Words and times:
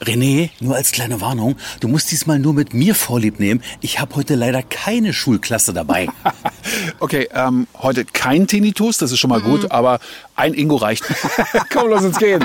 René, 0.00 0.50
nur 0.60 0.76
als 0.76 0.92
kleine 0.92 1.20
Warnung, 1.20 1.56
du 1.80 1.88
musst 1.88 2.10
diesmal 2.10 2.38
nur 2.38 2.54
mit 2.54 2.74
mir 2.74 2.94
Vorlieb 2.94 3.40
nehmen. 3.40 3.62
Ich 3.80 4.00
habe 4.00 4.14
heute 4.16 4.34
leider 4.34 4.62
keine 4.62 5.12
Schulklasse 5.12 5.72
dabei. 5.72 6.08
okay, 7.00 7.28
ähm, 7.34 7.66
heute 7.78 8.04
kein 8.04 8.46
Tinnitus, 8.46 8.98
das 8.98 9.12
ist 9.12 9.18
schon 9.18 9.30
mal 9.30 9.40
gut, 9.40 9.64
mhm. 9.64 9.70
aber 9.70 10.00
ein 10.36 10.54
Ingo 10.54 10.76
reicht. 10.76 11.04
Komm, 11.72 11.90
lass 11.90 12.04
uns 12.04 12.18
gehen. 12.18 12.44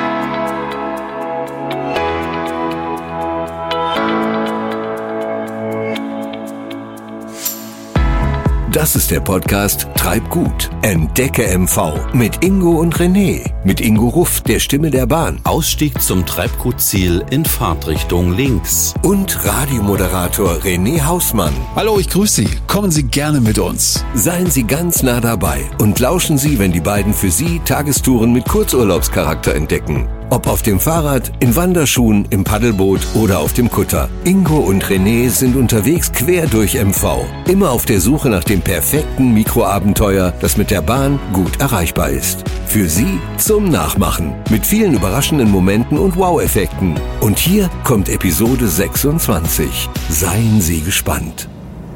Das 8.74 8.96
ist 8.96 9.12
der 9.12 9.19
Podcast 9.19 9.87
Treib 9.96 10.31
gut. 10.31 10.71
Entdecke 10.81 11.44
MV 11.60 12.12
mit 12.12 12.44
Ingo 12.44 12.71
und 12.71 12.96
René. 12.96 13.51
Mit 13.63 13.79
Ingo 13.79 14.07
Ruff, 14.07 14.42
der 14.42 14.60
Stimme 14.60 14.89
der 14.89 15.06
Bahn. 15.06 15.39
Ausstieg 15.44 16.02
zum 16.02 16.26
Treibgutziel 16.26 17.23
in 17.30 17.45
Fahrtrichtung 17.45 18.35
links. 18.35 18.95
Und 19.03 19.45
Radiomoderator 19.45 20.53
René 20.63 21.05
Hausmann. 21.05 21.53
Hallo, 21.75 21.99
ich 21.99 22.09
grüße 22.09 22.41
Sie. 22.41 22.49
Kommen 22.65 22.89
Sie 22.89 23.03
gerne 23.03 23.41
mit 23.41 23.59
uns. 23.59 24.03
Seien 24.15 24.49
Sie 24.49 24.63
ganz 24.63 25.03
nah 25.03 25.21
dabei 25.21 25.70
und 25.77 25.99
lauschen 25.99 26.40
Sie, 26.40 26.57
wenn 26.57 26.71
die 26.71 26.81
beiden 26.81 27.13
für 27.13 27.29
Sie 27.29 27.59
Tagestouren 27.59 28.34
mit 28.34 28.45
Kurzurlaubscharakter 28.49 29.53
entdecken. 29.53 30.07
Ob 30.33 30.47
auf 30.47 30.63
dem 30.63 30.79
Fahrrad, 30.79 31.31
in 31.41 31.55
Wanderschuhen, 31.55 32.25
im 32.31 32.43
Paddelboot 32.43 33.01
oder 33.13 33.37
auf 33.37 33.53
dem 33.53 33.69
Kutter. 33.69 34.09
Ingo 34.23 34.57
und 34.57 34.83
René 34.83 35.29
sind 35.29 35.55
unterwegs 35.55 36.11
quer 36.11 36.47
durch 36.47 36.73
MV. 36.73 37.23
Immer 37.47 37.69
auf 37.69 37.85
der 37.85 38.01
Suche 38.01 38.29
nach 38.29 38.43
dem 38.43 38.59
perfekten 38.59 39.31
Mikroabenteuer, 39.35 40.33
das 40.39 40.57
mit 40.57 40.71
der 40.71 40.81
Bahn 40.81 41.19
gut 41.33 41.61
erreichbar 41.61 42.09
ist. 42.09 42.45
Für 42.65 42.89
Sie 42.89 43.19
zum 43.37 43.69
Nachmachen. 43.69 44.33
Mit 44.49 44.65
vielen 44.65 44.95
überraschenden 44.95 45.51
Momenten 45.51 45.99
und 45.99 46.17
Wow-Effekten. 46.17 46.95
Und 47.21 47.37
hier 47.37 47.70
kommt 47.84 48.09
Episode 48.09 48.67
26. 48.67 49.87
Seien 50.09 50.61
Sie 50.61 50.81
gespannt. 50.81 51.47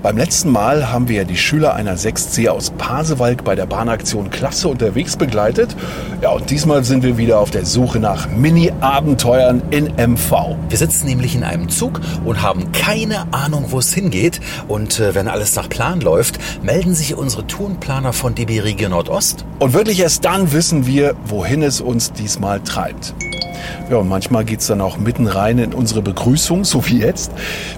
Beim 0.08 0.16
letzten 0.16 0.52
Mal 0.54 0.90
haben 0.90 1.10
wir 1.10 1.26
die 1.26 1.36
Schüler 1.36 1.74
einer 1.74 1.98
6C 1.98 2.48
aus 2.48 2.70
Pasewalk 2.70 3.44
bei 3.44 3.56
der 3.56 3.66
Bahnaktion 3.66 4.30
Klasse 4.30 4.70
unterwegs 4.70 5.18
begleitet. 5.18 5.76
Ja, 6.22 6.30
und 6.30 6.50
diesmal 6.50 6.86
sind 6.86 7.04
wir 7.04 7.18
wieder 7.18 7.40
auf 7.40 7.52
der 7.52 7.66
Suche 7.66 8.00
nach 8.00 8.30
Mini-Abenteuern 8.30 9.64
in 9.70 9.88
MV. 9.98 10.56
Wir 10.70 10.78
sitzen 10.78 11.08
nämlich 11.08 11.36
in 11.36 11.44
einem 11.44 11.68
Zug 11.68 12.00
und 12.24 12.42
haben 12.42 12.72
keine 12.72 13.34
Ahnung, 13.34 13.66
wo 13.72 13.80
es 13.80 13.94
hingeht. 13.94 14.40
Und 14.70 14.98
äh, 15.02 15.14
wenn 15.14 15.28
alles 15.28 15.58
nach 15.58 15.68
Plan 15.68 16.00
läuft, 16.00 16.40
melden 16.64 16.96
sich 16.96 17.14
unsere 17.14 17.46
Tourenplaner 17.46 18.14
von 18.14 18.34
DB 18.34 18.62
Region 18.62 18.92
Nordost. 18.92 19.44
Und 19.60 19.74
wirklich 19.74 20.00
erst 20.00 20.24
dann 20.24 20.54
wissen 20.54 20.88
wir, 20.88 21.16
wohin 21.26 21.62
es 21.62 21.82
uns 21.82 22.14
diesmal 22.14 22.62
treibt. 22.62 23.14
Ja, 23.90 23.98
und 23.98 24.10
manchmal 24.10 24.44
geht 24.44 24.60
es 24.60 24.68
dann 24.68 24.82
auch 24.82 24.98
mitten 24.98 25.28
rein 25.28 25.60
in 25.60 25.74
unsere 25.74 26.02
Begrüßung, 26.02 26.66
so 26.66 26.86
wie 26.88 27.00
jetzt. 27.00 27.32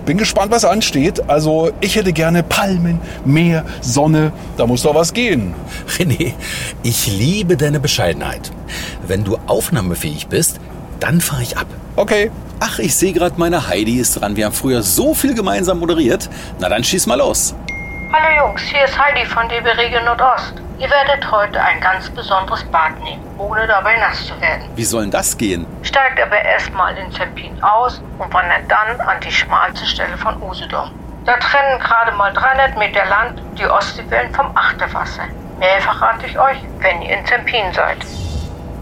Bin 0.05 0.17
gespannt, 0.17 0.51
was 0.51 0.65
ansteht. 0.65 1.29
Also 1.29 1.71
ich 1.81 1.95
hätte 1.95 2.13
gerne 2.19 2.43
Palmen, 2.43 2.99
Meer, 3.23 3.63
Sonne. 3.79 4.33
Da 4.57 4.67
muss 4.67 4.83
doch 4.83 4.93
was 4.93 5.13
gehen. 5.13 5.55
René, 5.87 6.33
ich 6.83 7.07
liebe 7.07 7.55
deine 7.55 7.79
Bescheidenheit. 7.79 8.51
Wenn 9.07 9.23
du 9.23 9.37
aufnahmefähig 9.47 10.27
bist, 10.27 10.59
dann 10.99 11.21
fahre 11.21 11.43
ich 11.43 11.57
ab. 11.57 11.67
Okay. 11.95 12.29
Ach, 12.59 12.77
ich 12.79 12.93
sehe 12.93 13.13
gerade, 13.13 13.35
meine 13.37 13.69
Heidi 13.69 14.01
ist 14.01 14.19
dran. 14.19 14.35
Wir 14.35 14.47
haben 14.47 14.53
früher 14.53 14.83
so 14.83 15.13
viel 15.13 15.33
gemeinsam 15.33 15.79
moderiert. 15.79 16.29
Na 16.59 16.67
dann 16.67 16.83
schieß 16.83 17.07
mal 17.07 17.19
los. 17.19 17.55
Hallo 18.11 18.47
Jungs, 18.47 18.63
hier 18.63 18.83
ist 18.83 18.99
Heidi 18.99 19.25
von 19.25 19.47
DB 19.47 19.69
Regio 19.69 20.03
Nordost. 20.03 20.55
Ihr 20.77 20.89
werdet 20.89 21.31
heute 21.31 21.61
ein 21.61 21.79
ganz 21.79 22.09
besonderes 22.09 22.65
Bad 22.65 23.01
nehmen, 23.01 23.23
ohne 23.37 23.65
dabei 23.65 23.95
nass 23.95 24.25
zu 24.25 24.33
werden. 24.41 24.63
Wie 24.75 24.83
soll 24.83 25.03
denn 25.03 25.11
das 25.11 25.37
gehen? 25.37 25.65
Steigt 25.83 26.21
aber 26.21 26.41
erstmal 26.41 26.97
in 26.97 27.09
Zempin 27.13 27.63
aus 27.63 28.01
und 28.17 28.33
wandert 28.33 28.63
dann 28.67 28.99
an 28.99 29.21
die 29.25 29.31
schmalste 29.31 29.85
Stelle 29.85 30.17
von 30.17 30.35
Usedom. 30.41 30.98
Da 31.25 31.37
trennen 31.37 31.79
gerade 31.79 32.15
mal 32.15 32.33
300 32.33 32.77
Meter 32.77 33.05
Land 33.05 33.41
die 33.57 33.65
Ostseewellen 33.65 34.33
vom 34.33 34.55
Achterwasser. 34.55 35.23
Mehr 35.59 35.81
verrate 35.81 36.25
ich 36.25 36.39
euch, 36.39 36.57
wenn 36.79 37.01
ihr 37.01 37.17
in 37.17 37.25
Zempin 37.25 37.73
seid. 37.73 37.97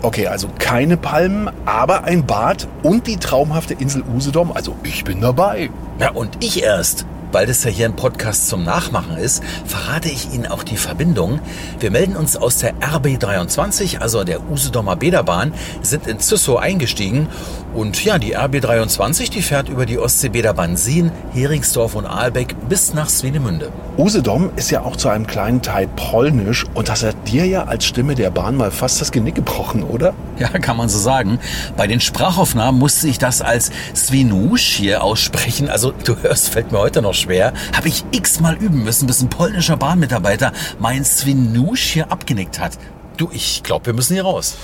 Okay, 0.04 0.28
also 0.28 0.48
keine 0.60 0.96
Palmen, 0.96 1.50
aber 1.66 2.04
ein 2.04 2.26
Bad 2.26 2.68
und 2.84 3.08
die 3.08 3.18
traumhafte 3.18 3.74
Insel 3.74 4.04
Usedom. 4.04 4.52
Also 4.52 4.76
ich 4.84 5.04
bin 5.04 5.22
dabei. 5.22 5.72
Ja, 6.00 6.12
und 6.12 6.44
ich 6.44 6.64
erst. 6.64 7.06
Weil 7.32 7.46
das 7.46 7.64
ja 7.64 7.70
hier 7.70 7.86
ein 7.86 7.96
Podcast 7.96 8.48
zum 8.48 8.64
Nachmachen 8.64 9.18
ist, 9.18 9.44
verrate 9.66 10.10
ich 10.10 10.34
Ihnen 10.34 10.46
auch 10.46 10.64
die 10.64 10.78
Verbindung. 10.78 11.40
Wir 11.80 11.92
melden 11.92 12.16
uns 12.16 12.38
aus 12.38 12.58
der 12.58 12.76
RB23, 12.76 14.00
also 14.00 14.24
der 14.24 14.50
Usedomer 14.50 14.96
Bäderbahn, 14.96 15.54
sind 15.82 16.08
in 16.08 16.20
Züssow 16.20 16.58
eingestiegen. 16.58 17.28
Und 17.74 18.04
ja, 18.04 18.18
die 18.18 18.36
RB23, 18.36 19.30
die 19.30 19.42
fährt 19.42 19.70
über 19.70 19.86
die 19.86 20.00
Ostsee-Bäderbahn 20.00 20.78
Sien, 20.78 21.12
Heringsdorf 21.34 21.96
und 21.96 22.06
Aalbeck 22.06 22.56
bis 22.70 22.94
nach 22.94 23.10
Swinemünde. 23.10 23.72
Usedom 23.98 24.52
ist 24.56 24.72
ja 24.72 24.82
auch 24.82 24.96
zu 24.96 25.10
einem 25.10 25.28
kleinen 25.28 25.62
Teil 25.62 25.88
polnisch 25.96 26.66
und 26.74 26.88
das 26.90 27.04
hat 27.04 27.16
dir 27.28 27.46
ja 27.46 27.66
als 27.66 27.86
Stimme 27.86 28.16
der 28.16 28.30
Bahn 28.30 28.56
mal 28.56 28.72
fast 28.72 29.02
das 29.02 29.12
Genick 29.12 29.36
gebrochen, 29.36 29.84
oder? 29.84 30.14
Ja, 30.40 30.50
kann 30.50 30.78
man 30.78 30.88
so 30.88 31.00
sagen. 31.00 31.40
Bei 31.76 31.88
den 31.88 32.00
Sprachaufnahmen 32.00 32.80
musste 32.80 33.08
ich 33.08 33.18
das 33.18 33.42
als 33.42 33.72
Swinusch 33.96 34.76
hier 34.76 35.04
aussprechen. 35.04 35.68
Also 35.68 35.92
du 35.92 36.16
hörst, 36.22 36.50
fällt 36.50 36.72
mir 36.72 36.78
heute 36.78 37.02
noch 37.02 37.16
schwer. 37.16 37.27
Habe 37.74 37.88
ich 37.88 38.04
x-mal 38.12 38.56
üben 38.56 38.84
müssen, 38.84 39.08
bis 39.08 39.22
ein 39.22 39.30
polnischer 39.30 39.78
Bahnmitarbeiter 39.78 40.52
mein 40.80 41.04
Swinusch 41.04 41.84
hier 41.84 42.12
abgenickt 42.12 42.60
hat. 42.60 42.78
Du, 43.18 43.30
ich 43.32 43.64
glaube, 43.64 43.88
wir 43.88 43.94
müssen 43.94 44.14
hier 44.14 44.24
raus. 44.24 44.58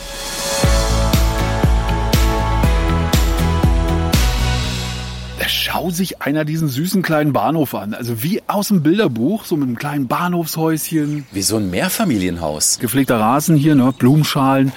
Schau 5.50 5.90
sich 5.90 6.22
einer 6.22 6.46
diesen 6.46 6.68
süßen 6.68 7.02
kleinen 7.02 7.34
Bahnhof 7.34 7.74
an. 7.76 7.94
Also 7.94 8.24
wie 8.24 8.44
aus 8.48 8.70
dem 8.70 8.84
Bilderbuch, 8.84 9.46
so 9.46 9.56
mit 9.56 9.68
einem 9.68 9.78
kleinen 9.78 10.08
Bahnhofshäuschen. 10.08 11.28
Wie 11.32 11.42
so 11.42 11.58
ein 11.58 11.70
Mehrfamilienhaus. 11.70 12.80
Gepflegter 12.80 13.20
Rasen 13.20 13.56
hier, 13.56 13.76
ne? 13.76 13.94
Blumenschalen. 13.98 14.74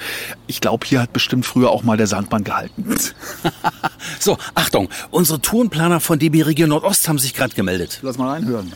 Ich 0.47 0.61
glaube, 0.61 0.85
hier 0.85 1.01
hat 1.01 1.13
bestimmt 1.13 1.45
früher 1.45 1.69
auch 1.69 1.83
mal 1.83 1.97
der 1.97 2.07
Sandmann 2.07 2.43
gehalten. 2.43 2.97
so, 4.19 4.37
Achtung, 4.55 4.89
unsere 5.11 5.41
Tourenplaner 5.41 5.99
von 5.99 6.19
DB 6.19 6.43
Region 6.43 6.69
Nordost 6.69 7.07
haben 7.07 7.19
sich 7.19 7.33
gerade 7.33 7.53
gemeldet. 7.53 7.99
Lass 8.01 8.17
mal 8.17 8.29
reinhören. 8.29 8.73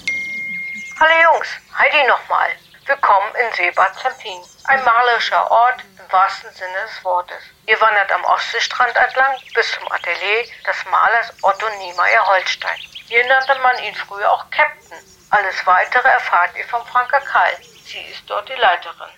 Hallo 1.00 1.34
Jungs, 1.34 1.48
Heidi 1.78 2.08
nochmal. 2.08 2.50
Willkommen 2.86 3.28
in 3.40 3.56
Seebad 3.56 3.94
Zempin. 3.96 4.40
Ein 4.66 4.84
malerischer 4.84 5.50
Ort 5.50 5.84
wahrsten 6.12 6.52
Sinne 6.54 6.82
des 6.86 7.04
Wortes. 7.04 7.42
Ihr 7.68 7.80
wandert 7.80 8.12
am 8.12 8.24
Ostseestrand 8.26 8.96
entlang 8.96 9.38
bis 9.54 9.72
zum 9.72 9.92
Atelier 9.92 10.44
des 10.68 10.86
Malers 10.90 11.34
Otto 11.42 11.66
Niemeyer 11.80 12.26
Holstein. 12.28 12.80
Hier 13.08 13.26
nannte 13.28 13.56
man 13.62 13.78
ihn 13.84 13.96
früher 13.96 14.32
auch 14.32 14.46
Captain. 14.52 14.98
Alles 15.30 15.66
weitere 15.66 16.08
erfahrt 16.08 16.52
ihr 16.58 16.66
von 16.66 16.86
Franka 16.86 17.20
Kall. 17.22 17.58
Sie 17.86 18.00
ist 18.12 18.24
dort 18.28 18.50
die 18.50 18.60
Leiterin. 18.60 19.10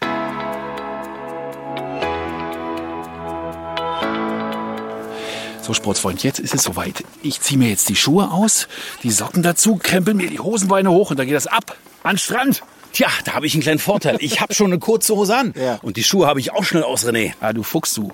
So, 5.61 5.73
Sportsfreund, 5.73 6.23
jetzt 6.23 6.39
ist 6.39 6.53
es 6.53 6.63
soweit. 6.63 7.03
Ich 7.21 7.39
ziehe 7.39 7.57
mir 7.57 7.69
jetzt 7.69 7.87
die 7.87 7.95
Schuhe 7.95 8.29
aus, 8.31 8.67
die 9.01 9.11
Socken 9.11 9.43
dazu, 9.43 9.77
krempel 9.77 10.13
mir 10.13 10.29
die 10.29 10.39
Hosenbeine 10.39 10.91
hoch 10.91 11.11
und 11.11 11.17
dann 11.17 11.25
geht 11.25 11.35
das 11.35 11.47
ab. 11.47 11.77
An 12.03 12.17
Strand. 12.17 12.63
Tja, 12.93 13.07
da 13.25 13.33
habe 13.33 13.47
ich 13.47 13.55
einen 13.55 13.63
kleinen 13.63 13.79
Vorteil. 13.79 14.17
Ich 14.19 14.39
habe 14.39 14.53
schon 14.53 14.67
eine 14.67 14.79
kurze 14.79 15.15
Hose 15.15 15.35
an. 15.35 15.53
Ja. 15.63 15.79
Und 15.81 15.95
die 15.95 16.03
Schuhe 16.03 16.27
habe 16.27 16.41
ich 16.41 16.51
auch 16.51 16.65
schnell 16.65 16.83
aus, 16.83 17.05
René. 17.05 17.33
Ah, 17.39 17.53
du 17.53 17.63
Fuchs, 17.63 17.93
du. 17.93 18.11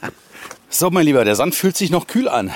so, 0.70 0.90
mein 0.90 1.04
Lieber, 1.04 1.24
der 1.24 1.34
Sand 1.36 1.54
fühlt 1.54 1.76
sich 1.76 1.90
noch 1.90 2.06
kühl 2.06 2.28
an. 2.28 2.50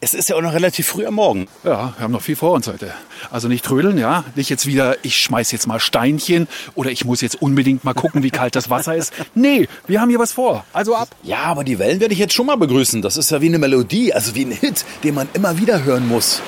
Es 0.00 0.14
ist 0.14 0.30
ja 0.30 0.36
auch 0.36 0.40
noch 0.40 0.54
relativ 0.54 0.86
früh 0.86 1.04
am 1.04 1.14
Morgen. 1.14 1.48
Ja, 1.64 1.92
wir 1.96 2.04
haben 2.04 2.12
noch 2.12 2.22
viel 2.22 2.36
vor 2.36 2.52
uns 2.52 2.66
heute. 2.66 2.94
Also 3.30 3.48
nicht 3.48 3.64
trödeln, 3.64 3.98
ja. 3.98 4.24
Nicht 4.36 4.48
jetzt 4.48 4.64
wieder, 4.64 4.96
ich 5.02 5.18
schmeiß 5.18 5.52
jetzt 5.52 5.66
mal 5.66 5.80
Steinchen 5.80 6.48
oder 6.76 6.90
ich 6.90 7.04
muss 7.04 7.20
jetzt 7.20 7.42
unbedingt 7.42 7.84
mal 7.84 7.94
gucken, 7.94 8.22
wie 8.22 8.30
kalt 8.30 8.56
das 8.56 8.70
Wasser 8.70 8.94
ist. 8.96 9.12
Nee, 9.34 9.68
wir 9.86 10.00
haben 10.00 10.08
hier 10.08 10.20
was 10.20 10.32
vor. 10.32 10.64
Also 10.72 10.94
ab. 10.94 11.08
Ja, 11.24 11.42
aber 11.42 11.64
die 11.64 11.78
Wellen 11.78 12.00
werde 12.00 12.14
ich 12.14 12.20
jetzt 12.20 12.32
schon 12.32 12.46
mal 12.46 12.56
begrüßen. 12.56 13.02
Das 13.02 13.16
ist 13.16 13.30
ja 13.30 13.42
wie 13.42 13.48
eine 13.48 13.58
Melodie, 13.58 14.14
also 14.14 14.34
wie 14.34 14.44
ein 14.46 14.52
Hit, 14.52 14.84
den 15.04 15.14
man 15.14 15.28
immer 15.34 15.58
wieder 15.58 15.84
hören 15.84 16.08
muss. 16.08 16.40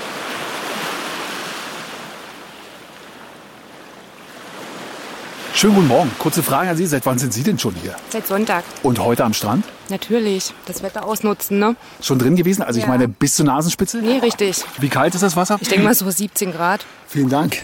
Schönen 5.61 5.75
guten 5.75 5.89
Morgen. 5.89 6.11
Kurze 6.19 6.43
Frage 6.43 6.71
an 6.71 6.77
Sie. 6.79 6.87
Seit 6.87 7.05
wann 7.05 7.19
sind 7.19 7.35
Sie 7.35 7.43
denn 7.43 7.59
schon 7.59 7.75
hier? 7.75 7.95
Seit 8.09 8.27
Sonntag. 8.27 8.65
Und 8.83 8.99
heute 8.99 9.25
am 9.25 9.35
Strand? 9.35 9.67
Natürlich. 9.91 10.55
Das 10.65 10.83
Wetter 10.83 11.05
ausnutzen, 11.05 11.59
ne? 11.59 11.77
Schon 12.01 12.19
drin 12.19 12.35
gewesen? 12.35 12.63
Also 12.63 12.81
ja. 12.81 12.87
ich 12.87 12.89
meine 12.89 13.09
bis 13.09 13.35
zur 13.35 13.45
Nasenspitze? 13.45 13.99
Nee, 13.99 14.21
richtig. 14.21 14.65
Wie 14.79 14.89
kalt 14.89 15.15
ist 15.15 15.21
das 15.21 15.37
Wasser? 15.37 15.59
Ich 15.61 15.69
denke 15.69 15.85
mal 15.85 15.95
so 15.95 16.11
17 16.11 16.53
Grad. 16.53 16.87
Vielen 17.07 17.29
Dank. 17.29 17.59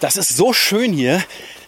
Das 0.00 0.16
ist 0.16 0.38
so 0.38 0.54
schön 0.54 0.90
hier. 0.94 1.22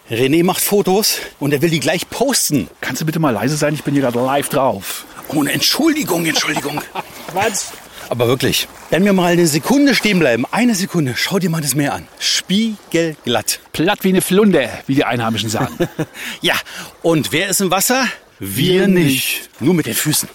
René 0.09 0.43
macht 0.43 0.61
Fotos 0.61 1.19
und 1.39 1.53
er 1.53 1.61
will 1.61 1.69
die 1.69 1.79
gleich 1.79 2.09
posten. 2.09 2.67
Kannst 2.81 3.03
du 3.03 3.05
bitte 3.05 3.19
mal 3.19 3.29
leise 3.29 3.55
sein? 3.55 3.75
Ich 3.75 3.83
bin 3.83 3.93
hier 3.93 4.01
gerade 4.01 4.19
live 4.19 4.49
drauf. 4.49 5.05
Ohne 5.27 5.51
Entschuldigung, 5.51 6.25
Entschuldigung. 6.25 6.81
Was? 7.33 7.71
Aber 8.09 8.27
wirklich. 8.27 8.67
Wenn 8.89 9.03
wir 9.03 9.13
mal 9.13 9.33
eine 9.33 9.47
Sekunde 9.47 9.95
stehen 9.95 10.19
bleiben, 10.19 10.45
eine 10.51 10.75
Sekunde, 10.75 11.13
schau 11.17 11.39
dir 11.39 11.49
mal 11.49 11.61
das 11.61 11.75
Meer 11.75 11.93
an. 11.93 12.07
Spiegelglatt. 12.19 13.59
Platt 13.73 14.03
wie 14.03 14.09
eine 14.09 14.21
Flunde, 14.21 14.69
wie 14.87 14.95
die 14.95 15.03
Einheimischen 15.05 15.49
sagen. 15.49 15.75
ja, 16.41 16.55
und 17.01 17.31
wer 17.31 17.49
ist 17.49 17.61
im 17.61 17.71
Wasser? 17.71 18.07
Wir, 18.39 18.81
Wir 18.81 18.87
nicht. 18.87 19.05
nicht. 19.05 19.49
Nur 19.59 19.73
mit 19.73 19.85
den 19.87 19.95
Füßen. 19.95 20.29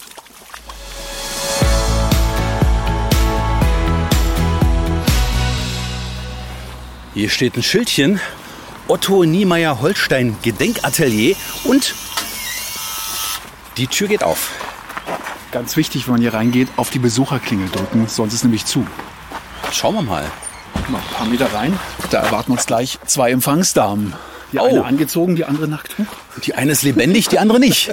Hier 7.14 7.28
steht 7.28 7.56
ein 7.56 7.62
Schildchen. 7.62 8.20
Otto 8.88 9.24
Niemeyer 9.24 9.80
Holstein 9.80 10.36
Gedenkatelier 10.42 11.36
und 11.64 11.94
die 13.76 13.86
Tür 13.86 14.08
geht 14.08 14.22
auf. 14.24 14.50
Ganz 15.52 15.76
wichtig, 15.76 16.06
wenn 16.06 16.12
man 16.14 16.20
hier 16.20 16.34
reingeht, 16.34 16.68
auf 16.76 16.90
die 16.90 16.98
Besucherklingel 17.00 17.68
drücken, 17.70 18.06
sonst 18.08 18.34
ist 18.34 18.44
nämlich 18.44 18.66
zu. 18.66 18.86
Schauen 19.72 19.94
wir 19.94 20.02
mal. 20.02 20.24
Noch 20.88 20.98
ein 21.00 21.14
paar 21.14 21.26
Meter 21.26 21.52
rein. 21.52 21.78
Da 22.10 22.20
erwarten 22.22 22.52
uns 22.52 22.66
gleich 22.66 22.98
zwei 23.06 23.30
Empfangsdamen. 23.32 24.14
Die 24.52 24.58
Oh. 24.58 24.64
eine 24.64 24.84
angezogen, 24.84 25.36
die 25.36 25.44
andere 25.44 25.68
nackt. 25.68 25.94
Die 26.44 26.54
eine 26.56 26.72
ist 26.72 26.82
lebendig, 26.82 27.28
die 27.28 27.38
andere 27.38 27.60
nicht. 27.60 27.92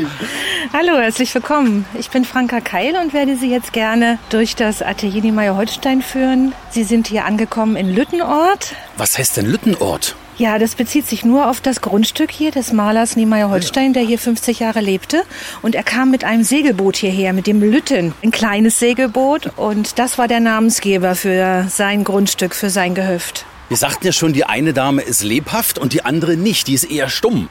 Hallo, 0.72 0.96
herzlich 0.98 1.34
willkommen. 1.34 1.86
Ich 1.98 2.10
bin 2.10 2.24
Franka 2.24 2.60
Keil 2.60 2.94
und 2.96 3.12
werde 3.12 3.36
Sie 3.36 3.50
jetzt 3.50 3.72
gerne 3.72 4.18
durch 4.30 4.54
das 4.54 4.80
Atelier 4.80 5.22
Niemeyer 5.22 5.56
Holstein 5.56 6.00
führen. 6.00 6.52
Sie 6.70 6.84
sind 6.84 7.08
hier 7.08 7.24
angekommen 7.24 7.74
in 7.74 7.92
Lüttenort. 7.92 8.74
Was 8.96 9.18
heißt 9.18 9.36
denn 9.38 9.46
Lüttenort? 9.46 10.14
Ja, 10.38 10.58
das 10.58 10.74
bezieht 10.74 11.06
sich 11.06 11.24
nur 11.24 11.48
auf 11.48 11.60
das 11.60 11.80
Grundstück 11.82 12.30
hier 12.30 12.50
des 12.50 12.72
Malers 12.72 13.16
Niemeyer 13.16 13.50
Holstein, 13.50 13.92
der 13.92 14.02
hier 14.02 14.18
50 14.18 14.60
Jahre 14.60 14.80
lebte. 14.80 15.24
Und 15.60 15.74
er 15.74 15.82
kam 15.82 16.10
mit 16.10 16.24
einem 16.24 16.42
Segelboot 16.42 16.96
hierher, 16.96 17.32
mit 17.32 17.46
dem 17.46 17.60
Lütten. 17.60 18.14
Ein 18.22 18.30
kleines 18.30 18.78
Segelboot. 18.78 19.52
Und 19.56 19.98
das 19.98 20.16
war 20.16 20.28
der 20.28 20.40
Namensgeber 20.40 21.14
für 21.14 21.66
sein 21.68 22.02
Grundstück, 22.04 22.54
für 22.54 22.70
sein 22.70 22.94
Gehöft. 22.94 23.44
Wir 23.68 23.76
sagten 23.76 24.06
ja 24.06 24.12
schon, 24.12 24.32
die 24.32 24.44
eine 24.44 24.72
Dame 24.72 25.02
ist 25.02 25.22
lebhaft 25.22 25.78
und 25.78 25.92
die 25.92 26.04
andere 26.04 26.36
nicht. 26.36 26.66
Die 26.66 26.74
ist 26.74 26.84
eher 26.84 27.08
stumm. 27.08 27.48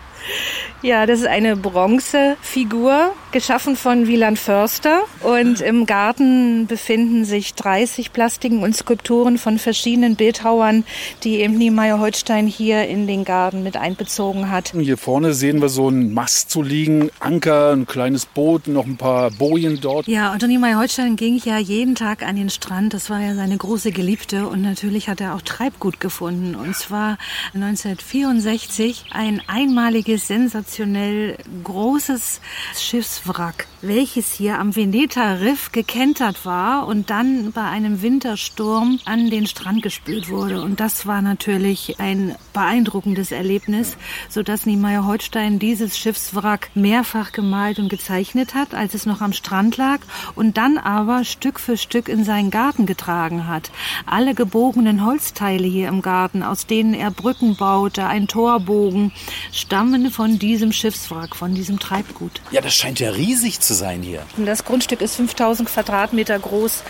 Ja, 0.84 1.06
das 1.06 1.20
ist 1.20 1.28
eine 1.28 1.56
Bronzefigur, 1.56 3.14
geschaffen 3.32 3.76
von 3.76 4.08
Wieland 4.08 4.40
Förster. 4.40 5.02
Und 5.22 5.62
im 5.62 5.86
Garten 5.86 6.66
befinden 6.66 7.24
sich 7.24 7.54
30 7.54 8.12
Plastiken 8.14 8.64
und 8.64 8.76
Skulpturen 8.76 9.38
von 9.38 9.60
verschiedenen 9.60 10.16
Bildhauern, 10.16 10.84
die 11.24 11.40
eben 11.42 11.58
Niemeyer 11.58 12.00
Holstein 12.00 12.48
hier 12.48 12.88
in 12.88 13.06
den 13.06 13.26
Garten 13.26 13.62
mit 13.62 13.78
einbezogen 13.78 14.50
hat. 14.50 14.74
Hier 14.76 14.98
vorne 14.98 15.34
sehen 15.34 15.62
wir 15.62 15.70
so 15.70 15.88
einen 15.88 16.16
Mast 16.16 16.50
zu 16.50 16.64
liegen, 16.64 17.12
Anker, 17.20 17.74
ein 17.74 17.86
kleines 17.86 18.26
Boot, 18.26 18.68
noch 18.68 18.88
ein 18.88 18.98
paar 18.98 19.30
Bojen 19.30 19.80
dort. 19.82 20.08
Ja, 20.08 20.34
Otto 20.34 20.48
Niemeyer 20.48 20.80
Holstein 20.80 21.16
ging 21.16 21.40
ja 21.46 21.60
jeden 21.60 21.94
Tag 21.94 22.24
an 22.24 22.36
den 22.36 22.50
Strand. 22.50 22.96
Das 22.96 23.12
war 23.12 23.20
ja 23.20 23.36
seine 23.36 23.56
große 23.56 23.92
Geliebte. 23.92 24.48
Und 24.48 24.64
natürlich 24.64 25.10
hat 25.10 25.22
er 25.22 25.36
auch 25.36 25.44
Treibgut 25.44 26.00
gefunden. 26.00 26.56
Und 26.56 26.76
zwar 26.76 27.20
1964 27.54 29.06
ein 29.12 29.44
einmaliges, 29.46 30.11
sensationell 30.18 31.38
großes 31.64 32.42
Schiffswrack, 32.76 33.68
welches 33.82 34.34
hier 34.34 34.60
am 34.60 34.76
Veneta-Riff 34.76 35.72
gekentert 35.72 36.46
war 36.46 36.88
und 36.88 37.10
dann 37.10 37.52
bei 37.52 37.64
einem 37.64 38.02
Wintersturm 38.02 39.00
an 39.06 39.30
den 39.30 39.48
Strand 39.48 39.82
gespült 39.82 40.30
wurde. 40.30 40.62
Und 40.62 40.80
das 40.80 41.08
war 41.08 41.22
natürlich 41.22 42.00
ein 42.00 42.36
beeindruckendes 42.54 43.32
Erlebnis, 43.32 43.98
sodass 44.30 44.66
Niemeyer 44.66 45.06
Holstein 45.06 45.58
dieses 45.58 45.98
Schiffswrack 45.98 46.70
mehrfach 46.76 47.32
gemalt 47.32 47.80
und 47.80 47.90
gezeichnet 47.90 48.54
hat, 48.54 48.76
als 48.76 48.94
es 48.94 49.06
noch 49.06 49.22
am 49.22 49.34
Strand 49.34 49.78
lag 49.78 50.00
und 50.36 50.58
dann 50.58 50.78
aber 50.78 51.24
Stück 51.24 51.60
für 51.60 51.78
Stück 51.78 52.08
in 52.08 52.24
seinen 52.24 52.52
Garten 52.52 52.86
getragen 52.86 53.48
hat. 53.48 53.72
Alle 54.06 54.36
gebogenen 54.36 55.06
Holzteile 55.06 55.68
hier 55.68 55.88
im 55.88 56.02
Garten, 56.02 56.44
aus 56.44 56.68
denen 56.68 56.94
er 56.94 57.12
Brücken 57.12 57.56
baute, 57.56 58.06
ein 58.06 58.28
Torbogen, 58.28 59.12
stammen 59.52 60.12
von 60.12 60.38
diesem 60.40 60.72
Schiffswrack, 60.72 61.36
von 61.36 61.56
diesem 61.56 61.80
Treibgut. 61.80 62.42
Ja, 62.52 62.62
das 62.62 62.76
scheint 62.76 63.00
ja 63.00 63.10
riesig 63.12 63.60
zu 63.60 63.71
sein 63.74 64.02
hier. 64.02 64.24
Das 64.38 64.66
Grundstück 64.66 65.02
ist 65.02 65.16
5000 65.16 65.70
Quadratmeter 65.70 66.38
groß 66.40 66.84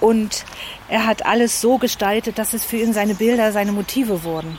und 0.00 0.44
er 0.88 1.06
hat 1.06 1.26
alles 1.26 1.60
so 1.60 1.78
gestaltet, 1.78 2.38
dass 2.38 2.54
es 2.54 2.64
für 2.64 2.76
ihn 2.76 2.92
seine 2.92 3.14
Bilder, 3.14 3.52
seine 3.52 3.72
Motive 3.72 4.24
wurden. 4.24 4.56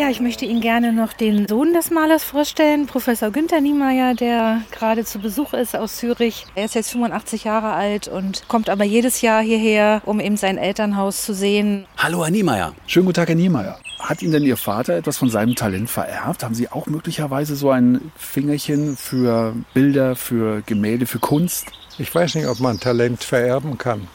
Ja, 0.00 0.08
ich 0.08 0.20
möchte 0.20 0.46
Ihnen 0.46 0.62
gerne 0.62 0.94
noch 0.94 1.12
den 1.12 1.46
Sohn 1.46 1.74
des 1.74 1.90
Malers 1.90 2.24
vorstellen, 2.24 2.86
Professor 2.86 3.30
Günther 3.30 3.60
Niemeyer, 3.60 4.14
der 4.14 4.62
gerade 4.70 5.04
zu 5.04 5.18
Besuch 5.18 5.52
ist 5.52 5.76
aus 5.76 5.96
Zürich. 5.96 6.46
Er 6.54 6.64
ist 6.64 6.74
jetzt 6.74 6.90
85 6.92 7.44
Jahre 7.44 7.74
alt 7.74 8.08
und 8.08 8.48
kommt 8.48 8.70
aber 8.70 8.84
jedes 8.84 9.20
Jahr 9.20 9.42
hierher, 9.42 10.00
um 10.06 10.18
eben 10.18 10.38
sein 10.38 10.56
Elternhaus 10.56 11.22
zu 11.26 11.34
sehen. 11.34 11.84
Hallo, 11.98 12.24
Herr 12.24 12.30
Niemeyer. 12.30 12.72
Schönen 12.86 13.04
guten 13.04 13.16
Tag, 13.16 13.28
Herr 13.28 13.34
Niemeyer. 13.34 13.78
Hat 14.00 14.22
Ihnen 14.22 14.32
denn 14.32 14.44
Ihr 14.44 14.56
Vater 14.56 14.94
etwas 14.94 15.18
von 15.18 15.28
seinem 15.30 15.54
Talent 15.54 15.90
vererbt? 15.90 16.42
Haben 16.42 16.54
Sie 16.54 16.68
auch 16.68 16.86
möglicherweise 16.86 17.54
so 17.54 17.70
ein 17.70 18.10
Fingerchen 18.16 18.96
für 18.96 19.54
Bilder, 19.74 20.16
für 20.16 20.62
Gemälde, 20.62 21.06
für 21.06 21.18
Kunst? 21.18 21.66
Ich 21.98 22.12
weiß 22.14 22.34
nicht, 22.34 22.46
ob 22.46 22.60
man 22.60 22.80
Talent 22.80 23.22
vererben 23.22 23.78
kann. 23.78 24.08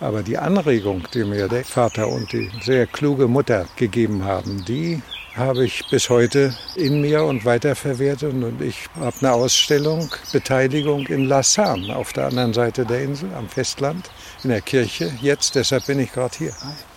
Aber 0.00 0.24
die 0.24 0.36
Anregung, 0.36 1.04
die 1.14 1.22
mir 1.22 1.46
der 1.46 1.64
Vater 1.64 2.08
und 2.08 2.32
die 2.32 2.50
sehr 2.62 2.88
kluge 2.88 3.28
Mutter 3.28 3.66
gegeben 3.76 4.24
haben, 4.24 4.64
die 4.64 5.00
habe 5.36 5.64
ich 5.64 5.88
bis 5.88 6.10
heute 6.10 6.52
in 6.74 7.00
mir 7.00 7.22
und 7.22 7.44
weiterverwertet. 7.44 8.34
Und 8.34 8.60
ich 8.60 8.88
habe 8.98 9.16
eine 9.20 9.32
Ausstellung, 9.32 10.10
Beteiligung 10.32 11.06
in 11.06 11.26
La 11.26 11.42
Sarne 11.42 11.94
auf 11.94 12.12
der 12.12 12.26
anderen 12.26 12.52
Seite 12.52 12.84
der 12.84 13.02
Insel, 13.02 13.30
am 13.34 13.48
Festland, 13.48 14.10
in 14.42 14.50
der 14.50 14.60
Kirche. 14.60 15.12
Jetzt, 15.22 15.54
deshalb 15.54 15.86
bin 15.86 16.00
ich 16.00 16.12
gerade 16.12 16.36
hier. 16.36 16.52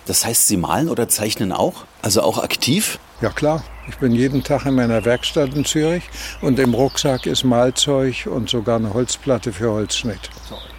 Das 0.06 0.24
heißt, 0.24 0.46
Sie 0.46 0.56
malen 0.56 0.88
oder 0.88 1.08
zeichnen 1.08 1.52
auch? 1.52 1.84
Also 2.02 2.22
auch 2.22 2.38
aktiv? 2.38 2.98
Ja 3.20 3.30
klar, 3.30 3.64
ich 3.88 3.96
bin 3.96 4.12
jeden 4.12 4.44
Tag 4.44 4.66
in 4.66 4.74
meiner 4.74 5.04
Werkstatt 5.04 5.54
in 5.54 5.64
Zürich 5.64 6.02
und 6.42 6.58
im 6.58 6.74
Rucksack 6.74 7.24
ist 7.24 7.44
Malzeug 7.44 8.26
und 8.26 8.50
sogar 8.50 8.76
eine 8.76 8.92
Holzplatte 8.92 9.52
für 9.52 9.70
Holzschnitt. 9.70 10.30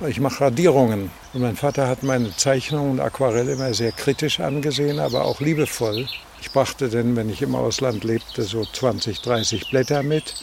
Ich 0.08 0.20
mache 0.20 0.46
Radierungen 0.46 1.10
und 1.34 1.42
mein 1.42 1.56
Vater 1.56 1.88
hat 1.88 2.04
meine 2.04 2.36
Zeichnungen 2.38 2.92
und 2.92 3.00
Aquarelle 3.00 3.54
immer 3.54 3.74
sehr 3.74 3.92
kritisch 3.92 4.40
angesehen, 4.40 5.00
aber 5.00 5.26
auch 5.26 5.42
liebevoll. 5.42 6.08
Ich 6.42 6.52
brachte 6.52 6.90
denn, 6.90 7.16
wenn 7.16 7.30
ich 7.30 7.42
im 7.42 7.56
Ausland 7.56 8.04
lebte, 8.04 8.44
so 8.44 8.64
20, 8.64 9.22
30 9.22 9.70
Blätter 9.72 10.04
mit. 10.04 10.36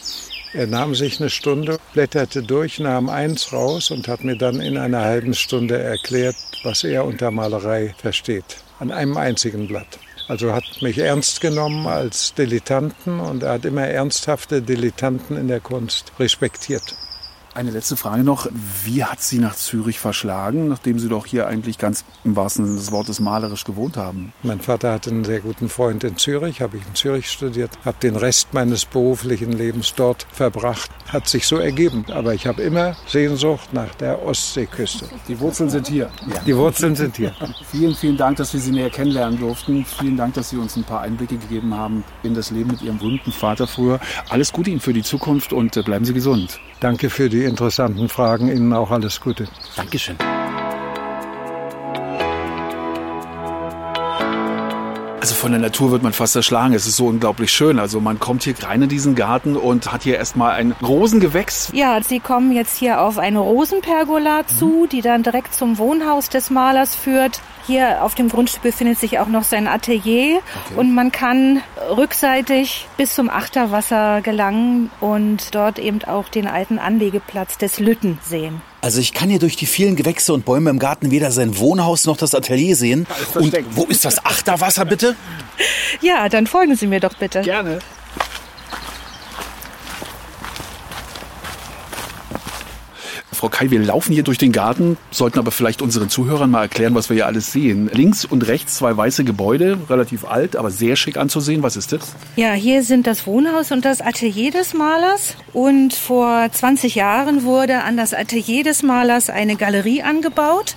Er 0.53 0.67
nahm 0.67 0.95
sich 0.95 1.19
eine 1.19 1.29
Stunde, 1.29 1.77
blätterte 1.93 2.43
durch, 2.43 2.79
nahm 2.79 3.09
eins 3.09 3.53
raus 3.53 3.89
und 3.91 4.07
hat 4.07 4.23
mir 4.23 4.37
dann 4.37 4.59
in 4.59 4.77
einer 4.77 5.01
halben 5.01 5.33
Stunde 5.33 5.81
erklärt, 5.81 6.35
was 6.63 6.83
er 6.83 7.05
unter 7.05 7.31
Malerei 7.31 7.95
versteht. 7.97 8.64
An 8.79 8.91
einem 8.91 9.17
einzigen 9.17 9.67
Blatt. 9.67 9.99
Also 10.27 10.53
hat 10.53 10.63
mich 10.81 10.97
ernst 10.97 11.39
genommen 11.39 11.87
als 11.87 12.33
Dilettanten 12.33 13.19
und 13.19 13.43
er 13.43 13.53
hat 13.53 13.65
immer 13.65 13.87
ernsthafte 13.87 14.61
Dilettanten 14.61 15.37
in 15.37 15.47
der 15.47 15.59
Kunst 15.59 16.11
respektiert. 16.19 16.95
Eine 17.55 17.71
letzte 17.71 17.95
Frage 17.95 18.25
noch. 18.25 18.49
Wie 18.83 19.05
hat 19.05 19.21
Sie 19.21 19.39
nach 19.39 19.55
Zürich 19.55 19.97
verschlagen, 19.97 20.67
nachdem 20.67 20.99
Sie 20.99 21.07
doch 21.07 21.25
hier 21.25 21.47
eigentlich 21.47 21.77
ganz 21.77 22.03
im 22.25 22.35
wahrsten 22.35 22.65
Sinne 22.65 22.77
des 22.77 22.91
Wortes 22.91 23.21
malerisch 23.21 23.63
gewohnt 23.63 23.95
haben? 23.95 24.33
Mein 24.43 24.59
Vater 24.59 24.91
hatte 24.91 25.09
einen 25.09 25.23
sehr 25.23 25.39
guten 25.39 25.69
Freund 25.69 26.03
in 26.03 26.17
Zürich, 26.17 26.59
habe 26.59 26.75
ich 26.75 26.85
in 26.85 26.95
Zürich 26.95 27.31
studiert, 27.31 27.71
habe 27.85 27.95
den 28.03 28.17
Rest 28.17 28.53
meines 28.53 28.83
beruflichen 28.83 29.53
Lebens 29.53 29.93
dort 29.95 30.27
verbracht. 30.33 30.91
Hat 31.07 31.29
sich 31.29 31.47
so 31.47 31.55
ergeben. 31.55 32.03
Aber 32.11 32.33
ich 32.33 32.45
habe 32.45 32.61
immer 32.61 32.97
Sehnsucht 33.07 33.71
nach 33.71 33.95
der 33.95 34.21
Ostseeküste. 34.21 35.07
Die 35.29 35.39
Wurzeln 35.39 35.69
sind 35.69 35.87
hier. 35.87 36.09
Die 36.45 36.57
Wurzeln 36.57 36.93
sind 36.93 37.15
hier. 37.15 37.33
Vielen, 37.71 37.95
vielen 37.95 38.17
Dank, 38.17 38.35
dass 38.35 38.53
wir 38.53 38.59
Sie 38.59 38.71
näher 38.71 38.89
kennenlernen 38.89 39.39
durften. 39.39 39.85
Vielen 39.85 40.17
Dank, 40.17 40.33
dass 40.33 40.49
Sie 40.49 40.57
uns 40.57 40.75
ein 40.75 40.83
paar 40.83 40.99
Einblicke 40.99 41.37
gegeben 41.37 41.73
haben 41.73 42.03
in 42.21 42.33
das 42.33 42.51
Leben 42.51 42.71
mit 42.71 42.81
Ihrem 42.81 42.97
berühmten 42.97 43.31
Vater 43.31 43.65
früher. 43.65 44.01
Alles 44.27 44.51
Gute 44.51 44.71
Ihnen 44.71 44.81
für 44.81 44.91
die 44.91 45.03
Zukunft 45.03 45.53
und 45.53 45.77
äh, 45.77 45.83
bleiben 45.83 46.03
Sie 46.03 46.13
gesund. 46.13 46.59
Danke 46.85 47.09
für 47.09 47.29
die 47.29 47.45
interessanten 47.45 48.09
Fragen. 48.09 48.47
Ihnen 48.47 48.71
auch 48.71 48.91
alles 48.91 49.19
Gute. 49.19 49.47
Dankeschön. 49.75 50.17
Also 55.25 55.33
von 55.33 55.53
der 55.53 55.59
Natur 55.59 55.89
wird 55.89 56.03
man 56.03 56.13
fast 56.13 56.35
erschlagen. 56.35 56.75
Es 56.75 56.85
ist 56.85 56.97
so 56.97 57.07
unglaublich 57.07 57.51
schön. 57.51 57.79
Also 57.79 57.99
man 57.99 58.19
kommt 58.19 58.43
hier 58.43 58.53
rein 58.61 58.83
in 58.83 58.89
diesen 58.89 59.15
Garten 59.15 59.57
und 59.57 59.91
hat 59.91 60.03
hier 60.03 60.17
erstmal 60.17 60.51
ein 60.51 60.73
Rosengewächs. 60.83 61.71
Ja, 61.73 61.99
Sie 62.03 62.19
kommen 62.19 62.51
jetzt 62.51 62.77
hier 62.77 63.01
auf 63.01 63.17
eine 63.17 63.39
Rosenpergola 63.39 64.45
zu, 64.45 64.85
die 64.85 65.01
dann 65.01 65.23
direkt 65.23 65.55
zum 65.55 65.79
Wohnhaus 65.79 66.29
des 66.29 66.51
Malers 66.51 66.93
führt. 66.93 67.41
Hier 67.65 68.03
auf 68.03 68.13
dem 68.13 68.29
Grundstück 68.29 68.61
befindet 68.61 68.99
sich 68.99 69.17
auch 69.17 69.25
noch 69.25 69.45
sein 69.45 69.67
Atelier 69.67 70.41
und 70.75 70.93
man 70.93 71.11
kann 71.11 71.63
rückseitig 71.97 72.87
bis 72.95 73.15
zum 73.15 73.31
Achterwasser 73.31 74.21
gelangen 74.21 74.91
und 75.01 75.55
dort 75.55 75.79
eben 75.79 76.03
auch 76.03 76.29
den 76.29 76.45
alten 76.45 76.77
Anlegeplatz 76.77 77.57
des 77.57 77.79
Lütten 77.79 78.19
sehen. 78.21 78.61
Also 78.85 78.99
ich 78.99 79.13
kann 79.13 79.31
hier 79.31 79.39
durch 79.39 79.55
die 79.55 79.65
vielen 79.65 79.95
Gewächse 79.95 80.31
und 80.31 80.45
Bäume 80.45 80.69
im 80.69 80.77
Garten 80.77 81.09
weder 81.09 81.31
sein 81.31 81.57
Wohnhaus 81.57 82.05
noch 82.05 82.17
das 82.17 82.35
Atelier 82.35 82.75
sehen. 82.75 83.07
Und 83.33 83.51
wo 83.71 83.85
ist 83.85 84.05
das 84.05 84.23
Achterwasser 84.23 84.85
bitte? 84.85 85.15
Ja, 86.01 86.29
dann 86.29 86.45
folgen 86.45 86.75
Sie 86.75 86.85
mir 86.85 86.99
doch 86.99 87.15
bitte. 87.15 87.41
Gerne. 87.41 87.79
Frau 93.35 93.49
Kai, 93.49 93.69
wir 93.69 93.79
laufen 93.79 94.13
hier 94.13 94.23
durch 94.23 94.37
den 94.37 94.51
Garten, 94.51 94.97
sollten 95.11 95.37
aber 95.37 95.51
vielleicht 95.51 95.81
unseren 95.81 96.09
Zuhörern 96.09 96.49
mal 96.49 96.63
erklären, 96.63 96.95
was 96.95 97.09
wir 97.09 97.15
hier 97.15 97.27
alles 97.27 97.51
sehen. 97.51 97.89
Links 97.93 98.25
und 98.25 98.47
rechts 98.47 98.77
zwei 98.77 98.95
weiße 98.95 99.23
Gebäude, 99.23 99.77
relativ 99.89 100.25
alt, 100.25 100.55
aber 100.55 100.71
sehr 100.71 100.95
schick 100.95 101.17
anzusehen. 101.17 101.61
Was 101.61 101.75
ist 101.75 101.91
das? 101.91 102.15
Ja, 102.35 102.53
hier 102.53 102.83
sind 102.83 103.07
das 103.07 103.27
Wohnhaus 103.27 103.71
und 103.71 103.85
das 103.85 104.01
Atelier 104.01 104.51
des 104.51 104.73
Malers. 104.73 105.35
Und 105.53 105.93
vor 105.93 106.47
20 106.51 106.95
Jahren 106.95 107.43
wurde 107.43 107.83
an 107.83 107.97
das 107.97 108.13
Atelier 108.13 108.63
des 108.63 108.81
Malers 108.81 109.29
eine 109.29 109.55
Galerie 109.55 110.01
angebaut, 110.01 110.75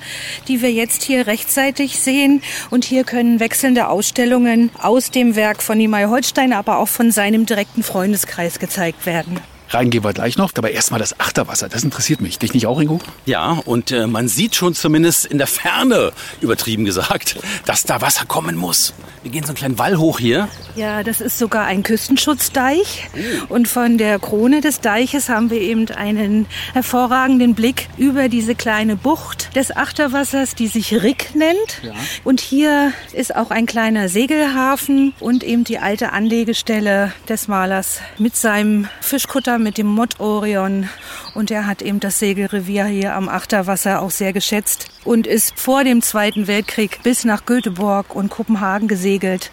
die 0.48 0.60
wir 0.60 0.72
jetzt 0.72 1.02
hier 1.02 1.26
rechtzeitig 1.26 2.00
sehen. 2.00 2.42
Und 2.70 2.84
hier 2.84 3.04
können 3.04 3.40
wechselnde 3.40 3.88
Ausstellungen 3.88 4.70
aus 4.80 5.10
dem 5.10 5.36
Werk 5.36 5.62
von 5.62 5.78
Niemeyer 5.78 6.10
Holstein, 6.10 6.52
aber 6.52 6.78
auch 6.78 6.88
von 6.88 7.10
seinem 7.10 7.46
direkten 7.46 7.82
Freundeskreis 7.82 8.58
gezeigt 8.58 9.06
werden. 9.06 9.38
Rein 9.70 9.90
gehen 9.90 10.02
wir 10.02 10.12
gleich 10.12 10.38
noch, 10.38 10.52
aber 10.56 10.70
erstmal 10.70 11.00
das 11.00 11.20
Achterwasser. 11.20 11.68
Das 11.68 11.84
interessiert 11.84 12.20
mich. 12.20 12.38
Dich 12.38 12.54
nicht 12.54 12.66
auch, 12.66 12.80
Ingo? 12.80 13.00
Ja, 13.26 13.60
und 13.64 13.90
äh, 13.90 14.06
man 14.06 14.28
sieht 14.28 14.54
schon 14.54 14.75
zumindest 14.75 15.26
in 15.26 15.38
der 15.38 15.46
Ferne, 15.46 16.12
übertrieben 16.40 16.84
gesagt, 16.84 17.38
dass 17.66 17.84
da 17.84 18.00
Wasser 18.00 18.25
kommen 18.25 18.56
muss. 18.56 18.94
Wir 19.22 19.32
gehen 19.32 19.42
so 19.42 19.48
einen 19.48 19.56
kleinen 19.56 19.78
Wall 19.78 19.98
hoch 19.98 20.18
hier. 20.20 20.48
Ja, 20.76 21.02
das 21.02 21.20
ist 21.20 21.38
sogar 21.38 21.66
ein 21.66 21.82
Küstenschutzdeich. 21.82 23.08
Und 23.48 23.68
von 23.68 23.98
der 23.98 24.18
Krone 24.18 24.60
des 24.60 24.80
Deiches 24.80 25.28
haben 25.28 25.50
wir 25.50 25.60
eben 25.60 25.90
einen 25.90 26.46
hervorragenden 26.72 27.54
Blick 27.54 27.88
über 27.98 28.28
diese 28.28 28.54
kleine 28.54 28.96
Bucht 28.96 29.54
des 29.56 29.76
Achterwassers, 29.76 30.54
die 30.54 30.68
sich 30.68 31.02
Rick 31.02 31.34
nennt. 31.34 31.82
Ja. 31.82 31.92
Und 32.25 32.40
hier 32.40 32.92
ist 33.12 33.34
auch 33.34 33.50
ein 33.50 33.66
kleiner 33.66 34.08
Segelhafen 34.08 35.14
und 35.20 35.42
eben 35.42 35.64
die 35.64 35.78
alte 35.78 36.12
Anlegestelle 36.12 37.12
des 37.28 37.48
Malers 37.48 38.00
mit 38.18 38.37
seinem 38.37 38.88
Fischkutter, 39.00 39.57
mit 39.58 39.78
dem 39.78 39.86
Mott 39.86 40.20
Orion. 40.20 40.88
Und 41.34 41.50
er 41.50 41.66
hat 41.66 41.82
eben 41.82 42.00
das 42.00 42.18
Segelrevier 42.18 42.86
hier 42.86 43.14
am 43.14 43.28
Achterwasser 43.28 44.02
auch 44.02 44.10
sehr 44.10 44.32
geschätzt 44.32 44.86
und 45.04 45.26
ist 45.26 45.58
vor 45.58 45.84
dem 45.84 46.02
Zweiten 46.02 46.46
Weltkrieg 46.46 47.00
bis 47.02 47.24
nach 47.24 47.44
Göteborg 47.44 48.14
und 48.14 48.30
Kopenhagen 48.30 48.88
gesegelt. 48.88 49.50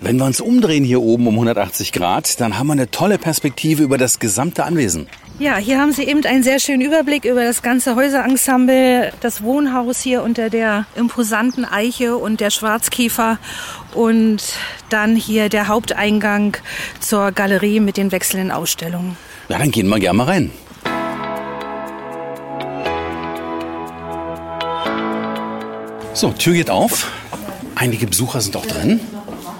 Wenn 0.00 0.16
wir 0.16 0.26
uns 0.26 0.40
umdrehen 0.40 0.84
hier 0.84 1.02
oben 1.02 1.26
um 1.26 1.34
180 1.34 1.92
Grad, 1.92 2.40
dann 2.40 2.58
haben 2.58 2.68
wir 2.68 2.74
eine 2.74 2.90
tolle 2.90 3.18
Perspektive 3.18 3.82
über 3.82 3.98
das 3.98 4.20
gesamte 4.20 4.64
Anwesen. 4.64 5.08
Ja, 5.40 5.56
hier 5.56 5.78
haben 5.78 5.92
Sie 5.92 6.02
eben 6.02 6.24
einen 6.24 6.42
sehr 6.42 6.58
schönen 6.58 6.80
Überblick 6.80 7.24
über 7.24 7.44
das 7.44 7.62
ganze 7.62 7.94
Häuserensemble, 7.94 9.12
das 9.20 9.40
Wohnhaus 9.40 10.00
hier 10.00 10.24
unter 10.24 10.50
der 10.50 10.86
imposanten 10.96 11.64
Eiche 11.64 12.16
und 12.16 12.40
der 12.40 12.50
Schwarzkiefer 12.50 13.38
und 13.94 14.42
dann 14.90 15.14
hier 15.14 15.48
der 15.48 15.68
Haupteingang 15.68 16.56
zur 16.98 17.30
Galerie 17.30 17.78
mit 17.78 17.96
den 17.96 18.10
wechselnden 18.10 18.50
Ausstellungen. 18.50 19.16
Ja, 19.48 19.58
dann 19.58 19.70
gehen 19.70 19.86
wir 19.88 20.00
gerne 20.00 20.16
mal 20.16 20.24
rein. 20.24 20.50
So, 26.14 26.32
Tür 26.32 26.54
geht 26.54 26.68
auf. 26.68 27.12
Einige 27.76 28.08
Besucher 28.08 28.40
sind 28.40 28.56
auch 28.56 28.66
drin. 28.66 28.98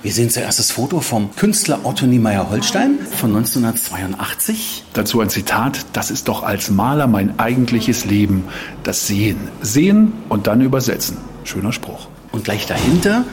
Wir 0.09 0.15
sehen 0.15 0.31
zuerst 0.31 0.59
das 0.59 0.71
Foto 0.71 1.03
vom 1.03 1.37
Künstler 1.37 1.81
Otto 1.85 2.07
Niemeyer 2.07 2.49
Holstein 2.49 2.99
von 2.99 3.37
1982. 3.37 4.85
Dazu 4.95 5.21
ein 5.21 5.29
Zitat, 5.29 5.85
das 5.93 6.11
ist 6.11 6.29
doch 6.29 6.45
als 6.45 6.71
Maler 6.71 7.07
mein 7.07 7.39
eigentliches 7.39 8.07
Leben, 8.07 8.45
das 8.85 9.07
Sehen. 9.07 9.37
Sehen 9.61 10.15
und 10.31 10.47
dann 10.47 10.63
übersetzen. 10.63 11.19
Schöner 11.45 11.75
Spruch. 11.75 12.09
Und 12.33 12.45
gleich 12.45 12.65
dahinter 12.65 13.27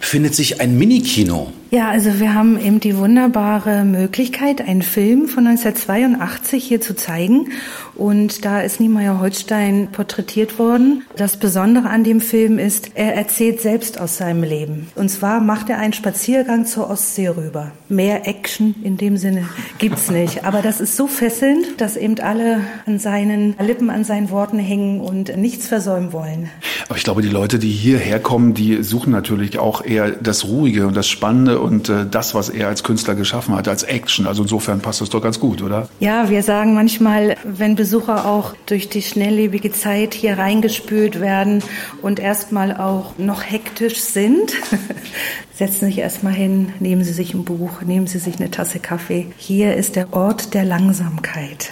befindet 0.00 0.34
sich 0.34 0.62
ein 0.62 0.78
Minikino. 0.78 1.52
Ja, 1.70 1.90
also 1.90 2.18
wir 2.18 2.32
haben 2.32 2.58
eben 2.58 2.80
die 2.80 2.96
wunderbare 2.96 3.84
Möglichkeit, 3.84 4.66
einen 4.66 4.80
Film 4.80 5.28
von 5.28 5.46
1982 5.46 6.64
hier 6.64 6.80
zu 6.80 6.96
zeigen. 6.96 7.50
Und 7.98 8.44
da 8.44 8.60
ist 8.60 8.78
Niemeyer 8.78 9.20
Holstein 9.20 9.88
porträtiert 9.90 10.58
worden. 10.58 11.02
Das 11.16 11.36
Besondere 11.36 11.90
an 11.90 12.04
dem 12.04 12.20
Film 12.20 12.58
ist, 12.58 12.92
er 12.94 13.14
erzählt 13.14 13.60
selbst 13.60 14.00
aus 14.00 14.16
seinem 14.16 14.44
Leben. 14.44 14.86
Und 14.94 15.10
zwar 15.10 15.40
macht 15.40 15.68
er 15.68 15.78
einen 15.78 15.92
Spaziergang 15.92 16.64
zur 16.64 16.88
Ostsee 16.88 17.28
rüber. 17.28 17.72
Mehr 17.88 18.28
Action 18.28 18.76
in 18.84 18.96
dem 18.96 19.16
Sinne 19.16 19.48
gibt's 19.78 20.10
nicht. 20.10 20.44
Aber 20.44 20.62
das 20.62 20.80
ist 20.80 20.96
so 20.96 21.08
fesselnd, 21.08 21.80
dass 21.80 21.96
eben 21.96 22.20
alle 22.20 22.60
an 22.86 23.00
seinen 23.00 23.56
Lippen, 23.58 23.90
an 23.90 24.04
seinen 24.04 24.30
Worten 24.30 24.60
hängen 24.60 25.00
und 25.00 25.36
nichts 25.36 25.66
versäumen 25.66 26.12
wollen. 26.12 26.50
Aber 26.88 26.96
ich 26.96 27.04
glaube, 27.04 27.20
die 27.20 27.28
Leute, 27.28 27.58
die 27.58 27.70
hierher 27.70 28.20
kommen, 28.20 28.54
die 28.54 28.82
suchen 28.84 29.10
natürlich 29.10 29.58
auch 29.58 29.84
eher 29.84 30.12
das 30.12 30.44
Ruhige 30.44 30.86
und 30.86 30.96
das 30.96 31.08
Spannende 31.08 31.58
und 31.58 31.88
äh, 31.88 32.06
das, 32.08 32.34
was 32.34 32.48
er 32.48 32.68
als 32.68 32.84
Künstler 32.84 33.16
geschaffen 33.16 33.56
hat, 33.56 33.66
als 33.66 33.82
Action. 33.82 34.26
Also 34.28 34.42
insofern 34.42 34.80
passt 34.80 35.00
das 35.00 35.10
doch 35.10 35.20
ganz 35.20 35.40
gut, 35.40 35.62
oder? 35.62 35.88
Ja, 35.98 36.30
wir 36.30 36.44
sagen 36.44 36.74
manchmal, 36.74 37.36
wenn 37.44 37.74
Besucher 37.88 38.26
auch 38.26 38.54
durch 38.66 38.90
die 38.90 39.00
schnelllebige 39.00 39.72
Zeit 39.72 40.12
hier 40.12 40.36
reingespült 40.36 41.20
werden 41.20 41.64
und 42.02 42.20
erstmal 42.20 42.76
auch 42.76 43.16
noch 43.16 43.42
hektisch 43.42 44.00
sind, 44.00 44.52
setzen 45.54 45.86
Sie 45.86 45.86
sich 45.86 45.98
erstmal 46.00 46.34
hin, 46.34 46.74
nehmen 46.80 47.02
Sie 47.02 47.14
sich 47.14 47.32
ein 47.32 47.46
Buch, 47.46 47.80
nehmen 47.80 48.06
Sie 48.06 48.18
sich 48.18 48.36
eine 48.36 48.50
Tasse 48.50 48.78
Kaffee. 48.78 49.28
Hier 49.38 49.74
ist 49.74 49.96
der 49.96 50.12
Ort 50.12 50.52
der 50.52 50.66
Langsamkeit. 50.66 51.70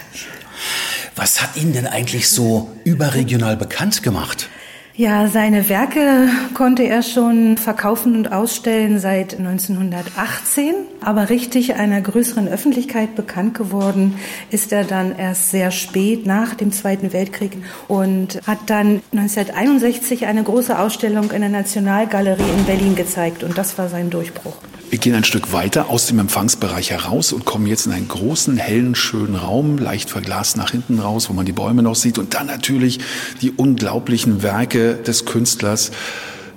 Was 1.15 1.39
hat 1.39 1.55
ihn 1.55 1.73
denn 1.73 1.85
eigentlich 1.85 2.29
so 2.29 2.67
überregional 2.83 3.55
bekannt 3.55 4.01
gemacht? 4.01 4.49
Ja, 4.99 5.27
seine 5.27 5.69
Werke 5.69 6.27
konnte 6.55 6.81
er 6.81 7.03
schon 7.03 7.57
verkaufen 7.57 8.15
und 8.15 8.31
ausstellen 8.31 8.97
seit 8.97 9.37
1918. 9.37 10.73
Aber 11.01 11.29
richtig 11.29 11.75
einer 11.75 12.01
größeren 12.01 12.47
Öffentlichkeit 12.47 13.15
bekannt 13.15 13.53
geworden 13.53 14.15
ist 14.49 14.71
er 14.71 14.85
dann 14.85 15.15
erst 15.15 15.51
sehr 15.51 15.69
spät 15.69 16.25
nach 16.25 16.55
dem 16.55 16.71
Zweiten 16.71 17.13
Weltkrieg 17.13 17.57
und 17.87 18.41
hat 18.47 18.57
dann 18.65 19.03
1961 19.11 20.25
eine 20.25 20.41
große 20.41 20.79
Ausstellung 20.79 21.29
in 21.29 21.41
der 21.41 21.51
Nationalgalerie 21.51 22.49
in 22.57 22.65
Berlin 22.65 22.95
gezeigt. 22.95 23.43
Und 23.43 23.55
das 23.55 23.77
war 23.77 23.89
sein 23.89 24.09
Durchbruch. 24.09 24.55
Wir 24.89 24.99
gehen 24.99 25.15
ein 25.15 25.25
Stück 25.25 25.51
weiter 25.51 25.89
aus 25.89 26.07
dem 26.07 26.17
Empfangsbereich 26.19 26.91
heraus 26.91 27.33
und 27.33 27.43
kommen 27.43 27.67
jetzt 27.67 27.87
in 27.87 27.91
einen 27.91 28.07
großen, 28.07 28.55
hellen, 28.55 28.95
schönen 28.95 29.35
Raum, 29.35 29.77
leicht 29.77 30.09
verglast 30.09 30.55
nach 30.55 30.71
hinten 30.71 30.99
raus, 30.99 31.29
wo 31.29 31.33
man 31.33 31.45
die 31.45 31.51
Bäume 31.51 31.83
noch 31.83 31.95
sieht 31.95 32.17
und 32.17 32.33
dann 32.33 32.47
natürlich 32.47 32.99
die 33.41 33.51
unglaublichen 33.51 34.43
Werke 34.43 34.95
des 34.95 35.25
Künstlers. 35.25 35.91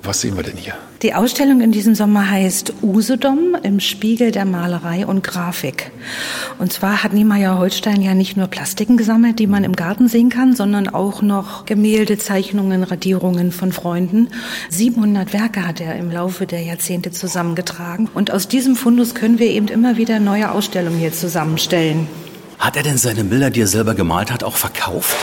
Was 0.01 0.21
sehen 0.21 0.37
wir 0.37 0.43
denn 0.43 0.55
hier? 0.55 0.75
Die 1.01 1.15
Ausstellung 1.15 1.61
in 1.61 1.71
diesem 1.71 1.95
Sommer 1.95 2.29
heißt 2.29 2.73
Usedom 2.83 3.57
im 3.63 3.79
Spiegel 3.79 4.29
der 4.29 4.45
Malerei 4.45 5.07
und 5.07 5.23
Grafik. 5.23 5.91
Und 6.59 6.71
zwar 6.71 7.01
hat 7.01 7.11
Niemeyer 7.11 7.57
Holstein 7.57 8.03
ja 8.03 8.13
nicht 8.13 8.37
nur 8.37 8.45
Plastiken 8.45 8.97
gesammelt, 8.97 9.39
die 9.39 9.47
man 9.47 9.63
im 9.63 9.75
Garten 9.75 10.07
sehen 10.07 10.29
kann, 10.29 10.55
sondern 10.55 10.87
auch 10.87 11.23
noch 11.23 11.65
Gemälde, 11.65 12.19
Zeichnungen, 12.19 12.83
Radierungen 12.83 13.51
von 13.51 13.71
Freunden. 13.71 14.27
700 14.69 15.33
Werke 15.33 15.67
hat 15.67 15.81
er 15.81 15.95
im 15.95 16.11
Laufe 16.11 16.45
der 16.45 16.61
Jahrzehnte 16.61 17.09
zusammengetragen. 17.09 18.07
Und 18.13 18.29
aus 18.29 18.47
diesem 18.47 18.75
Fundus 18.75 19.15
können 19.15 19.39
wir 19.39 19.47
eben 19.47 19.69
immer 19.69 19.97
wieder 19.97 20.19
neue 20.19 20.51
Ausstellungen 20.51 20.99
hier 20.99 21.13
zusammenstellen. 21.13 22.07
Hat 22.59 22.77
er 22.77 22.83
denn 22.83 22.99
seine 22.99 23.23
Bilder, 23.23 23.49
die 23.49 23.61
er 23.61 23.67
selber 23.67 23.95
gemalt 23.95 24.31
hat, 24.31 24.43
auch 24.43 24.55
verkauft? 24.55 25.15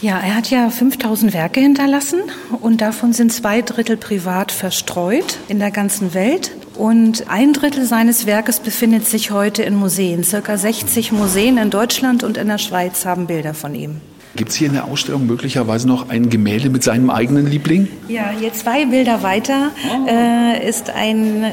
Ja, 0.00 0.20
er 0.20 0.36
hat 0.36 0.48
ja 0.50 0.70
5000 0.70 1.34
Werke 1.34 1.58
hinterlassen 1.58 2.20
und 2.60 2.80
davon 2.80 3.12
sind 3.12 3.32
zwei 3.32 3.62
Drittel 3.62 3.96
privat 3.96 4.52
verstreut 4.52 5.38
in 5.48 5.58
der 5.58 5.72
ganzen 5.72 6.14
Welt. 6.14 6.52
Und 6.76 7.28
ein 7.28 7.52
Drittel 7.52 7.84
seines 7.84 8.24
Werkes 8.24 8.60
befindet 8.60 9.08
sich 9.08 9.32
heute 9.32 9.64
in 9.64 9.74
Museen. 9.74 10.22
Circa 10.22 10.56
60 10.56 11.10
Museen 11.10 11.58
in 11.58 11.70
Deutschland 11.70 12.22
und 12.22 12.36
in 12.36 12.46
der 12.46 12.58
Schweiz 12.58 13.04
haben 13.04 13.26
Bilder 13.26 13.54
von 13.54 13.74
ihm. 13.74 14.00
Gibt 14.36 14.50
es 14.50 14.56
hier 14.56 14.68
in 14.68 14.74
der 14.74 14.84
Ausstellung 14.84 15.26
möglicherweise 15.26 15.88
noch 15.88 16.10
ein 16.10 16.30
Gemälde 16.30 16.70
mit 16.70 16.84
seinem 16.84 17.10
eigenen 17.10 17.48
Liebling? 17.48 17.88
Ja, 18.06 18.30
hier 18.38 18.52
zwei 18.52 18.84
Bilder 18.86 19.24
weiter 19.24 19.72
äh, 20.06 20.68
ist 20.68 20.90
ein 20.90 21.42
äh, 21.42 21.50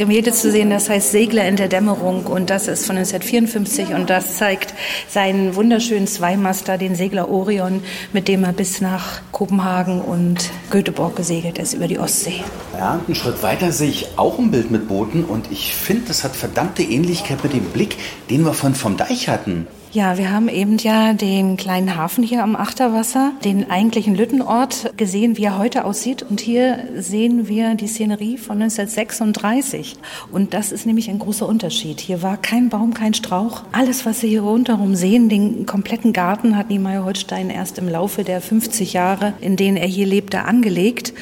Gemälde 0.00 0.32
zu 0.32 0.50
sehen, 0.50 0.70
das 0.70 0.88
heißt 0.88 1.10
Segler 1.10 1.46
in 1.46 1.56
der 1.56 1.68
Dämmerung 1.68 2.24
und 2.24 2.48
das 2.48 2.68
ist 2.68 2.86
von 2.86 2.96
1954 2.96 3.92
und 3.92 4.08
das 4.08 4.38
zeigt 4.38 4.72
seinen 5.10 5.56
wunderschönen 5.56 6.06
Zweimaster, 6.06 6.78
den 6.78 6.94
Segler 6.94 7.28
Orion, 7.28 7.82
mit 8.14 8.26
dem 8.26 8.42
er 8.44 8.54
bis 8.54 8.80
nach 8.80 9.20
Kopenhagen 9.30 10.00
und 10.00 10.52
Göteborg 10.70 11.16
gesegelt 11.16 11.58
ist 11.58 11.74
über 11.74 11.86
die 11.86 11.98
Ostsee. 11.98 12.42
Ja, 12.78 12.98
einen 13.06 13.14
Schritt 13.14 13.42
weiter 13.42 13.72
sehe 13.72 13.90
ich 13.90 14.06
auch 14.16 14.38
ein 14.38 14.50
Bild 14.50 14.70
mit 14.70 14.88
Booten 14.88 15.22
und 15.22 15.52
ich 15.52 15.74
finde, 15.74 16.04
das 16.08 16.24
hat 16.24 16.34
verdammte 16.34 16.82
Ähnlichkeit 16.82 17.42
mit 17.42 17.52
dem 17.52 17.64
Blick, 17.64 17.98
den 18.30 18.46
wir 18.46 18.54
von 18.54 18.74
vom 18.74 18.96
Deich 18.96 19.28
hatten. 19.28 19.66
Ja, 19.92 20.18
wir 20.18 20.30
haben 20.30 20.48
eben 20.48 20.78
ja 20.78 21.14
den 21.14 21.56
kleinen 21.56 21.96
Hafen 21.96 22.22
hier 22.22 22.44
am 22.44 22.54
Achterwasser, 22.54 23.32
den 23.44 23.72
eigentlichen 23.72 24.14
Lüttenort 24.14 24.96
gesehen, 24.96 25.36
wie 25.36 25.42
er 25.42 25.58
heute 25.58 25.84
aussieht. 25.84 26.22
Und 26.22 26.40
hier 26.40 26.84
sehen 26.96 27.48
wir 27.48 27.74
die 27.74 27.88
Szenerie 27.88 28.38
von 28.38 28.62
1936. 28.62 29.96
Und 30.30 30.54
das 30.54 30.70
ist 30.70 30.86
nämlich 30.86 31.10
ein 31.10 31.18
großer 31.18 31.44
Unterschied. 31.44 31.98
Hier 31.98 32.22
war 32.22 32.36
kein 32.36 32.68
Baum, 32.68 32.94
kein 32.94 33.14
Strauch. 33.14 33.64
Alles, 33.72 34.06
was 34.06 34.20
Sie 34.20 34.28
hier 34.28 34.42
rundherum 34.42 34.94
sehen, 34.94 35.28
den 35.28 35.66
kompletten 35.66 36.12
Garten 36.12 36.56
hat 36.56 36.70
Niemeyer 36.70 37.04
Holstein 37.04 37.50
erst 37.50 37.76
im 37.78 37.88
Laufe 37.88 38.22
der 38.22 38.40
50 38.40 38.92
Jahre, 38.92 39.32
in 39.40 39.56
denen 39.56 39.76
er 39.76 39.88
hier 39.88 40.06
lebte, 40.06 40.44
angelegt. 40.44 41.14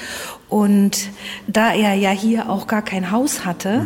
Und 0.48 1.10
da 1.46 1.74
er 1.74 1.94
ja 1.94 2.10
hier 2.10 2.48
auch 2.48 2.66
gar 2.66 2.80
kein 2.80 3.10
Haus 3.10 3.44
hatte, 3.44 3.84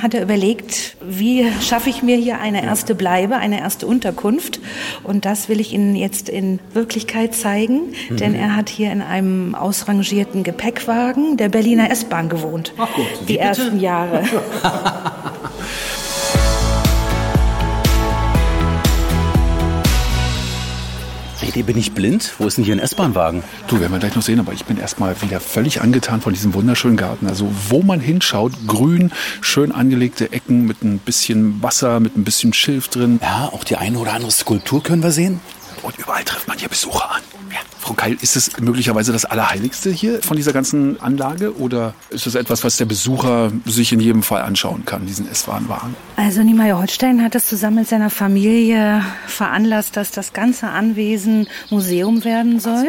hat 0.00 0.14
er 0.14 0.22
überlegt, 0.22 0.96
wie 1.02 1.46
schaffe 1.60 1.90
ich 1.90 2.02
mir 2.02 2.16
hier 2.16 2.40
eine 2.40 2.64
erste 2.64 2.94
Bleibe, 2.94 3.36
eine 3.36 3.60
erste 3.60 3.86
Unterkunft. 3.86 4.60
Und 5.02 5.26
das 5.26 5.50
will 5.50 5.60
ich 5.60 5.74
Ihnen 5.74 5.94
jetzt 5.94 6.30
in 6.30 6.60
Wirklichkeit 6.72 7.34
zeigen, 7.34 7.92
mhm. 8.08 8.16
denn 8.16 8.34
er 8.34 8.56
hat 8.56 8.70
hier 8.70 8.90
in 8.90 9.02
einem 9.02 9.54
ausrangierten 9.54 10.44
Gepäckwagen 10.44 11.36
der 11.36 11.50
Berliner 11.50 11.90
S-Bahn 11.90 12.30
gewohnt. 12.30 12.72
Ach 12.78 12.92
gut, 12.94 13.06
die 13.28 13.36
ersten 13.36 13.78
Jahre. 13.78 14.24
Redi, 21.52 21.64
bin 21.64 21.76
ich 21.76 21.92
blind? 21.92 22.32
Wo 22.38 22.46
ist 22.46 22.56
denn 22.56 22.64
hier 22.64 22.74
ein 22.74 22.78
S-Bahn-Wagen? 22.78 23.44
Du, 23.66 23.78
werden 23.78 23.92
wir 23.92 23.98
gleich 23.98 24.14
noch 24.14 24.22
sehen, 24.22 24.40
aber 24.40 24.54
ich 24.54 24.64
bin 24.64 24.78
erstmal 24.78 25.20
wieder 25.20 25.38
völlig 25.38 25.82
angetan 25.82 26.22
von 26.22 26.32
diesem 26.32 26.54
wunderschönen 26.54 26.96
Garten. 26.96 27.26
Also 27.26 27.46
wo 27.68 27.82
man 27.82 28.00
hinschaut, 28.00 28.54
grün, 28.66 29.12
schön 29.42 29.70
angelegte 29.70 30.32
Ecken 30.32 30.64
mit 30.64 30.82
ein 30.82 30.98
bisschen 30.98 31.62
Wasser, 31.62 32.00
mit 32.00 32.16
ein 32.16 32.24
bisschen 32.24 32.54
Schilf 32.54 32.88
drin. 32.88 33.20
Ja, 33.20 33.50
auch 33.52 33.64
die 33.64 33.76
eine 33.76 33.98
oder 33.98 34.14
andere 34.14 34.30
Skulptur 34.30 34.82
können 34.82 35.02
wir 35.02 35.10
sehen. 35.10 35.40
Und 35.82 35.98
überall 35.98 36.24
trifft 36.24 36.48
man 36.48 36.58
hier 36.58 36.70
Besucher 36.70 37.10
an. 37.10 37.20
Ja. 37.52 37.60
Frau 37.82 37.94
Keil, 37.94 38.16
ist 38.20 38.36
es 38.36 38.60
möglicherweise 38.60 39.12
das 39.12 39.24
Allerheiligste 39.24 39.90
hier 39.90 40.22
von 40.22 40.36
dieser 40.36 40.52
ganzen 40.52 41.00
Anlage 41.00 41.58
oder 41.58 41.94
ist 42.10 42.26
es 42.26 42.36
etwas, 42.36 42.62
was 42.62 42.76
der 42.76 42.84
Besucher 42.84 43.50
sich 43.66 43.92
in 43.92 43.98
jedem 43.98 44.22
Fall 44.22 44.42
anschauen 44.42 44.84
kann, 44.84 45.04
diesen 45.04 45.28
S-Bahn-Wagen? 45.28 45.96
Also 46.16 46.42
Niemeyer 46.42 46.78
Holstein 46.78 47.22
hat 47.22 47.34
es 47.34 47.46
zusammen 47.46 47.78
mit 47.78 47.88
seiner 47.88 48.08
Familie 48.08 49.04
veranlasst, 49.26 49.96
dass 49.96 50.12
das 50.12 50.32
ganze 50.32 50.68
Anwesen 50.68 51.48
Museum 51.70 52.24
werden 52.24 52.60
soll. 52.60 52.86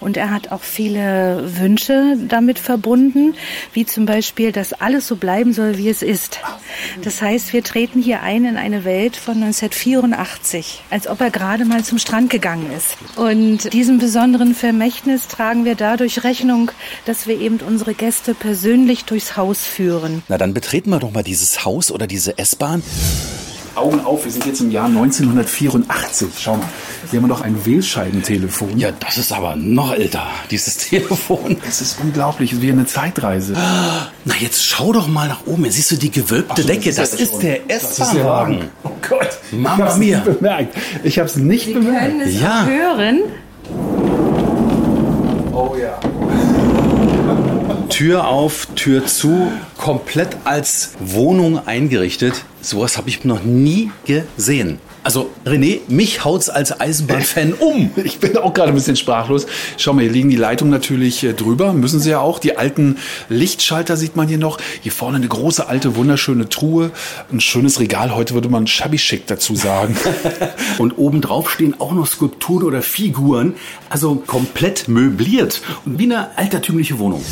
Und 0.00 0.16
er 0.16 0.30
hat 0.30 0.50
auch 0.50 0.62
viele 0.62 1.44
Wünsche 1.58 2.16
damit 2.26 2.58
verbunden, 2.58 3.34
wie 3.74 3.84
zum 3.84 4.06
Beispiel, 4.06 4.52
dass 4.52 4.72
alles 4.72 5.06
so 5.06 5.16
bleiben 5.16 5.52
soll, 5.52 5.76
wie 5.76 5.90
es 5.90 6.02
ist. 6.02 6.40
Das 7.02 7.20
heißt, 7.20 7.52
wir 7.52 7.62
treten 7.62 8.00
hier 8.00 8.22
ein 8.22 8.44
in 8.46 8.56
eine 8.56 8.84
Welt 8.84 9.16
von 9.16 9.34
1984, 9.34 10.82
als 10.90 11.06
ob 11.06 11.20
er 11.20 11.30
gerade 11.30 11.64
mal 11.66 11.84
zum 11.84 11.98
Strand 11.98 12.30
gegangen 12.30 12.70
ist. 12.76 12.96
Und 13.16 13.72
diesem 13.72 13.99
besonderen 14.00 14.54
Vermächtnis 14.54 15.28
tragen 15.28 15.64
wir 15.64 15.76
dadurch 15.76 16.24
Rechnung, 16.24 16.72
dass 17.04 17.26
wir 17.28 17.38
eben 17.38 17.58
unsere 17.60 17.94
Gäste 17.94 18.34
persönlich 18.34 19.04
durchs 19.04 19.36
Haus 19.36 19.64
führen. 19.64 20.22
Na, 20.28 20.38
dann 20.38 20.54
betreten 20.54 20.90
wir 20.90 20.98
doch 20.98 21.12
mal 21.12 21.22
dieses 21.22 21.64
Haus 21.64 21.92
oder 21.92 22.06
diese 22.08 22.36
S-Bahn. 22.38 22.82
Augen 23.76 24.00
auf, 24.00 24.24
wir 24.24 24.32
sind 24.32 24.46
jetzt 24.46 24.60
im 24.60 24.72
Jahr 24.72 24.86
1984. 24.86 26.28
Schau 26.38 26.56
mal, 26.56 26.66
hier 27.10 27.18
haben 27.18 27.24
wir 27.24 27.28
noch 27.28 27.40
ein 27.42 27.64
Wählscheibentelefon. 27.64 28.76
Ja, 28.78 28.90
das 28.98 29.16
ist 29.16 29.32
aber 29.32 29.54
noch 29.54 29.92
älter, 29.94 30.26
dieses 30.50 30.76
Telefon. 30.88 31.56
Es 31.68 31.80
ist 31.80 31.98
unglaublich, 32.02 32.50
es 32.50 32.58
ist 32.58 32.62
wie 32.62 32.72
eine 32.72 32.86
Zeitreise. 32.86 33.52
Na, 34.24 34.34
jetzt 34.40 34.64
schau 34.66 34.92
doch 34.92 35.06
mal 35.06 35.28
nach 35.28 35.46
oben. 35.46 35.70
Siehst 35.70 35.92
du 35.92 35.96
die 35.96 36.10
gewölbte 36.10 36.62
so, 36.62 36.68
Decke. 36.68 36.92
Das, 36.92 37.12
das 37.12 37.14
ist, 37.20 37.32
ist 37.34 37.42
der 37.42 37.70
S-Bahn-Wagen. 37.70 38.68
Oh 38.82 38.90
Gott, 39.08 39.38
Mama 39.52 39.94
mia. 39.96 40.18
bemerkt. 40.18 40.76
Ich 41.04 41.18
habe 41.18 41.28
es 41.28 41.36
nicht 41.36 41.66
Sie 41.66 41.74
bemerkt. 41.74 42.06
können 42.06 42.20
es 42.22 42.40
ja. 42.40 42.66
hören. 42.66 43.20
Oh 45.52 45.76
ja. 45.76 45.98
Tür 47.88 48.28
auf, 48.28 48.66
Tür 48.76 49.04
zu, 49.06 49.50
komplett 49.76 50.36
als 50.44 50.94
Wohnung 51.00 51.66
eingerichtet. 51.66 52.44
Sowas 52.60 52.96
habe 52.96 53.08
ich 53.08 53.24
noch 53.24 53.42
nie 53.42 53.90
gesehen. 54.06 54.78
Also 55.02 55.30
René, 55.46 55.80
mich 55.88 56.24
haut's 56.24 56.50
als 56.50 56.78
Eisenbahnfan 56.78 57.54
um. 57.54 57.90
Ich 58.04 58.18
bin 58.18 58.36
auch 58.36 58.52
gerade 58.52 58.70
ein 58.70 58.74
bisschen 58.74 58.96
sprachlos. 58.96 59.46
Schau 59.76 59.92
mal, 59.92 60.02
hier 60.02 60.10
liegen 60.10 60.30
die 60.30 60.36
Leitungen 60.36 60.70
natürlich 60.70 61.22
äh, 61.24 61.32
drüber, 61.32 61.72
müssen 61.72 62.00
sie 62.00 62.10
ja 62.10 62.20
auch. 62.20 62.38
Die 62.38 62.56
alten 62.56 62.98
Lichtschalter 63.28 63.96
sieht 63.96 64.16
man 64.16 64.28
hier 64.28 64.38
noch. 64.38 64.58
Hier 64.82 64.92
vorne 64.92 65.16
eine 65.16 65.28
große, 65.28 65.66
alte, 65.68 65.96
wunderschöne 65.96 66.48
Truhe. 66.48 66.90
Ein 67.32 67.40
schönes 67.40 67.80
Regal, 67.80 68.14
heute 68.14 68.34
würde 68.34 68.48
man 68.48 68.66
shabby 68.66 68.98
schick 68.98 69.26
dazu 69.26 69.54
sagen. 69.54 69.96
Und 70.78 70.98
obendrauf 70.98 71.50
stehen 71.50 71.80
auch 71.80 71.92
noch 71.92 72.06
Skulpturen 72.06 72.64
oder 72.64 72.82
Figuren. 72.82 73.54
Also 73.88 74.16
komplett 74.26 74.88
möbliert 74.88 75.62
und 75.84 75.98
wie 75.98 76.04
eine 76.04 76.36
altertümliche 76.36 76.98
Wohnung. 76.98 77.24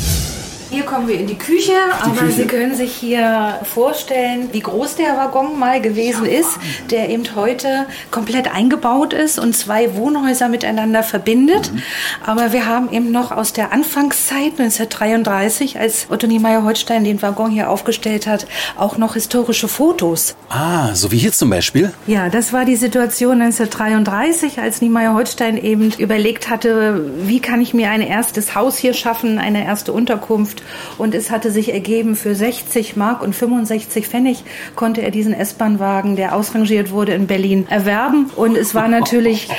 Hier 0.71 0.83
kommen 0.83 1.07
wir 1.07 1.19
in 1.19 1.25
die 1.25 1.37
Küche, 1.37 1.71
die 1.71 2.09
aber 2.11 2.21
Küche. 2.21 2.31
Sie 2.31 2.45
können 2.45 2.75
sich 2.75 2.93
hier 2.93 3.59
vorstellen, 3.63 4.49
wie 4.51 4.59
groß 4.59 4.97
der 4.97 5.17
Waggon 5.17 5.57
mal 5.57 5.81
gewesen 5.81 6.25
ja. 6.25 6.39
ist, 6.39 6.59
der 6.91 7.09
eben 7.09 7.23
heute 7.35 7.87
komplett 8.11 8.53
eingebaut 8.53 9.13
ist 9.13 9.39
und 9.39 9.57
zwei 9.57 9.95
Wohnhäuser 9.95 10.47
miteinander 10.47 11.01
verbindet. 11.01 11.73
Mhm. 11.73 11.81
Aber 12.23 12.53
wir 12.53 12.67
haben 12.67 12.91
eben 12.91 13.11
noch 13.11 13.31
aus 13.31 13.51
der 13.51 13.71
Anfangszeit 13.71 14.59
1933, 14.59 15.79
als 15.79 16.05
Otto 16.11 16.27
Niemeyer-Holstein 16.27 17.03
den 17.03 17.19
Waggon 17.23 17.49
hier 17.49 17.71
aufgestellt 17.71 18.27
hat, 18.27 18.45
auch 18.77 18.97
noch 18.97 19.15
historische 19.15 19.67
Fotos. 19.67 20.35
Ah, 20.49 20.93
so 20.93 21.11
wie 21.11 21.17
hier 21.17 21.31
zum 21.31 21.49
Beispiel? 21.49 21.93
Ja, 22.05 22.29
das 22.29 22.53
war 22.53 22.65
die 22.65 22.75
Situation 22.75 23.41
1933, 23.41 24.59
als 24.59 24.81
Niemeyer-Holstein 24.81 25.57
eben 25.57 25.91
überlegt 25.97 26.47
hatte, 26.47 27.09
wie 27.23 27.39
kann 27.39 27.59
ich 27.59 27.73
mir 27.73 27.89
ein 27.89 28.01
erstes 28.01 28.53
Haus 28.53 28.77
hier 28.77 28.93
schaffen, 28.93 29.39
eine 29.39 29.65
erste 29.65 29.93
Unterkunft 29.93 30.58
und 30.97 31.15
es 31.15 31.31
hatte 31.31 31.51
sich 31.51 31.73
ergeben, 31.73 32.15
für 32.15 32.35
60 32.35 32.95
Mark 32.95 33.21
und 33.21 33.35
65 33.35 34.07
Pfennig 34.07 34.43
konnte 34.75 35.01
er 35.01 35.11
diesen 35.11 35.33
S-Bahn-Wagen, 35.33 36.15
der 36.15 36.35
ausrangiert 36.35 36.91
wurde 36.91 37.13
in 37.13 37.27
Berlin, 37.27 37.67
erwerben. 37.69 38.29
Und 38.35 38.55
es 38.55 38.75
war 38.75 38.87
natürlich 38.87 39.49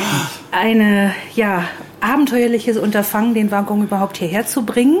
eine, 0.50 1.14
ja, 1.34 1.64
abenteuerliches 2.06 2.76
Unterfangen, 2.76 3.34
den 3.34 3.50
Waggon 3.50 3.82
überhaupt 3.82 4.16
hierher 4.18 4.46
zu 4.46 4.64
bringen. 4.64 4.98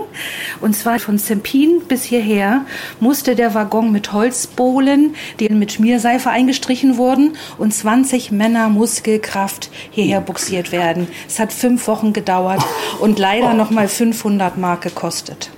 Und 0.60 0.76
zwar 0.76 0.98
von 0.98 1.18
Zempin 1.18 1.80
bis 1.86 2.02
hierher 2.02 2.64
musste 3.00 3.34
der 3.34 3.54
Waggon 3.54 3.92
mit 3.92 4.12
Holzbohlen, 4.12 5.14
die 5.38 5.48
mit 5.48 5.72
Schmierseife 5.72 6.30
eingestrichen 6.30 6.96
wurden, 6.96 7.36
und 7.58 7.72
20 7.72 8.32
Männer 8.32 8.68
Muskelkraft 8.68 9.70
hierher 9.90 10.20
buxiert 10.20 10.72
werden. 10.72 11.08
Es 11.28 11.38
hat 11.38 11.52
fünf 11.52 11.86
Wochen 11.86 12.12
gedauert 12.12 12.62
und 13.00 13.18
leider 13.18 13.54
nochmal 13.54 13.88
500 13.88 14.58
Mark 14.58 14.82
gekostet. 14.82 15.50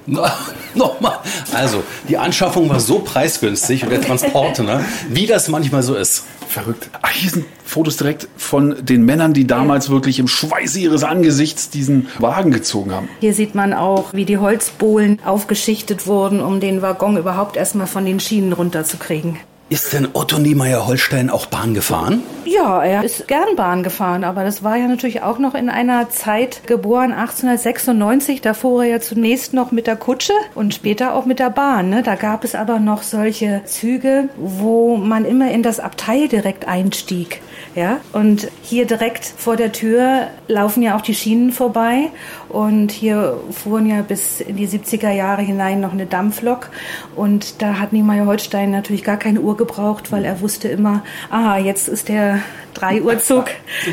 nochmal. 0.75 1.19
Also, 1.55 1.83
die 2.09 2.19
Anschaffung 2.19 2.69
war 2.69 2.81
so 2.81 3.01
preisgünstig 3.01 3.85
und 3.85 3.91
der 3.91 4.01
Transport, 4.01 4.59
ne? 4.61 4.85
wie 5.09 5.27
das 5.27 5.49
manchmal 5.49 5.83
so 5.83 5.95
ist. 5.95 6.25
Verrückt. 6.49 6.89
Ach, 7.03 7.11
hier 7.11 7.31
sind 7.31 7.45
Fotos 7.63 7.99
direkt 7.99 8.27
von 8.39 8.75
den 8.81 9.05
Männern, 9.05 9.35
die 9.35 9.47
damals 9.47 9.91
wirklich 9.91 10.19
im 10.19 10.29
Schweiße 10.29 10.81
ihres 10.81 11.05
Angesichts 11.05 11.69
diesen 11.69 12.09
Wagen 12.19 12.51
gezogen 12.51 12.93
haben. 12.93 13.09
Hier 13.21 13.35
sieht 13.35 13.55
man 13.55 13.75
auch, 13.75 14.15
wie 14.15 14.25
die 14.25 14.39
Holzbohlen 14.39 15.21
aufgeschichtet 15.25 16.07
wurden, 16.07 16.41
um 16.41 16.59
den 16.59 16.81
Waggon 16.81 17.19
überhaupt 17.19 17.57
erstmal 17.59 17.87
von 17.87 18.07
den 18.07 18.19
Schienen 18.19 18.55
runterzukriegen. 18.55 19.37
Ist 19.71 19.93
denn 19.93 20.09
Otto 20.15 20.39
Niemeyer-Holstein 20.39 21.29
auch 21.29 21.45
Bahn 21.45 21.75
gefahren? 21.75 22.23
Ja, 22.47 22.83
er 22.83 23.05
ist 23.05 23.29
gern 23.29 23.55
Bahn 23.55 23.83
gefahren, 23.83 24.25
aber 24.25 24.43
das 24.43 24.65
war 24.65 24.79
ja 24.79 24.89
natürlich 24.89 25.21
auch 25.21 25.39
noch 25.39 25.55
in 25.55 25.69
einer 25.69 26.09
Zeit 26.09 26.67
geboren, 26.67 27.13
1896. 27.13 28.41
Da 28.41 28.55
fuhr 28.55 28.85
er 28.85 28.91
ja 28.91 29.01
zunächst 29.01 29.53
noch 29.53 29.71
mit 29.71 29.87
der 29.87 29.97
Kutsche 29.97 30.33
und 30.55 30.73
später 30.73 31.13
auch 31.13 31.27
mit 31.27 31.39
der 31.39 31.51
Bahn. 31.51 31.91
Ne? 31.91 32.03
Da 32.03 32.15
gab 32.15 32.45
es 32.45 32.55
aber 32.55 32.79
noch 32.79 33.03
solche 33.03 33.61
Züge, 33.67 34.31
wo 34.39 34.97
man 34.97 35.27
immer 35.27 35.51
in 35.51 35.63
das 35.63 35.81
Abteil 35.81 36.29
direkt 36.29 36.67
einstieg. 36.67 37.43
Ja? 37.75 38.01
Und 38.15 38.49
hier 38.63 38.87
direkt 38.87 39.27
vor 39.27 39.57
der 39.57 39.73
Tür 39.73 40.29
laufen 40.47 40.83
ja 40.83 40.97
auch 40.97 41.03
die 41.03 41.15
Schienen 41.15 41.53
vorbei. 41.53 42.09
Und 42.49 42.93
hier 42.93 43.39
fuhren 43.51 43.87
ja 43.87 44.03
bis 44.03 44.41
in 44.41 44.57
die 44.57 44.67
70er 44.67 45.11
Jahre 45.11 45.43
hinein 45.43 45.81
noch 45.81 45.93
eine 45.93 46.07
Dampflok. 46.07 46.71
Und 47.15 47.61
da 47.61 47.79
hat 47.79 47.93
Niemeyer 47.93 48.27
Holstein 48.27 48.71
natürlich 48.71 49.05
gar 49.05 49.19
keine 49.19 49.41
Uhr 49.41 49.57
gebraucht, 49.57 50.13
weil 50.13 50.25
er 50.25 50.41
wusste 50.41 50.69
immer, 50.69 51.03
aha, 51.31 51.59
jetzt 51.59 51.89
ist 51.89 52.09
der 52.09 52.41
3 52.75 53.03
Uhr 53.03 53.19
Zug, 53.19 53.47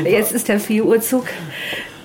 jetzt 0.04 0.32
ist 0.32 0.48
der 0.48 0.60
4 0.60 0.84
Uhr 0.84 1.00
Zug. 1.00 1.24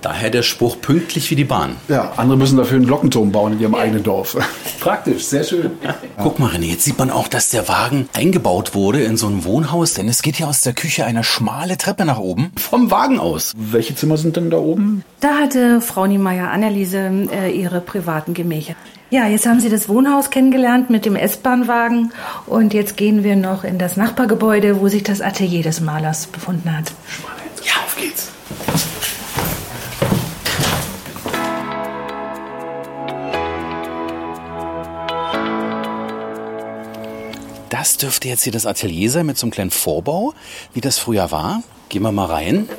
Daher 0.01 0.31
der 0.31 0.41
Spruch 0.41 0.81
pünktlich 0.81 1.29
wie 1.29 1.35
die 1.35 1.43
Bahn. 1.43 1.75
Ja, 1.87 2.13
andere 2.17 2.37
müssen 2.37 2.57
dafür 2.57 2.77
einen 2.77 2.87
Glockenturm 2.87 3.31
bauen 3.31 3.53
in 3.53 3.59
ihrem 3.59 3.75
eigenen 3.75 4.03
Dorf. 4.03 4.35
Praktisch, 4.79 5.25
sehr 5.25 5.43
schön. 5.43 5.71
Ja. 5.83 5.95
Guck 6.17 6.39
mal, 6.39 6.49
René, 6.49 6.65
jetzt 6.65 6.83
sieht 6.83 6.97
man 6.97 7.11
auch, 7.11 7.27
dass 7.27 7.49
der 7.49 7.67
Wagen 7.67 8.09
eingebaut 8.13 8.73
wurde 8.73 9.03
in 9.03 9.15
so 9.15 9.27
ein 9.27 9.43
Wohnhaus, 9.43 9.93
denn 9.93 10.09
es 10.09 10.23
geht 10.23 10.39
ja 10.39 10.47
aus 10.47 10.61
der 10.61 10.73
Küche 10.73 11.05
eine 11.05 11.23
schmale 11.23 11.77
Treppe 11.77 12.05
nach 12.05 12.17
oben 12.17 12.51
vom 12.57 12.89
Wagen 12.89 13.19
aus. 13.19 13.53
Welche 13.55 13.95
Zimmer 13.95 14.17
sind 14.17 14.37
denn 14.37 14.49
da 14.49 14.57
oben? 14.57 15.03
Da 15.19 15.35
hatte 15.35 15.81
Frau 15.81 16.07
Niemeyer 16.07 16.49
Anneliese 16.49 17.27
äh, 17.31 17.51
ihre 17.51 17.79
privaten 17.79 18.33
Gemächer. 18.33 18.75
Ja, 19.11 19.27
jetzt 19.27 19.45
haben 19.45 19.59
Sie 19.59 19.69
das 19.69 19.89
Wohnhaus 19.89 20.29
kennengelernt 20.29 20.89
mit 20.89 21.05
dem 21.05 21.17
S-Bahn-Wagen 21.17 22.13
und 22.47 22.73
jetzt 22.73 22.95
gehen 22.95 23.25
wir 23.25 23.35
noch 23.35 23.65
in 23.65 23.77
das 23.77 23.97
Nachbargebäude, 23.97 24.79
wo 24.79 24.87
sich 24.87 25.03
das 25.03 25.19
Atelier 25.21 25.63
des 25.63 25.81
Malers 25.81 26.27
befunden 26.27 26.75
hat. 26.75 26.93
Ja, 27.63 27.73
auf 27.83 27.97
geht's. 27.97 28.31
Das 37.81 37.97
dürfte 37.97 38.27
jetzt 38.27 38.43
hier 38.43 38.53
das 38.53 38.67
Atelier 38.67 39.09
sein 39.09 39.25
mit 39.25 39.39
so 39.39 39.47
einem 39.47 39.51
kleinen 39.51 39.71
Vorbau, 39.71 40.35
wie 40.71 40.81
das 40.81 40.99
früher 40.99 41.31
war. 41.31 41.63
Gehen 41.89 42.03
wir 42.03 42.11
mal 42.11 42.27
rein. 42.27 42.69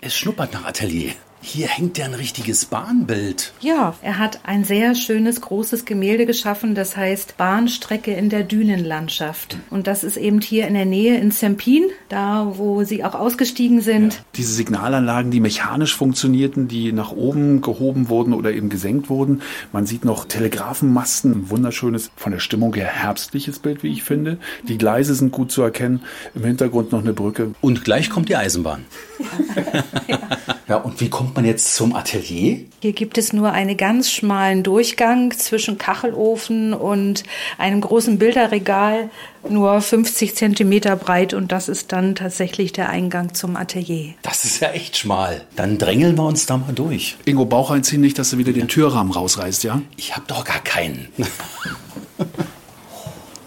Es 0.00 0.16
schnuppert 0.16 0.54
nach 0.54 0.64
Atelier. 0.64 1.12
Hier 1.42 1.68
hängt 1.68 1.96
ja 1.96 2.04
ein 2.04 2.12
richtiges 2.12 2.66
Bahnbild. 2.66 3.54
Ja, 3.60 3.94
er 4.02 4.18
hat 4.18 4.40
ein 4.44 4.64
sehr 4.64 4.94
schönes, 4.94 5.40
großes 5.40 5.86
Gemälde 5.86 6.26
geschaffen, 6.26 6.74
das 6.74 6.98
heißt 6.98 7.38
Bahnstrecke 7.38 8.12
in 8.12 8.28
der 8.28 8.42
Dünenlandschaft. 8.42 9.56
Und 9.70 9.86
das 9.86 10.04
ist 10.04 10.18
eben 10.18 10.42
hier 10.42 10.68
in 10.68 10.74
der 10.74 10.84
Nähe 10.84 11.18
in 11.18 11.30
Zempin, 11.30 11.84
da 12.10 12.52
wo 12.56 12.84
sie 12.84 13.04
auch 13.04 13.14
ausgestiegen 13.14 13.80
sind. 13.80 14.22
Diese 14.36 14.52
Signalanlagen, 14.52 15.30
die 15.30 15.40
mechanisch 15.40 15.96
funktionierten, 15.96 16.68
die 16.68 16.92
nach 16.92 17.10
oben 17.12 17.62
gehoben 17.62 18.10
wurden 18.10 18.34
oder 18.34 18.52
eben 18.52 18.68
gesenkt 18.68 19.08
wurden. 19.08 19.40
Man 19.72 19.86
sieht 19.86 20.04
noch 20.04 20.26
Telegrafenmasten, 20.26 21.32
ein 21.32 21.50
wunderschönes, 21.50 22.10
von 22.16 22.32
der 22.32 22.40
Stimmung 22.40 22.74
her 22.74 22.86
herbstliches 22.86 23.60
Bild, 23.60 23.82
wie 23.82 23.92
ich 23.92 24.04
finde. 24.04 24.38
Die 24.68 24.76
Gleise 24.76 25.14
sind 25.14 25.32
gut 25.32 25.50
zu 25.50 25.62
erkennen. 25.62 26.02
Im 26.34 26.44
Hintergrund 26.44 26.92
noch 26.92 27.00
eine 27.00 27.14
Brücke. 27.14 27.52
Und 27.62 27.82
gleich 27.82 28.10
kommt 28.10 28.28
die 28.28 28.36
Eisenbahn. 28.36 28.84
ja, 30.68 30.76
und 30.76 31.00
wie 31.00 31.08
kommt 31.08 31.29
man 31.34 31.44
jetzt 31.44 31.74
zum 31.74 31.94
Atelier? 31.94 32.60
Hier 32.80 32.92
gibt 32.92 33.18
es 33.18 33.32
nur 33.32 33.52
einen 33.52 33.76
ganz 33.76 34.10
schmalen 34.10 34.62
Durchgang 34.62 35.32
zwischen 35.32 35.78
Kachelofen 35.78 36.72
und 36.72 37.24
einem 37.58 37.80
großen 37.80 38.18
Bilderregal, 38.18 39.10
nur 39.48 39.80
50 39.80 40.34
Zentimeter 40.34 40.96
breit 40.96 41.34
und 41.34 41.52
das 41.52 41.68
ist 41.68 41.92
dann 41.92 42.14
tatsächlich 42.14 42.72
der 42.72 42.88
Eingang 42.88 43.34
zum 43.34 43.56
Atelier. 43.56 44.14
Das 44.22 44.44
ist 44.44 44.60
ja 44.60 44.70
echt 44.70 44.96
schmal. 44.96 45.44
Dann 45.56 45.78
drängeln 45.78 46.16
wir 46.16 46.24
uns 46.24 46.46
da 46.46 46.56
mal 46.56 46.72
durch. 46.72 47.16
Ingo, 47.24 47.44
Bauch 47.44 47.70
einziehen 47.70 48.00
nicht, 48.00 48.18
dass 48.18 48.30
du 48.30 48.38
wieder 48.38 48.52
den 48.52 48.68
Türrahmen 48.68 49.12
rausreißt, 49.12 49.64
ja? 49.64 49.82
Ich 49.96 50.16
hab 50.16 50.26
doch 50.28 50.44
gar 50.44 50.60
keinen. 50.60 51.08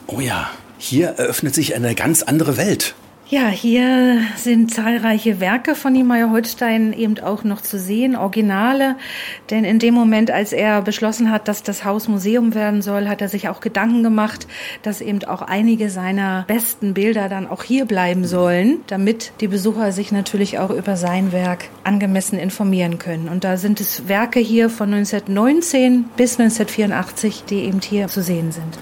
oh 0.07 0.19
ja, 0.19 0.49
hier 0.77 1.09
eröffnet 1.09 1.55
sich 1.55 1.75
eine 1.75 1.95
ganz 1.95 2.23
andere 2.23 2.57
Welt. 2.57 2.95
Ja, 3.33 3.47
hier 3.47 4.21
sind 4.35 4.71
zahlreiche 4.71 5.39
Werke 5.39 5.73
von 5.73 5.91
Niemeyer 5.91 6.29
Holstein 6.29 6.93
eben 6.93 7.17
auch 7.17 7.43
noch 7.43 7.61
zu 7.61 7.79
sehen, 7.79 8.15
Originale. 8.15 8.95
Denn 9.49 9.63
in 9.63 9.79
dem 9.79 9.95
Moment, 9.95 10.29
als 10.29 10.53
er 10.53 10.83
beschlossen 10.83 11.31
hat, 11.31 11.47
dass 11.47 11.63
das 11.63 11.83
Haus 11.83 12.07
Museum 12.07 12.53
werden 12.53 12.83
soll, 12.83 13.07
hat 13.07 13.23
er 13.23 13.29
sich 13.29 13.49
auch 13.49 13.59
Gedanken 13.59 14.03
gemacht, 14.03 14.45
dass 14.83 15.01
eben 15.01 15.23
auch 15.23 15.41
einige 15.41 15.89
seiner 15.89 16.43
besten 16.47 16.93
Bilder 16.93 17.27
dann 17.27 17.47
auch 17.47 17.63
hier 17.63 17.85
bleiben 17.85 18.23
sollen, 18.23 18.81
damit 18.85 19.31
die 19.41 19.47
Besucher 19.47 19.91
sich 19.91 20.11
natürlich 20.11 20.59
auch 20.59 20.69
über 20.69 20.95
sein 20.95 21.31
Werk 21.31 21.69
angemessen 21.83 22.37
informieren 22.37 22.99
können. 22.99 23.29
Und 23.29 23.43
da 23.43 23.57
sind 23.57 23.81
es 23.81 24.07
Werke 24.07 24.41
hier 24.41 24.69
von 24.69 24.93
1919 24.93 26.05
bis 26.17 26.39
1984, 26.39 27.45
die 27.49 27.61
eben 27.61 27.81
hier 27.81 28.09
zu 28.09 28.21
sehen 28.21 28.51
sind. 28.51 28.77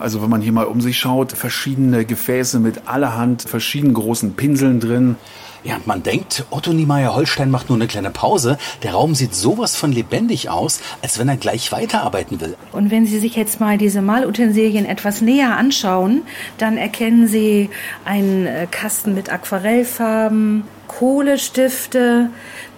Also 0.00 0.22
wenn 0.22 0.30
man 0.30 0.40
hier 0.40 0.52
mal 0.52 0.64
um 0.64 0.80
sich 0.80 0.98
schaut, 0.98 1.32
verschiedene 1.32 2.04
Gefäße 2.04 2.58
mit 2.58 2.88
allerhand 2.88 3.42
verschiedenen 3.42 3.94
großen 3.94 4.34
Pinseln 4.34 4.80
drin. 4.80 5.16
Ja, 5.62 5.78
man 5.84 6.02
denkt, 6.02 6.46
Otto 6.48 6.72
Niemeyer 6.72 7.14
Holstein 7.14 7.50
macht 7.50 7.68
nur 7.68 7.76
eine 7.76 7.86
kleine 7.86 8.10
Pause. 8.10 8.56
Der 8.82 8.92
Raum 8.92 9.14
sieht 9.14 9.34
sowas 9.34 9.76
von 9.76 9.92
lebendig 9.92 10.48
aus, 10.48 10.80
als 11.02 11.18
wenn 11.18 11.28
er 11.28 11.36
gleich 11.36 11.70
weiterarbeiten 11.70 12.40
will. 12.40 12.56
Und 12.72 12.90
wenn 12.90 13.04
Sie 13.04 13.18
sich 13.18 13.36
jetzt 13.36 13.60
mal 13.60 13.76
diese 13.76 14.00
Malutensilien 14.00 14.86
etwas 14.86 15.20
näher 15.20 15.58
anschauen, 15.58 16.22
dann 16.56 16.78
erkennen 16.78 17.28
Sie 17.28 17.68
einen 18.06 18.46
äh, 18.46 18.66
Kasten 18.70 19.14
mit 19.14 19.30
Aquarellfarben, 19.30 20.64
Kohlestifte, 20.90 22.30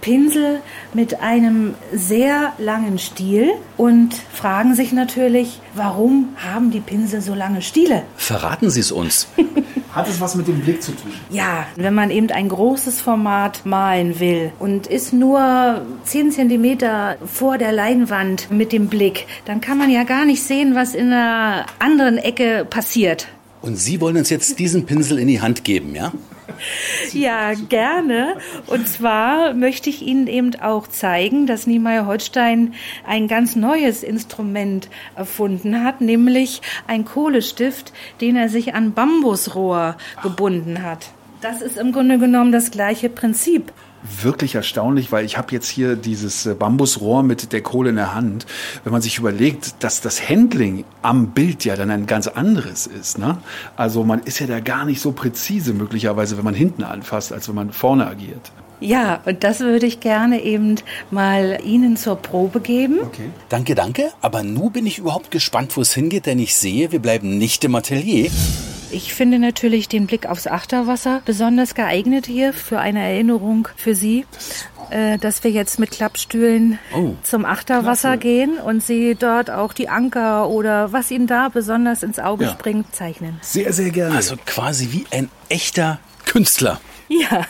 Pinsel 0.02 0.60
mit 0.92 1.20
einem 1.20 1.74
sehr 1.94 2.52
langen 2.58 2.98
Stiel 2.98 3.52
und 3.78 4.14
fragen 4.14 4.74
sich 4.74 4.92
natürlich, 4.92 5.60
warum 5.74 6.28
haben 6.36 6.70
die 6.70 6.80
Pinsel 6.80 7.22
so 7.22 7.34
lange 7.34 7.62
Stiele? 7.62 8.02
Verraten 8.16 8.68
Sie 8.68 8.80
es 8.80 8.92
uns. 8.92 9.28
Hat 9.92 10.08
es 10.08 10.20
was 10.20 10.34
mit 10.34 10.46
dem 10.46 10.60
Blick 10.60 10.82
zu 10.82 10.92
tun? 10.92 11.10
Ja, 11.30 11.66
wenn 11.76 11.94
man 11.94 12.10
eben 12.10 12.30
ein 12.30 12.50
großes 12.50 13.00
Format 13.00 13.64
malen 13.64 14.20
will 14.20 14.52
und 14.58 14.86
ist 14.86 15.14
nur 15.14 15.80
10 16.04 16.32
Zentimeter 16.32 17.16
vor 17.24 17.56
der 17.56 17.72
Leinwand 17.72 18.50
mit 18.50 18.72
dem 18.72 18.88
Blick, 18.88 19.26
dann 19.46 19.62
kann 19.62 19.78
man 19.78 19.90
ja 19.90 20.04
gar 20.04 20.26
nicht 20.26 20.42
sehen, 20.42 20.74
was 20.74 20.94
in 20.94 21.10
der 21.10 21.64
anderen 21.78 22.18
Ecke 22.18 22.66
passiert. 22.68 23.28
Und 23.62 23.76
Sie 23.76 24.00
wollen 24.00 24.18
uns 24.18 24.28
jetzt 24.28 24.58
diesen 24.58 24.84
Pinsel 24.84 25.18
in 25.18 25.28
die 25.28 25.40
Hand 25.40 25.64
geben, 25.64 25.94
ja? 25.94 26.12
Ja, 27.12 27.52
gerne. 27.54 28.36
Und 28.66 28.88
zwar 28.88 29.54
möchte 29.54 29.90
ich 29.90 30.02
Ihnen 30.02 30.26
eben 30.26 30.54
auch 30.60 30.86
zeigen, 30.86 31.46
dass 31.46 31.66
Niemeyer 31.66 32.06
Holstein 32.06 32.74
ein 33.06 33.28
ganz 33.28 33.56
neues 33.56 34.02
Instrument 34.02 34.88
erfunden 35.16 35.84
hat, 35.84 36.00
nämlich 36.00 36.62
ein 36.86 37.04
Kohlestift, 37.04 37.92
den 38.20 38.36
er 38.36 38.48
sich 38.48 38.74
an 38.74 38.92
Bambusrohr 38.92 39.96
gebunden 40.22 40.82
hat. 40.82 41.10
Das 41.40 41.60
ist 41.60 41.76
im 41.76 41.92
Grunde 41.92 42.18
genommen 42.18 42.52
das 42.52 42.70
gleiche 42.70 43.08
Prinzip 43.08 43.72
wirklich 44.02 44.54
erstaunlich, 44.54 45.12
weil 45.12 45.24
ich 45.24 45.38
habe 45.38 45.52
jetzt 45.52 45.68
hier 45.68 45.96
dieses 45.96 46.46
äh, 46.46 46.54
Bambusrohr 46.54 47.22
mit 47.22 47.52
der 47.52 47.62
Kohle 47.62 47.90
in 47.90 47.96
der 47.96 48.14
Hand. 48.14 48.46
Wenn 48.84 48.92
man 48.92 49.02
sich 49.02 49.18
überlegt, 49.18 49.82
dass 49.82 50.00
das 50.00 50.28
Handling 50.28 50.84
am 51.02 51.28
Bild 51.28 51.64
ja 51.64 51.76
dann 51.76 51.90
ein 51.90 52.06
ganz 52.06 52.26
anderes 52.26 52.86
ist. 52.86 53.18
Ne? 53.18 53.38
Also 53.76 54.04
man 54.04 54.20
ist 54.20 54.38
ja 54.38 54.46
da 54.46 54.60
gar 54.60 54.84
nicht 54.84 55.00
so 55.00 55.12
präzise 55.12 55.72
möglicherweise, 55.72 56.36
wenn 56.36 56.44
man 56.44 56.54
hinten 56.54 56.82
anfasst, 56.82 57.32
als 57.32 57.48
wenn 57.48 57.54
man 57.54 57.72
vorne 57.72 58.06
agiert. 58.06 58.52
Ja, 58.80 59.20
und 59.24 59.44
das 59.44 59.60
würde 59.60 59.86
ich 59.86 60.00
gerne 60.00 60.42
eben 60.42 60.74
mal 61.12 61.60
Ihnen 61.64 61.96
zur 61.96 62.16
Probe 62.16 62.60
geben. 62.60 62.98
Okay. 63.00 63.30
Danke, 63.48 63.76
danke. 63.76 64.10
Aber 64.20 64.42
nun 64.42 64.72
bin 64.72 64.86
ich 64.86 64.98
überhaupt 64.98 65.30
gespannt, 65.30 65.76
wo 65.76 65.82
es 65.82 65.94
hingeht, 65.94 66.26
denn 66.26 66.40
ich 66.40 66.56
sehe, 66.56 66.90
wir 66.90 66.98
bleiben 66.98 67.38
nicht 67.38 67.62
im 67.64 67.76
Atelier. 67.76 68.28
Ich 68.92 69.14
finde 69.14 69.38
natürlich 69.38 69.88
den 69.88 70.06
Blick 70.06 70.26
aufs 70.26 70.46
Achterwasser 70.46 71.22
besonders 71.24 71.74
geeignet 71.74 72.26
hier 72.26 72.52
für 72.52 72.78
eine 72.78 73.00
Erinnerung 73.00 73.68
für 73.76 73.94
Sie, 73.94 74.26
äh, 74.90 75.16
dass 75.18 75.42
wir 75.44 75.50
jetzt 75.50 75.78
mit 75.78 75.90
Klappstühlen 75.92 76.78
Oh, 76.94 77.14
zum 77.22 77.46
Achterwasser 77.46 78.10
klasse. 78.10 78.18
gehen 78.18 78.58
und 78.58 78.82
Sie 78.84 79.14
dort 79.14 79.50
auch 79.50 79.72
die 79.72 79.88
Anker 79.88 80.48
oder 80.50 80.92
was 80.92 81.10
Ihnen 81.10 81.26
da 81.26 81.48
besonders 81.48 82.02
ins 82.02 82.18
Auge 82.18 82.44
Ja. 82.44 82.50
springt, 82.52 82.94
zeichnen. 82.94 83.38
Sehr, 83.40 83.72
sehr 83.72 83.90
gerne. 83.90 84.14
Also 84.14 84.36
quasi 84.44 84.92
wie 84.92 85.06
ein 85.10 85.30
echter 85.48 85.98
Künstler. 86.26 86.78
Ja. 87.08 87.46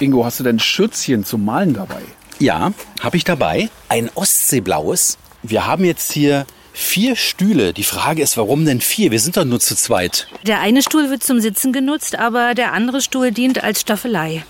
Ingo, 0.00 0.24
hast 0.24 0.40
du 0.40 0.44
denn 0.44 0.58
Schürzchen 0.58 1.24
zum 1.24 1.44
Malen 1.44 1.74
dabei? 1.74 2.00
Ja, 2.38 2.72
habe 3.02 3.16
ich 3.16 3.24
dabei. 3.24 3.68
Ein 3.88 4.10
Ostseeblaues. 4.14 5.18
Wir 5.42 5.66
haben 5.66 5.84
jetzt 5.84 6.12
hier 6.12 6.46
vier 6.72 7.16
Stühle. 7.16 7.72
Die 7.72 7.84
Frage 7.84 8.22
ist, 8.22 8.36
warum 8.36 8.64
denn 8.64 8.80
vier? 8.80 9.10
Wir 9.10 9.20
sind 9.20 9.36
doch 9.36 9.44
nur 9.44 9.60
zu 9.60 9.76
zweit. 9.76 10.28
Der 10.46 10.60
eine 10.60 10.82
Stuhl 10.82 11.10
wird 11.10 11.22
zum 11.22 11.40
Sitzen 11.40 11.72
genutzt, 11.72 12.18
aber 12.18 12.54
der 12.54 12.72
andere 12.72 13.00
Stuhl 13.00 13.32
dient 13.32 13.62
als 13.62 13.80
Staffelei. 13.80 14.44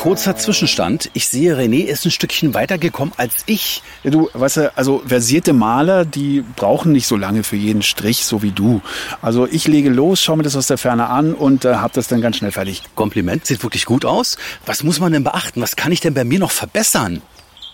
Kurzer 0.00 0.34
Zwischenstand. 0.34 1.10
Ich 1.12 1.28
sehe, 1.28 1.58
René 1.58 1.84
ist 1.84 2.06
ein 2.06 2.10
Stückchen 2.10 2.54
weitergekommen 2.54 3.12
als 3.18 3.34
ich. 3.44 3.82
Ja, 4.02 4.10
du, 4.10 4.30
weißt 4.32 4.56
du, 4.56 4.72
also 4.74 5.02
versierte 5.04 5.52
Maler, 5.52 6.06
die 6.06 6.42
brauchen 6.56 6.92
nicht 6.92 7.06
so 7.06 7.16
lange 7.16 7.42
für 7.42 7.56
jeden 7.56 7.82
Strich, 7.82 8.24
so 8.24 8.40
wie 8.40 8.50
du. 8.50 8.80
Also 9.20 9.46
ich 9.46 9.68
lege 9.68 9.90
los, 9.90 10.22
schaue 10.22 10.38
mir 10.38 10.42
das 10.42 10.56
aus 10.56 10.68
der 10.68 10.78
Ferne 10.78 11.08
an 11.08 11.34
und 11.34 11.66
äh, 11.66 11.74
hab 11.74 11.92
das 11.92 12.08
dann 12.08 12.22
ganz 12.22 12.38
schnell 12.38 12.50
fertig. 12.50 12.82
Kompliment, 12.94 13.44
sieht 13.44 13.62
wirklich 13.62 13.84
gut 13.84 14.06
aus. 14.06 14.38
Was 14.64 14.82
muss 14.84 15.00
man 15.00 15.12
denn 15.12 15.22
beachten? 15.22 15.60
Was 15.60 15.76
kann 15.76 15.92
ich 15.92 16.00
denn 16.00 16.14
bei 16.14 16.24
mir 16.24 16.38
noch 16.38 16.50
verbessern? 16.50 17.20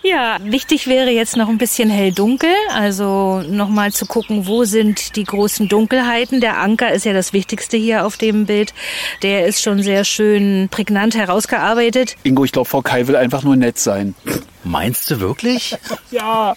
Ja, 0.09 0.37
wichtig 0.41 0.87
wäre 0.87 1.09
jetzt 1.09 1.35
noch 1.35 1.49
ein 1.49 1.57
bisschen 1.57 1.89
hell-dunkel, 1.89 2.53
also 2.71 3.41
nochmal 3.41 3.91
zu 3.91 4.05
gucken, 4.05 4.47
wo 4.47 4.63
sind 4.63 5.17
die 5.17 5.25
großen 5.25 5.67
Dunkelheiten. 5.67 6.39
Der 6.39 6.59
Anker 6.59 6.93
ist 6.93 7.03
ja 7.03 7.11
das 7.11 7.33
Wichtigste 7.33 7.75
hier 7.75 8.05
auf 8.05 8.15
dem 8.15 8.45
Bild. 8.45 8.73
Der 9.21 9.45
ist 9.45 9.61
schon 9.61 9.83
sehr 9.83 10.05
schön 10.05 10.69
prägnant 10.71 11.15
herausgearbeitet. 11.15 12.15
Ingo, 12.23 12.45
ich 12.45 12.53
glaube, 12.53 12.69
Frau 12.69 12.81
Kai 12.81 13.07
will 13.07 13.17
einfach 13.17 13.43
nur 13.43 13.57
nett 13.57 13.79
sein. 13.79 14.15
Meinst 14.63 15.11
du 15.11 15.19
wirklich? 15.19 15.75
Ja. 16.09 16.55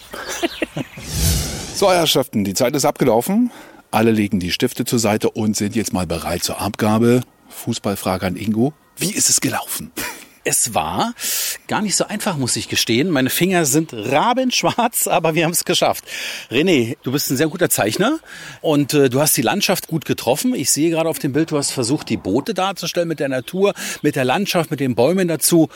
so, 1.74 1.90
Herrschaften, 1.90 2.44
die 2.44 2.54
Zeit 2.54 2.76
ist 2.76 2.84
abgelaufen. 2.84 3.50
Alle 3.90 4.12
legen 4.12 4.38
die 4.38 4.52
Stifte 4.52 4.84
zur 4.84 5.00
Seite 5.00 5.28
und 5.28 5.56
sind 5.56 5.74
jetzt 5.74 5.92
mal 5.92 6.06
bereit 6.06 6.44
zur 6.44 6.60
Abgabe. 6.60 7.22
Fußballfrage 7.48 8.26
an 8.26 8.36
Ingo. 8.36 8.72
Wie 8.96 9.12
ist 9.12 9.28
es 9.28 9.40
gelaufen? 9.40 9.90
Es 10.44 10.74
war 10.74 11.14
gar 11.68 11.82
nicht 11.82 11.96
so 11.96 12.06
einfach, 12.06 12.36
muss 12.36 12.56
ich 12.56 12.68
gestehen. 12.68 13.10
Meine 13.10 13.30
Finger 13.30 13.64
sind 13.66 13.92
rabenschwarz, 13.92 15.06
aber 15.06 15.34
wir 15.34 15.44
haben 15.44 15.52
es 15.52 15.64
geschafft. 15.64 16.04
René, 16.50 16.96
du 17.02 17.12
bist 17.12 17.30
ein 17.30 17.36
sehr 17.36 17.48
guter 17.48 17.68
Zeichner 17.68 18.18
und 18.60 18.94
äh, 18.94 19.10
du 19.10 19.20
hast 19.20 19.36
die 19.36 19.42
Landschaft 19.42 19.88
gut 19.88 20.04
getroffen. 20.04 20.54
Ich 20.54 20.70
sehe 20.70 20.90
gerade 20.90 21.08
auf 21.08 21.18
dem 21.18 21.32
Bild, 21.32 21.50
du 21.50 21.58
hast 21.58 21.72
versucht, 21.72 22.08
die 22.08 22.16
Boote 22.16 22.54
darzustellen 22.54 23.08
mit 23.08 23.20
der 23.20 23.28
Natur, 23.28 23.74
mit 24.02 24.16
der 24.16 24.24
Landschaft, 24.24 24.70
mit 24.70 24.80
den 24.80 24.94
Bäumen 24.94 25.28
dazu. 25.28 25.68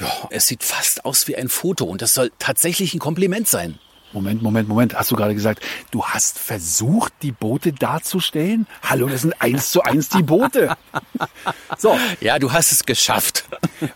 Ja, 0.00 0.28
es 0.30 0.46
sieht 0.46 0.62
fast 0.62 1.04
aus 1.04 1.28
wie 1.28 1.36
ein 1.36 1.48
Foto 1.48 1.84
und 1.84 2.02
das 2.02 2.14
soll 2.14 2.30
tatsächlich 2.38 2.94
ein 2.94 3.00
Kompliment 3.00 3.48
sein. 3.48 3.78
Moment, 4.12 4.42
Moment, 4.42 4.68
Moment. 4.68 4.94
Hast 4.94 5.10
du 5.10 5.16
gerade 5.16 5.34
gesagt, 5.34 5.62
du 5.90 6.04
hast 6.04 6.38
versucht, 6.38 7.12
die 7.22 7.32
Boote 7.32 7.72
darzustellen? 7.72 8.66
Hallo, 8.82 9.06
das 9.08 9.22
sind 9.22 9.34
eins 9.40 9.70
zu 9.70 9.82
eins 9.82 10.08
die 10.08 10.22
Boote. 10.22 10.76
So, 11.78 11.96
Ja, 12.20 12.38
du 12.38 12.52
hast 12.52 12.72
es 12.72 12.84
geschafft. 12.84 13.44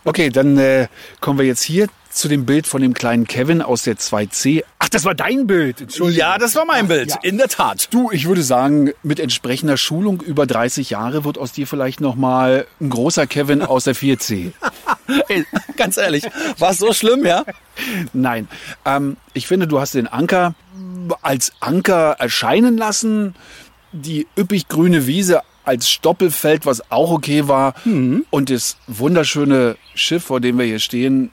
okay, 0.05 0.31
dann 0.31 0.59
äh, 0.59 0.89
kommen 1.21 1.39
wir 1.39 1.47
jetzt 1.47 1.63
hier 1.63 1.89
zu 2.13 2.29
dem 2.29 2.45
Bild 2.47 2.67
von 2.67 2.83
dem 2.83 2.95
kleinen 2.95 3.27
Kevin 3.27 3.63
aus 3.63 3.85
der 3.85 3.97
2C. 3.97 4.65
Ach, 4.79 4.89
das 4.89 5.05
war 5.05 5.15
dein 5.15 5.47
Bild. 5.47 5.81
Entschuldigung. 5.81 6.19
Ja, 6.19 6.39
das 6.39 6.55
war 6.55 6.65
mein 6.65 6.89
Bild. 6.89 7.11
Ja. 7.11 7.19
In 7.23 7.39
der 7.39 7.49
Tat. 7.49 7.89
Du, 7.93 8.11
ich 8.11 8.27
würde 8.27 8.43
sagen, 8.43 8.93
mit 9.03 9.19
entsprechender 9.19 9.77
Schulung 9.77 10.21
über 10.21 10.47
30 10.47 10.91
Jahre 10.91 11.25
wird 11.25 11.39
aus 11.39 11.53
dir 11.53 11.67
vielleicht 11.67 12.01
noch 12.01 12.15
mal 12.15 12.67
ein 12.81 12.91
großer 12.91 13.27
Kevin 13.27 13.63
aus 13.63 13.85
der 13.85 13.97
4C. 13.97 14.53
Ey, 15.29 15.47
ganz 15.77 15.97
ehrlich, 15.97 16.25
war 16.59 16.71
es 16.71 16.79
so 16.79 16.93
schlimm, 16.93 17.25
ja? 17.25 17.45
Nein, 18.13 18.49
ähm, 18.85 19.17
ich 19.33 19.47
finde, 19.47 19.67
du 19.67 19.81
hast 19.81 19.95
den 19.95 20.07
Anker 20.07 20.55
als 21.23 21.53
Anker 21.61 22.17
erscheinen 22.19 22.77
lassen. 22.77 23.35
Die 23.93 24.27
üppig 24.39 24.69
grüne 24.69 25.07
Wiese 25.07 25.43
als 25.65 25.91
Stoppelfeld, 25.91 26.67
was 26.67 26.91
auch 26.91 27.11
okay 27.11 27.49
war. 27.49 27.75
Und 28.31 28.51
das 28.51 28.77
wunderschöne 28.87 29.77
Schiff, 29.95 30.25
vor 30.25 30.41
dem 30.41 30.59
wir 30.59 30.65
hier 30.65 30.79
stehen, 30.79 31.31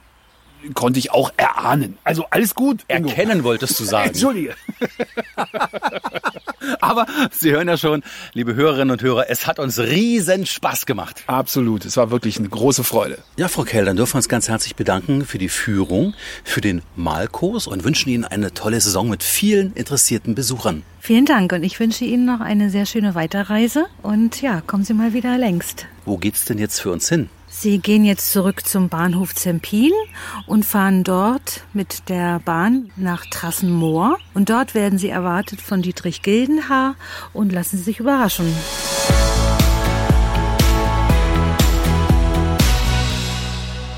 konnte 0.73 0.99
ich 0.99 1.11
auch 1.11 1.31
erahnen. 1.37 1.97
Also 2.03 2.25
alles 2.29 2.55
gut. 2.55 2.81
Ingo. 2.87 3.09
Erkennen 3.09 3.43
wolltest 3.43 3.79
du 3.79 3.83
sagen. 3.83 4.09
Entschuldige. 4.13 4.55
Aber 6.81 7.05
Sie 7.31 7.51
hören 7.51 7.67
ja 7.67 7.77
schon, 7.77 8.03
liebe 8.33 8.55
Hörerinnen 8.55 8.91
und 8.91 9.01
Hörer, 9.01 9.29
es 9.29 9.47
hat 9.47 9.59
uns 9.59 9.79
riesen 9.79 10.45
Spaß 10.45 10.85
gemacht. 10.85 11.23
Absolut. 11.27 11.85
Es 11.85 11.97
war 11.97 12.11
wirklich 12.11 12.37
eine 12.37 12.49
große 12.49 12.83
Freude. 12.83 13.19
Ja, 13.37 13.47
Frau 13.47 13.63
Kell, 13.63 13.85
dann 13.85 13.95
dürfen 13.95 14.13
wir 14.13 14.17
uns 14.17 14.29
ganz 14.29 14.49
herzlich 14.49 14.75
bedanken 14.75 15.25
für 15.25 15.37
die 15.37 15.49
Führung, 15.49 16.13
für 16.43 16.61
den 16.61 16.81
Malkurs 16.95 17.67
und 17.67 17.83
wünschen 17.83 18.09
Ihnen 18.09 18.25
eine 18.25 18.53
tolle 18.53 18.79
Saison 18.81 19.09
mit 19.09 19.23
vielen 19.23 19.73
interessierten 19.73 20.35
Besuchern. 20.35 20.83
Vielen 20.99 21.25
Dank 21.25 21.53
und 21.53 21.63
ich 21.63 21.79
wünsche 21.79 22.05
Ihnen 22.05 22.25
noch 22.25 22.41
eine 22.41 22.69
sehr 22.69 22.85
schöne 22.85 23.15
Weiterreise 23.15 23.85
und 24.03 24.41
ja, 24.41 24.61
kommen 24.61 24.83
Sie 24.83 24.93
mal 24.93 25.13
wieder 25.13 25.37
längst. 25.37 25.87
Wo 26.05 26.17
geht's 26.17 26.45
denn 26.45 26.57
jetzt 26.57 26.81
für 26.81 26.91
uns 26.91 27.07
hin? 27.07 27.29
Sie 27.61 27.79
gehen 27.79 28.05
jetzt 28.05 28.31
zurück 28.31 28.65
zum 28.65 28.87
Bahnhof 28.87 29.35
Zempin 29.35 29.91
und 30.47 30.63
fahren 30.63 31.03
dort 31.03 31.65
mit 31.73 32.07
der 32.07 32.39
Bahn 32.39 32.89
nach 32.95 33.25
Trassenmoor. 33.25 34.17
Und 34.33 34.49
dort 34.49 34.75
werden 34.75 34.97
Sie 34.97 35.09
erwartet 35.09 35.59
von 35.59 35.81
Dietrich 35.81 36.21
Gildenhaar 36.21 36.95
und 37.33 37.51
lassen 37.51 37.75
Sie 37.75 37.83
sich 37.83 37.99
überraschen. 37.99 38.47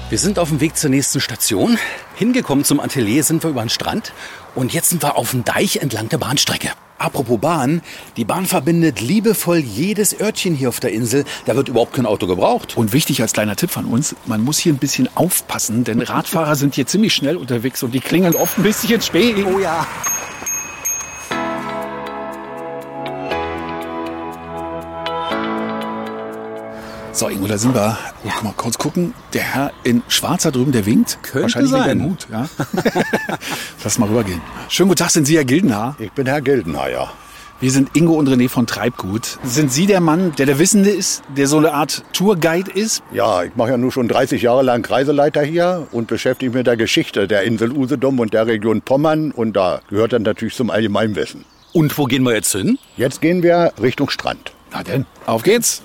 Wir 0.10 0.18
sind 0.18 0.40
auf 0.40 0.50
dem 0.50 0.60
Weg 0.60 0.76
zur 0.76 0.90
nächsten 0.90 1.22
Station. 1.22 1.78
Hingekommen 2.16 2.66
zum 2.66 2.80
Atelier 2.80 3.24
sind 3.24 3.44
wir 3.44 3.52
über 3.52 3.62
den 3.62 3.70
Strand 3.70 4.12
und 4.56 4.74
jetzt 4.74 4.90
sind 4.90 5.04
wir 5.04 5.18
auf 5.18 5.30
dem 5.30 5.44
Deich 5.44 5.78
entlang 5.78 6.10
der 6.10 6.18
Bahnstrecke. 6.18 6.72
Apropos 7.02 7.40
Bahn, 7.40 7.82
die 8.16 8.26
Bahn 8.26 8.46
verbindet 8.46 9.02
liebevoll 9.02 9.58
jedes 9.58 10.20
Örtchen 10.20 10.54
hier 10.54 10.70
auf 10.70 10.80
der 10.80 10.92
Insel. 10.92 11.26
Da 11.46 11.56
wird 11.56 11.68
überhaupt 11.68 11.94
kein 11.94 12.06
Auto 12.06 12.28
gebraucht. 12.28 12.78
Und 12.78 12.94
wichtig 12.94 13.24
als 13.24 13.34
kleiner 13.34 13.56
Tipp 13.56 13.72
von 13.72 13.86
uns, 13.86 14.16
man 14.28 14.42
muss 14.42 14.60
hier 14.60 14.72
ein 14.72 14.78
bisschen 14.78 15.10
aufpassen, 15.16 15.84
denn 15.84 16.00
Radfahrer 16.00 16.56
sind 16.56 16.76
hier 16.76 16.86
ziemlich 16.86 17.14
schnell 17.14 17.38
unterwegs 17.38 17.82
und 17.82 17.96
die 17.96 18.02
klingeln 18.02 18.36
oft 18.36 18.60
ein 18.60 18.64
bisschen 18.64 19.02
spät. 19.02 19.36
Oh 19.44 19.58
ja. 19.58 19.88
So, 27.22 27.30
Ingo, 27.30 27.46
da 27.46 27.56
sind 27.56 27.76
wir. 27.76 28.00
Mal 28.42 28.54
kurz 28.58 28.80
gucken. 28.80 29.14
Der 29.34 29.44
Herr 29.44 29.72
in 29.84 30.02
Schwarzer 30.08 30.52
drüben, 30.52 30.72
der 30.72 30.88
winkt. 30.88 31.20
Könnte 31.22 31.44
Wahrscheinlich 31.44 31.72
wegen 31.72 31.84
sein. 31.84 32.00
der 32.00 32.08
Mut. 32.08 32.28
Ja? 32.32 32.50
Lass 33.84 34.00
mal 34.00 34.10
rübergehen. 34.10 34.42
Schönen 34.70 34.90
guten 34.90 34.98
Tag, 34.98 35.12
sind 35.12 35.28
Sie 35.28 35.36
Herr 35.36 35.46
Gildenhaar? 35.46 35.96
Ich 36.00 36.12
bin 36.14 36.26
Herr 36.26 36.42
Gildenhayer. 36.42 37.12
Wir 37.60 37.70
sind 37.70 37.96
Ingo 37.96 38.16
und 38.16 38.28
René 38.28 38.50
von 38.50 38.66
Treibgut. 38.66 39.38
Sind 39.44 39.72
Sie 39.72 39.86
der 39.86 40.02
Mann, 40.02 40.34
der 40.40 40.48
der 40.48 40.58
Wissende 40.58 40.90
ist, 40.90 41.22
der 41.38 41.46
so 41.46 41.60
eine 41.60 41.76
Art 41.76 42.04
Tourguide 42.12 42.72
ist? 42.72 43.04
Ja, 43.14 43.44
ich 43.44 43.56
mache 43.56 43.70
ja 43.70 43.78
nur 43.78 43.92
schon 43.92 44.08
30 44.08 44.42
Jahre 44.42 44.64
lang 44.64 44.84
Reiseleiter 44.84 45.44
hier 45.44 45.86
und 45.92 46.08
beschäftige 46.08 46.50
mich 46.50 46.58
mit 46.58 46.66
der 46.66 46.76
Geschichte 46.76 47.28
der 47.28 47.44
Insel 47.44 47.72
Usedom 47.72 48.18
und 48.20 48.34
der 48.34 48.48
Region 48.48 48.82
Pommern 48.82 49.30
und 49.30 49.56
da 49.56 49.82
gehört 49.92 50.14
dann 50.14 50.24
natürlich 50.24 50.56
zum 50.56 50.72
Allgemeinwissen. 50.72 51.46
Und 51.72 51.96
wo 52.00 52.06
gehen 52.06 52.24
wir 52.24 52.34
jetzt 52.34 52.52
hin? 52.52 52.80
Jetzt 52.98 53.22
gehen 53.22 53.44
wir 53.44 53.74
Richtung 53.80 54.10
Strand. 54.10 54.54
Na 54.72 54.82
denn, 54.82 55.06
auf 55.28 55.44
geht's. 55.44 55.84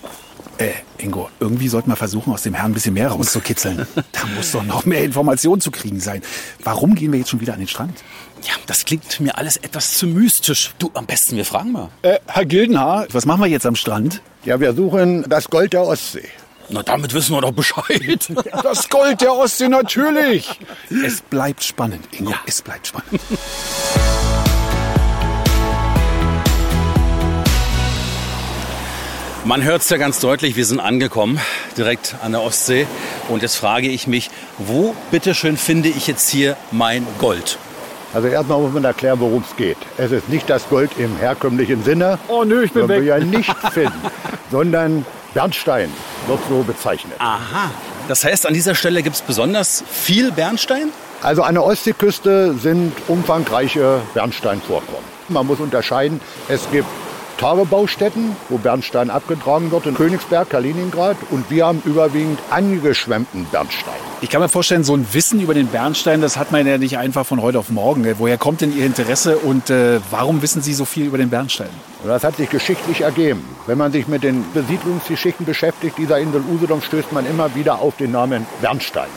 Äh, 0.59 0.73
Ingo, 0.99 1.29
irgendwie 1.38 1.69
sollten 1.69 1.90
wir 1.90 1.97
versuchen, 1.97 2.33
aus 2.33 2.42
dem 2.42 2.55
Herrn 2.55 2.71
ein 2.71 2.75
bisschen 2.75 2.95
mehr 2.95 3.09
rauszukitzeln. 3.09 3.87
da 3.95 4.27
muss 4.35 4.53
doch 4.53 4.62
noch 4.62 4.87
mehr 4.87 5.05
Information 5.05 5.61
zu 5.61 5.71
kriegen 5.71 6.01
sein. 6.01 6.23
Warum 6.64 6.95
gehen 6.95 7.12
wir 7.12 7.19
jetzt 7.19 7.31
schon 7.31 7.40
wieder 7.40 7.53
an 7.53 7.59
den 7.59 7.69
Strand? 7.69 8.03
Ja, 8.42 8.55
das 8.66 8.85
klingt 8.85 9.21
mir 9.21 9.37
alles 9.37 9.59
etwas 9.59 9.99
zu 9.99 10.07
mystisch. 10.07 10.73
Du, 10.79 10.90
am 10.95 11.07
besten 11.07 11.37
wir 11.37 11.45
fragen 11.45 11.73
mal. 11.73 11.90
Äh, 12.03 12.19
Herr 12.27 12.47
Gildenhaar, 12.47 13.07
was 13.12 13.27
machen 13.27 13.42
wir 13.42 13.49
jetzt 13.49 13.66
am 13.66 13.77
Strand? 13.77 14.23
Ja, 14.45 14.59
wir 14.59 14.75
suchen 14.75 15.25
das 15.29 15.49
Gold 15.51 15.73
der 15.73 15.83
Ostsee. 15.83 16.29
Na, 16.69 16.83
damit 16.83 17.12
wissen 17.14 17.35
wir 17.35 17.40
doch 17.42 17.53
Bescheid. 17.53 18.33
Das 18.62 18.88
Gold 18.88 19.21
der 19.21 19.35
Ostsee, 19.35 19.69
natürlich. 19.69 20.59
Es 21.05 21.21
bleibt 21.21 21.62
spannend, 21.62 22.09
Ingo. 22.12 22.31
Ja. 22.31 22.38
Es 22.47 22.62
bleibt 22.62 22.87
spannend. 22.88 23.21
Man 29.47 29.63
hört 29.63 29.83
es 29.83 29.91
ja 29.91 29.97
ganz 29.97 30.19
deutlich, 30.19 30.57
wir 30.57 30.67
sind 30.67 30.81
angekommen, 30.81 31.39
direkt 31.77 32.17
an 32.21 32.33
der 32.33 32.43
Ostsee. 32.43 32.85
Und 33.29 33.43
jetzt 33.43 33.55
frage 33.55 33.87
ich 33.87 34.09
mich, 34.09 34.29
wo 34.59 34.93
bitteschön 35.13 35.57
finde 35.57 35.89
ich 35.89 36.09
jetzt 36.09 36.29
hier 36.29 36.57
mein 36.73 37.07
Gold? 37.21 37.57
Also 38.13 38.27
erstmal 38.27 38.59
muss 38.59 38.73
man 38.73 38.83
erklären, 38.83 39.21
worum 39.21 39.45
es 39.49 39.55
geht. 39.55 39.77
Es 39.99 40.11
ist 40.11 40.29
nicht 40.29 40.51
das 40.51 40.69
Gold 40.69 40.91
im 40.99 41.17
herkömmlichen 41.19 41.85
Sinne. 41.85 42.19
Oh, 42.27 42.43
nö, 42.43 42.65
ich 42.65 42.73
bin 42.73 42.89
das 42.89 42.91
wir 42.91 43.03
weg. 43.03 43.07
ja 43.07 43.19
nicht 43.21 43.55
finden, 43.73 44.01
sondern 44.51 45.07
Bernstein 45.33 45.93
wird 46.27 46.41
so 46.49 46.65
bezeichnet. 46.65 47.15
Aha. 47.21 47.71
Das 48.09 48.25
heißt, 48.25 48.47
an 48.47 48.55
dieser 48.55 48.75
Stelle 48.75 49.05
gibt 49.05 49.15
es 49.15 49.23
besonders 49.23 49.85
viel 49.89 50.33
Bernstein? 50.33 50.89
Also 51.23 51.45
an 51.45 51.55
der 51.55 51.63
Ostseeküste 51.63 52.55
sind 52.55 52.93
umfangreiche 53.07 54.01
Bernsteinvorkommen. 54.13 55.05
Man 55.29 55.47
muss 55.47 55.61
unterscheiden, 55.61 56.21
es 56.49 56.69
gibt 56.73 56.89
Tagebaustätten, 57.38 58.37
wo 58.49 58.59
Bernstein 58.59 59.11
abgetragen 59.11 59.70
wird, 59.70 59.87
in 59.87 59.94
Königsberg, 59.94 60.51
Kaliningrad. 60.51 61.16
Und 61.31 61.51
wir 61.51 61.66
haben 61.66 61.83
überwiegend 61.85 62.38
angeschwemmten 62.51 63.46
Bernstein. 63.46 63.94
Ich 64.22 64.31
kann 64.31 64.40
mir 64.40 64.49
vorstellen, 64.49 64.83
so 64.83 64.94
ein 64.96 65.07
Wissen 65.12 65.40
über 65.40 65.53
den 65.53 65.66
Bernstein, 65.66 66.22
das 66.22 66.38
hat 66.38 66.51
man 66.51 66.66
ja 66.66 66.79
nicht 66.79 66.96
einfach 66.96 67.27
von 67.27 67.42
heute 67.42 67.59
auf 67.59 67.68
morgen. 67.68 68.07
Woher 68.18 68.38
kommt 68.38 68.62
denn 68.62 68.77
Ihr 68.77 68.87
Interesse 68.87 69.37
und 69.37 69.68
äh, 69.68 70.01
warum 70.11 70.40
wissen 70.40 70.62
Sie 70.62 70.72
so 70.72 70.87
viel 70.87 71.07
über 71.07 71.18
den 71.18 71.29
Bernstein? 71.29 71.68
Und 72.03 72.09
das 72.09 72.25
hat 72.25 72.37
sich 72.37 72.49
geschichtlich 72.49 73.03
ergeben. 73.03 73.44
Wenn 73.66 73.77
man 73.77 73.92
sich 73.92 74.09
mit 74.09 74.22
den 74.22 74.44
Besiedlungsgeschichten 74.55 75.44
beschäftigt, 75.44 75.99
dieser 75.99 76.18
Insel 76.18 76.42
Usedom, 76.51 76.81
stößt 76.81 77.12
man 77.12 77.27
immer 77.27 77.55
wieder 77.55 77.81
auf 77.81 77.96
den 77.96 78.12
Namen 78.12 78.46
Bernstein. 78.62 79.09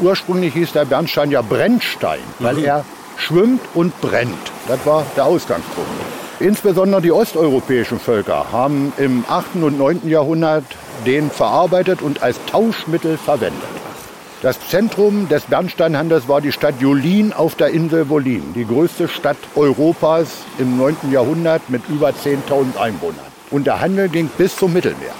Ursprünglich 0.00 0.52
hieß 0.52 0.72
der 0.72 0.84
Bernstein 0.84 1.30
ja 1.30 1.40
Brennstein, 1.40 2.20
weil 2.38 2.58
er 2.58 2.84
schwimmt 3.16 3.62
und 3.74 3.98
brennt. 4.00 4.52
Das 4.68 4.84
war 4.84 5.06
der 5.16 5.24
Ausgangspunkt. 5.24 6.21
Insbesondere 6.40 7.02
die 7.02 7.12
osteuropäischen 7.12 8.00
Völker 8.00 8.46
haben 8.52 8.92
im 8.96 9.24
8. 9.28 9.56
und 9.56 9.78
9. 9.78 10.08
Jahrhundert 10.08 10.64
den 11.06 11.30
verarbeitet 11.30 12.02
und 12.02 12.22
als 12.22 12.38
Tauschmittel 12.46 13.16
verwendet. 13.18 13.62
Das 14.42 14.58
Zentrum 14.68 15.28
des 15.28 15.44
Bernsteinhandels 15.44 16.26
war 16.26 16.40
die 16.40 16.50
Stadt 16.50 16.74
Julin 16.80 17.32
auf 17.32 17.54
der 17.54 17.68
Insel 17.68 18.08
Wolin, 18.08 18.54
die 18.54 18.66
größte 18.66 19.06
Stadt 19.06 19.36
Europas 19.54 20.28
im 20.58 20.76
9. 20.76 20.96
Jahrhundert 21.12 21.70
mit 21.70 21.88
über 21.88 22.08
10.000 22.08 22.76
Einwohnern. 22.76 23.24
Und 23.52 23.68
der 23.68 23.80
Handel 23.80 24.08
ging 24.08 24.28
bis 24.36 24.56
zum 24.56 24.72
Mittelmeer. 24.72 25.14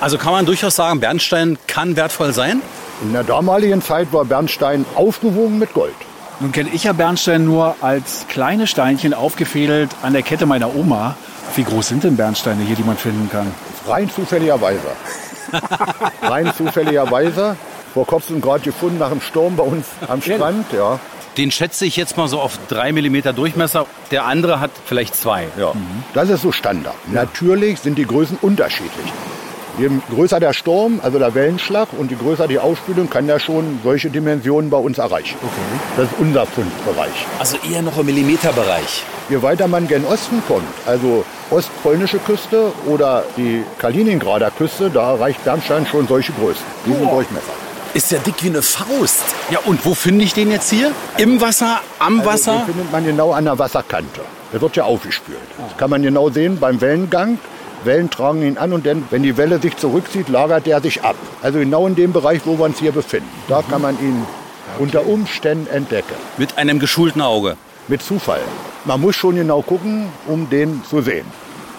Also 0.00 0.18
kann 0.18 0.32
man 0.32 0.46
durchaus 0.46 0.76
sagen, 0.76 1.00
Bernstein 1.00 1.58
kann 1.66 1.96
wertvoll 1.96 2.32
sein? 2.32 2.62
In 3.02 3.12
der 3.12 3.24
damaligen 3.24 3.82
Zeit 3.82 4.12
war 4.12 4.24
Bernstein 4.24 4.84
aufgewogen 4.94 5.58
mit 5.58 5.74
Gold. 5.74 5.94
Nun 6.40 6.52
kenne 6.52 6.70
ich 6.72 6.84
ja 6.84 6.94
Bernstein 6.94 7.44
nur 7.44 7.76
als 7.82 8.24
kleine 8.28 8.66
Steinchen 8.66 9.12
aufgefädelt 9.12 9.90
an 10.02 10.14
der 10.14 10.22
Kette 10.22 10.46
meiner 10.46 10.74
Oma. 10.74 11.14
Wie 11.54 11.64
groß 11.64 11.88
sind 11.88 12.02
denn 12.04 12.16
Bernsteine 12.16 12.62
hier, 12.64 12.76
die 12.76 12.82
man 12.82 12.96
finden 12.96 13.28
kann? 13.30 13.52
Rein 13.86 14.08
zufälligerweise. 14.10 14.80
Rein 16.22 16.50
zufälligerweise. 16.56 17.56
Vor 17.92 18.06
kurzem 18.06 18.40
gerade 18.40 18.60
gefunden 18.60 18.98
nach 18.98 19.10
dem 19.10 19.20
Sturm 19.20 19.56
bei 19.56 19.64
uns 19.64 19.86
am 20.08 20.22
Strand. 20.22 20.72
Ja. 20.72 20.98
Den 21.36 21.50
schätze 21.50 21.84
ich 21.84 21.96
jetzt 21.96 22.16
mal 22.16 22.28
so 22.28 22.40
auf 22.40 22.58
drei 22.68 22.92
Millimeter 22.92 23.34
Durchmesser. 23.34 23.84
Der 24.10 24.24
andere 24.24 24.60
hat 24.60 24.70
vielleicht 24.86 25.16
zwei. 25.16 25.48
Ja. 25.58 25.72
Das 26.14 26.30
ist 26.30 26.40
so 26.40 26.52
Standard. 26.52 26.94
Natürlich 27.12 27.80
sind 27.80 27.98
die 27.98 28.06
Größen 28.06 28.38
unterschiedlich. 28.40 29.12
Je 29.80 29.88
größer 30.14 30.40
der 30.40 30.52
Sturm, 30.52 31.00
also 31.02 31.18
der 31.18 31.34
Wellenschlag, 31.34 31.88
und 31.96 32.10
je 32.10 32.16
größer 32.18 32.46
die 32.46 32.58
Ausspülung, 32.58 33.08
kann 33.08 33.26
der 33.26 33.38
schon 33.38 33.80
solche 33.82 34.10
Dimensionen 34.10 34.68
bei 34.68 34.76
uns 34.76 34.98
erreichen. 34.98 35.36
Das 35.96 36.04
ist 36.04 36.14
unser 36.18 36.44
Fundbereich. 36.44 37.26
Also 37.38 37.56
eher 37.66 37.80
noch 37.80 37.96
im 37.96 38.04
Millimeterbereich. 38.04 39.04
Je 39.30 39.40
weiter 39.40 39.68
man 39.68 39.88
gen 39.88 40.04
Osten 40.04 40.42
kommt, 40.46 40.66
also 40.84 41.24
ostpolnische 41.50 42.18
Küste 42.18 42.72
oder 42.86 43.24
die 43.38 43.64
Kaliningrader 43.78 44.50
Küste, 44.50 44.90
da 44.90 45.12
erreicht 45.14 45.42
Bernstein 45.44 45.86
schon 45.86 46.06
solche 46.06 46.32
Größen, 46.32 46.62
diesen 46.84 47.08
Durchmesser. 47.08 47.52
Ist 47.94 48.12
ja 48.12 48.18
dick 48.18 48.34
wie 48.42 48.48
eine 48.48 48.60
Faust. 48.60 49.24
Ja, 49.50 49.60
und 49.64 49.84
wo 49.86 49.94
finde 49.94 50.24
ich 50.26 50.34
den 50.34 50.50
jetzt 50.50 50.68
hier? 50.68 50.92
Im 51.16 51.40
Wasser, 51.40 51.80
am 51.98 52.18
Also, 52.20 52.30
Wasser? 52.30 52.52
den 52.66 52.74
findet 52.74 52.92
man 52.92 53.04
genau 53.06 53.32
an 53.32 53.46
der 53.46 53.58
Wasserkante. 53.58 54.20
Der 54.52 54.60
wird 54.60 54.76
ja 54.76 54.84
aufgespült. 54.84 55.38
Das 55.58 55.76
kann 55.78 55.88
man 55.88 56.02
genau 56.02 56.28
sehen 56.28 56.58
beim 56.60 56.80
Wellengang. 56.82 57.38
Wellen 57.84 58.10
tragen 58.10 58.42
ihn 58.42 58.58
an 58.58 58.72
und 58.72 58.86
dann, 58.86 59.04
wenn 59.10 59.22
die 59.22 59.36
Welle 59.36 59.60
sich 59.60 59.76
zurückzieht, 59.76 60.28
lagert 60.28 60.66
er 60.66 60.80
sich 60.80 61.02
ab. 61.02 61.16
Also 61.42 61.58
genau 61.58 61.86
in 61.86 61.94
dem 61.94 62.12
Bereich, 62.12 62.42
wo 62.44 62.58
wir 62.58 62.64
uns 62.64 62.78
hier 62.78 62.92
befinden. 62.92 63.28
Da 63.48 63.62
kann 63.62 63.82
man 63.82 63.98
ihn 64.00 64.26
unter 64.78 65.06
Umständen 65.06 65.66
entdecke. 65.66 66.14
Mit 66.36 66.58
einem 66.58 66.78
geschulten 66.78 67.22
Auge. 67.22 67.56
Mit 67.88 68.02
Zufall. 68.02 68.40
Man 68.84 69.00
muss 69.00 69.16
schon 69.16 69.36
genau 69.36 69.62
gucken, 69.62 70.08
um 70.26 70.48
den 70.50 70.82
zu 70.84 71.00
sehen. 71.00 71.26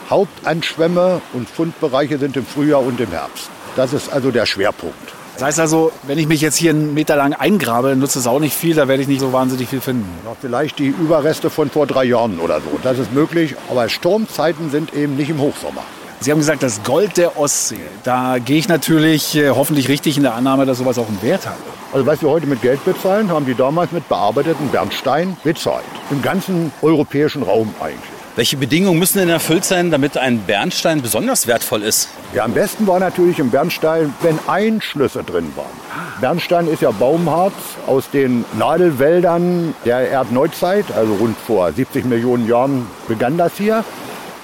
Hauptanschwämme 0.10 1.22
und 1.34 1.50
Fundbereiche 1.50 2.18
sind 2.18 2.36
im 2.36 2.46
Frühjahr 2.46 2.82
und 2.82 3.00
im 3.00 3.12
Herbst. 3.12 3.50
Das 3.76 3.94
ist 3.94 4.12
also 4.12 4.32
der 4.32 4.46
Schwerpunkt. 4.46 5.21
Das 5.42 5.48
heißt 5.48 5.60
also, 5.62 5.92
wenn 6.04 6.20
ich 6.20 6.28
mich 6.28 6.40
jetzt 6.40 6.58
hier 6.58 6.70
einen 6.70 6.94
Meter 6.94 7.16
lang 7.16 7.34
eingrabe, 7.34 7.96
nutzt 7.96 8.16
es 8.16 8.28
auch 8.28 8.40
nicht 8.40 8.56
viel, 8.56 8.76
da 8.76 8.88
werde 8.88 9.02
ich 9.02 9.08
nicht 9.08 9.22
so 9.22 9.34
wahnsinnig 9.34 9.70
viel 9.70 9.82
finden. 9.82 10.08
Ja, 10.24 10.36
vielleicht 10.40 10.78
die 10.78 10.90
Überreste 10.90 11.50
von 11.50 11.72
vor 11.72 11.88
drei 11.88 12.04
Jahren 12.04 12.38
oder 12.38 12.62
so. 12.62 12.78
Das 12.84 13.00
ist 13.00 13.12
möglich, 13.12 13.56
aber 13.68 13.90
Sturmzeiten 13.90 14.70
sind 14.70 14.94
eben 14.94 15.16
nicht 15.16 15.32
im 15.32 15.40
Hochsommer. 15.40 15.82
Sie 16.20 16.30
haben 16.30 16.38
gesagt, 16.38 16.62
das 16.62 16.84
Gold 16.84 17.18
der 17.18 17.40
Ostsee. 17.40 17.80
Da 18.04 18.38
gehe 18.38 18.60
ich 18.60 18.68
natürlich 18.68 19.36
äh, 19.36 19.50
hoffentlich 19.50 19.90
richtig 19.90 20.16
in 20.16 20.22
der 20.22 20.36
Annahme, 20.36 20.68
dass 20.68 20.78
sowas 20.78 21.00
auch 21.00 21.08
einen 21.08 21.24
Wert 21.24 21.48
hat. 21.48 21.58
Also 21.92 22.06
was 22.06 22.22
wir 22.22 22.30
heute 22.30 22.46
mit 22.46 22.62
Geld 22.62 22.86
bezahlen, 22.86 23.32
haben 23.32 23.48
die 23.48 23.56
damals 23.56 23.92
mit 23.92 24.08
bearbeiteten 24.08 24.68
Bernstein 24.68 25.38
bezahlt. 25.44 25.86
Im 26.12 26.22
ganzen 26.22 26.72
europäischen 26.84 27.42
Raum 27.42 27.74
eigentlich. 27.80 28.21
Welche 28.38 28.56
Bedingungen 28.56 28.98
müssen 28.98 29.18
denn 29.18 29.28
erfüllt 29.28 29.66
sein, 29.66 29.92
damit 29.92 30.18
ein 30.18 30.40
Bernstein 30.40 31.02
besonders 31.02 31.48
wertvoll 31.48 31.84
ist? 31.84 32.08
Ja, 32.34 32.46
am 32.46 32.54
besten 32.54 32.88
war 32.88 32.98
natürlich 33.00 33.40
im 33.40 33.50
Bernstein, 33.50 34.14
wenn 34.22 34.40
Einschlüsse 34.48 35.24
drin 35.24 35.52
waren. 35.58 36.22
Bernstein 36.22 36.68
ist 36.68 36.82
ja 36.82 36.92
Baumharz 36.92 37.54
aus 37.88 38.10
den 38.10 38.46
Nadelwäldern 38.58 39.76
der 39.84 40.10
Erdneuzeit, 40.10 40.86
also 40.96 41.16
rund 41.16 41.36
vor 41.38 41.74
70 41.74 42.06
Millionen 42.06 42.48
Jahren 42.48 42.88
begann 43.10 43.38
das 43.38 43.58
hier. 43.58 43.84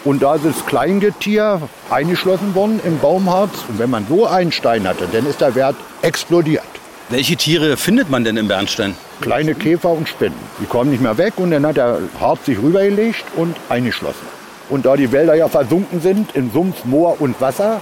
Und 0.04 0.22
da 0.22 0.36
ist 0.36 0.46
das 0.46 0.66
Kleingetier 0.66 1.62
eingeschlossen 1.90 2.56
worden 2.56 2.82
im 2.84 3.00
Baumharz. 3.00 3.52
Und 3.70 3.80
wenn 3.80 3.90
man 3.90 4.06
so 4.08 4.26
einen 4.28 4.52
Stein 4.52 4.88
hatte, 4.88 5.08
dann 5.12 5.26
ist 5.26 5.40
der 5.40 5.56
Wert 5.56 5.76
explodiert. 6.02 6.64
Welche 7.10 7.38
Tiere 7.38 7.78
findet 7.78 8.10
man 8.10 8.26
denn 8.26 8.36
im 8.36 8.50
Bernstein? 8.50 8.94
Kleine 9.22 9.56
Käfer 9.56 9.92
und 9.92 10.10
Spinnen. 10.10 10.38
Die 10.62 10.66
kommen 10.66 10.92
nicht 10.92 11.02
mehr 11.02 11.18
weg 11.18 11.36
und 11.38 11.52
dann 11.52 11.66
hat 11.66 11.78
der 11.78 12.00
Harz 12.20 12.46
sich 12.46 12.58
rübergelegt 12.58 13.24
und 13.38 13.56
eingeschlossen. 13.70 14.28
Und 14.70 14.86
da 14.86 14.98
die 14.98 15.10
Wälder 15.14 15.34
ja 15.34 15.48
versunken 15.48 16.02
sind 16.02 16.36
in 16.36 16.52
Sumpf, 16.52 16.84
Moor 16.84 17.22
und 17.22 17.40
Wasser, 17.40 17.80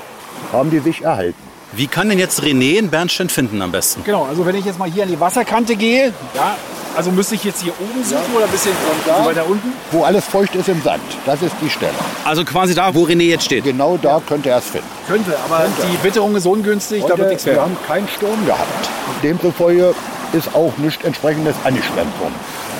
haben 0.51 0.69
die 0.69 0.77
sich 0.77 1.01
erhalten. 1.01 1.44
Wie 1.73 1.87
kann 1.87 2.09
denn 2.09 2.19
jetzt 2.19 2.41
René 2.41 2.77
einen 2.77 2.89
Bernstein 2.89 3.29
finden 3.29 3.61
am 3.61 3.71
besten? 3.71 4.03
Genau, 4.03 4.25
also 4.25 4.45
wenn 4.45 4.55
ich 4.55 4.65
jetzt 4.65 4.79
mal 4.79 4.89
hier 4.89 5.03
an 5.03 5.09
die 5.09 5.19
Wasserkante 5.19 5.75
gehe, 5.75 6.13
ja, 6.33 6.55
also 6.95 7.11
müsste 7.11 7.35
ich 7.35 7.43
jetzt 7.43 7.61
hier 7.61 7.73
oben 7.79 8.03
suchen 8.03 8.33
oder 8.35 8.45
ein 8.45 8.51
bisschen 8.51 8.71
da? 9.05 9.25
weiter 9.25 9.45
unten? 9.45 9.73
Wo 9.91 10.03
alles 10.03 10.25
feucht 10.25 10.55
ist 10.55 10.69
im 10.69 10.81
Sand. 10.81 11.03
Das 11.25 11.41
ist 11.41 11.53
die 11.61 11.69
Stelle. 11.69 11.93
Also 12.23 12.45
quasi 12.45 12.73
da, 12.73 12.93
wo 12.95 13.03
René 13.03 13.23
jetzt 13.23 13.45
steht. 13.45 13.65
Genau 13.65 13.97
da 14.01 14.21
könnte 14.25 14.49
er 14.49 14.59
es 14.59 14.65
finden. 14.65 14.87
Könnte, 15.07 15.35
aber 15.43 15.65
die 15.83 16.03
Witterung 16.03 16.35
ist 16.35 16.45
ungünstig, 16.45 17.01
da 17.01 17.09
wird 17.09 17.19
Heute, 17.19 17.29
nichts 17.29 17.45
wir 17.45 17.53
werden. 17.55 17.63
haben 17.75 17.77
keinen 17.87 18.07
Sturm 18.07 18.45
gehabt. 18.45 18.89
Demzufolge 19.23 19.93
ist 20.31 20.53
auch 20.55 20.71
nichts 20.77 21.03
entsprechendes 21.03 21.55
angeschwemmt 21.65 22.17
worden. 22.19 22.35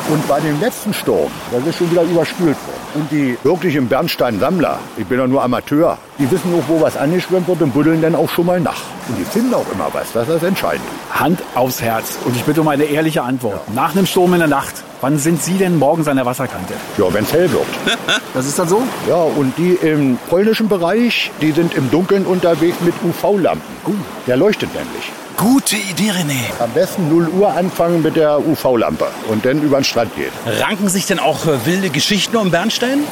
Und 0.09 0.25
bei 0.27 0.39
dem 0.39 0.59
letzten 0.61 0.93
Sturm, 0.93 1.31
das 1.51 1.65
ist 1.65 1.77
schon 1.77 1.91
wieder 1.91 2.03
überspült 2.03 2.55
worden. 2.67 2.84
Und 2.95 3.11
die 3.11 3.37
wirklichen 3.43 3.89
Bernstein-Sammler, 3.89 4.79
ich 4.95 5.05
bin 5.05 5.19
ja 5.19 5.27
nur 5.27 5.43
Amateur, 5.43 5.97
die 6.17 6.31
wissen 6.31 6.53
auch, 6.53 6.63
wo 6.69 6.79
was 6.79 6.95
angeschwemmt 6.95 7.45
wird 7.45 7.61
und 7.61 7.73
buddeln 7.73 8.01
dann 8.01 8.15
auch 8.15 8.29
schon 8.29 8.45
mal 8.45 8.61
nach. 8.61 8.83
Und 9.09 9.17
die 9.19 9.25
finden 9.25 9.53
auch 9.53 9.65
immer 9.73 9.89
was, 9.91 10.13
das 10.13 10.29
ist 10.29 10.35
das 10.35 10.43
Entscheidende. 10.43 10.87
Hand 11.11 11.41
aufs 11.55 11.81
Herz. 11.81 12.17
Und 12.23 12.37
ich 12.37 12.43
bitte 12.45 12.61
um 12.61 12.69
eine 12.69 12.85
ehrliche 12.85 13.21
Antwort. 13.21 13.59
Nach 13.73 13.93
einem 13.93 14.05
Sturm 14.05 14.31
in 14.33 14.39
der 14.39 14.47
Nacht, 14.47 14.75
wann 15.01 15.17
sind 15.19 15.43
Sie 15.43 15.57
denn 15.57 15.77
morgens 15.77 16.07
an 16.07 16.15
der 16.15 16.25
Wasserkante? 16.25 16.73
Ja, 16.97 17.13
wenn 17.13 17.25
es 17.25 17.33
hell 17.33 17.51
wird. 17.51 17.65
Das 18.33 18.45
ist 18.45 18.59
dann 18.59 18.67
so? 18.67 18.81
Ja, 19.07 19.15
und 19.15 19.57
die 19.57 19.73
im 19.81 20.17
polnischen 20.29 20.67
Bereich, 20.67 21.31
die 21.41 21.51
sind 21.51 21.73
im 21.73 21.89
Dunkeln 21.89 22.25
unterwegs 22.25 22.77
mit 22.81 22.93
UV-Lampen. 23.03 24.03
Der 24.27 24.35
leuchtet 24.37 24.73
nämlich. 24.73 25.11
Gute 25.37 25.75
Idee, 25.75 26.11
René. 26.11 26.39
Am 26.59 26.71
besten 26.71 27.09
0 27.09 27.27
Uhr 27.27 27.51
anfangen 27.51 28.01
mit 28.01 28.15
der 28.15 28.39
UV-Lampe 28.39 29.07
und 29.27 29.45
dann 29.45 29.61
über 29.61 29.79
den 29.79 29.83
Strand 29.83 30.15
gehen. 30.15 30.31
Ranken 30.61 30.87
sich 30.87 31.07
denn 31.07 31.19
auch 31.19 31.45
äh, 31.45 31.65
wilde 31.65 31.89
Geschichten 31.89 32.37
um 32.37 32.51
Bernstein? 32.51 33.03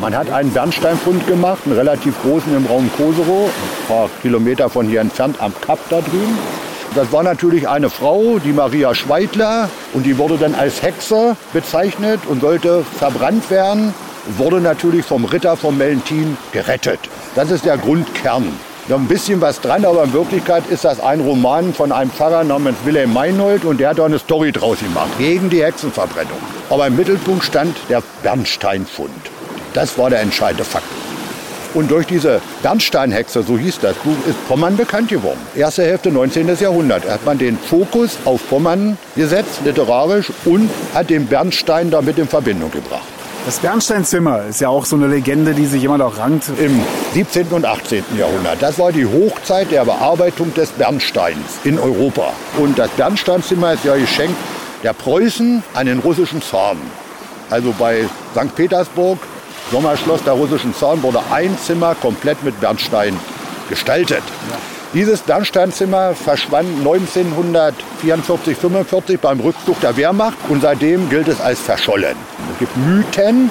Man 0.00 0.16
hat 0.16 0.30
einen 0.30 0.50
Bernsteinfund 0.50 1.26
gemacht, 1.26 1.58
einen 1.66 1.76
relativ 1.76 2.14
großen 2.22 2.56
im 2.56 2.64
Raum 2.64 2.90
Koserow, 2.96 3.50
ein 3.50 3.86
paar 3.86 4.08
Kilometer 4.22 4.70
von 4.70 4.86
hier 4.86 5.02
entfernt 5.02 5.36
am 5.40 5.52
Kap 5.60 5.78
da 5.90 6.00
drüben. 6.00 6.38
Das 6.94 7.12
war 7.12 7.22
natürlich 7.22 7.68
eine 7.68 7.90
Frau, 7.90 8.38
die 8.38 8.52
Maria 8.52 8.94
Schweidler, 8.94 9.68
und 9.92 10.06
die 10.06 10.16
wurde 10.16 10.38
dann 10.38 10.54
als 10.54 10.80
Hexe 10.80 11.36
bezeichnet 11.52 12.20
und 12.28 12.40
sollte 12.40 12.82
verbrannt 12.98 13.50
werden, 13.50 13.92
wurde 14.38 14.60
natürlich 14.60 15.04
vom 15.04 15.26
Ritter 15.26 15.56
vom 15.56 15.76
Mellentin 15.76 16.38
gerettet. 16.52 17.00
Das 17.34 17.50
ist 17.50 17.66
der 17.66 17.76
Grundkern. 17.76 18.46
Da 18.88 18.94
ein 18.96 19.06
bisschen 19.06 19.42
was 19.42 19.60
dran, 19.60 19.84
aber 19.84 20.04
in 20.04 20.14
Wirklichkeit 20.14 20.66
ist 20.70 20.84
das 20.86 20.98
ein 20.98 21.20
Roman 21.20 21.74
von 21.74 21.92
einem 21.92 22.10
Pfarrer 22.10 22.42
namens 22.42 22.78
Wilhelm 22.86 23.12
Meinhold 23.12 23.66
und 23.66 23.80
der 23.80 23.90
hat 23.90 23.98
da 23.98 24.06
eine 24.06 24.18
Story 24.18 24.50
draus 24.50 24.78
gemacht, 24.78 25.10
gegen 25.18 25.50
die 25.50 25.62
Hexenverbrennung. 25.62 26.38
Aber 26.70 26.86
im 26.86 26.96
Mittelpunkt 26.96 27.44
stand 27.44 27.76
der 27.90 28.02
Bernsteinfund. 28.22 29.10
Das 29.74 29.98
war 29.98 30.08
der 30.08 30.20
entscheidende 30.20 30.64
Fakt. 30.64 30.86
Und 31.74 31.90
durch 31.90 32.06
diese 32.06 32.40
Bernsteinhexe, 32.62 33.42
so 33.42 33.58
hieß 33.58 33.80
das 33.80 33.94
Buch, 33.96 34.16
ist 34.26 34.48
Pommern 34.48 34.78
bekannt 34.78 35.10
geworden. 35.10 35.40
Erste 35.54 35.82
Hälfte 35.82 36.10
19. 36.10 36.56
Jahrhundert 36.58 37.06
hat 37.06 37.26
man 37.26 37.36
den 37.36 37.58
Fokus 37.58 38.16
auf 38.24 38.48
Pommern 38.48 38.96
gesetzt, 39.16 39.60
literarisch, 39.66 40.32
und 40.46 40.70
hat 40.94 41.10
den 41.10 41.26
Bernstein 41.26 41.90
damit 41.90 42.18
in 42.18 42.26
Verbindung 42.26 42.70
gebracht. 42.70 43.17
Das 43.48 43.60
Bernsteinzimmer 43.60 44.44
ist 44.44 44.60
ja 44.60 44.68
auch 44.68 44.84
so 44.84 44.94
eine 44.94 45.06
Legende, 45.06 45.54
die 45.54 45.64
sich 45.64 45.80
jemand 45.80 46.02
auch 46.02 46.18
rankt. 46.18 46.50
Im 46.58 46.82
17. 47.14 47.46
und 47.46 47.64
18. 47.64 48.04
Jahrhundert. 48.18 48.60
Das 48.60 48.78
war 48.78 48.92
die 48.92 49.06
Hochzeit 49.06 49.70
der 49.70 49.86
Bearbeitung 49.86 50.52
des 50.52 50.68
Bernsteins 50.72 51.58
in 51.64 51.78
Europa. 51.78 52.34
Und 52.58 52.78
das 52.78 52.90
Bernsteinzimmer 52.90 53.72
ist 53.72 53.86
ja 53.86 53.96
geschenkt 53.96 54.36
der 54.82 54.92
Preußen 54.92 55.62
an 55.72 55.86
den 55.86 56.00
russischen 56.00 56.42
Zaren. 56.42 56.76
Also 57.48 57.74
bei 57.78 58.04
St. 58.34 58.54
Petersburg, 58.54 59.18
Sommerschloss 59.72 60.22
der 60.24 60.34
russischen 60.34 60.74
Zaren, 60.74 61.02
wurde 61.02 61.22
ein 61.32 61.56
Zimmer 61.56 61.94
komplett 61.94 62.44
mit 62.44 62.60
Bernstein 62.60 63.18
gestaltet. 63.70 64.24
Dieses 64.94 65.20
Bernsteinzimmer 65.20 66.14
verschwand 66.14 66.78
1944, 66.78 68.56
45 68.56 69.20
beim 69.20 69.38
Rückzug 69.38 69.78
der 69.82 69.98
Wehrmacht 69.98 70.38
und 70.48 70.62
seitdem 70.62 71.10
gilt 71.10 71.28
es 71.28 71.42
als 71.42 71.60
verschollen. 71.60 72.16
Es 72.54 72.58
gibt 72.58 72.74
Mythen, 72.78 73.50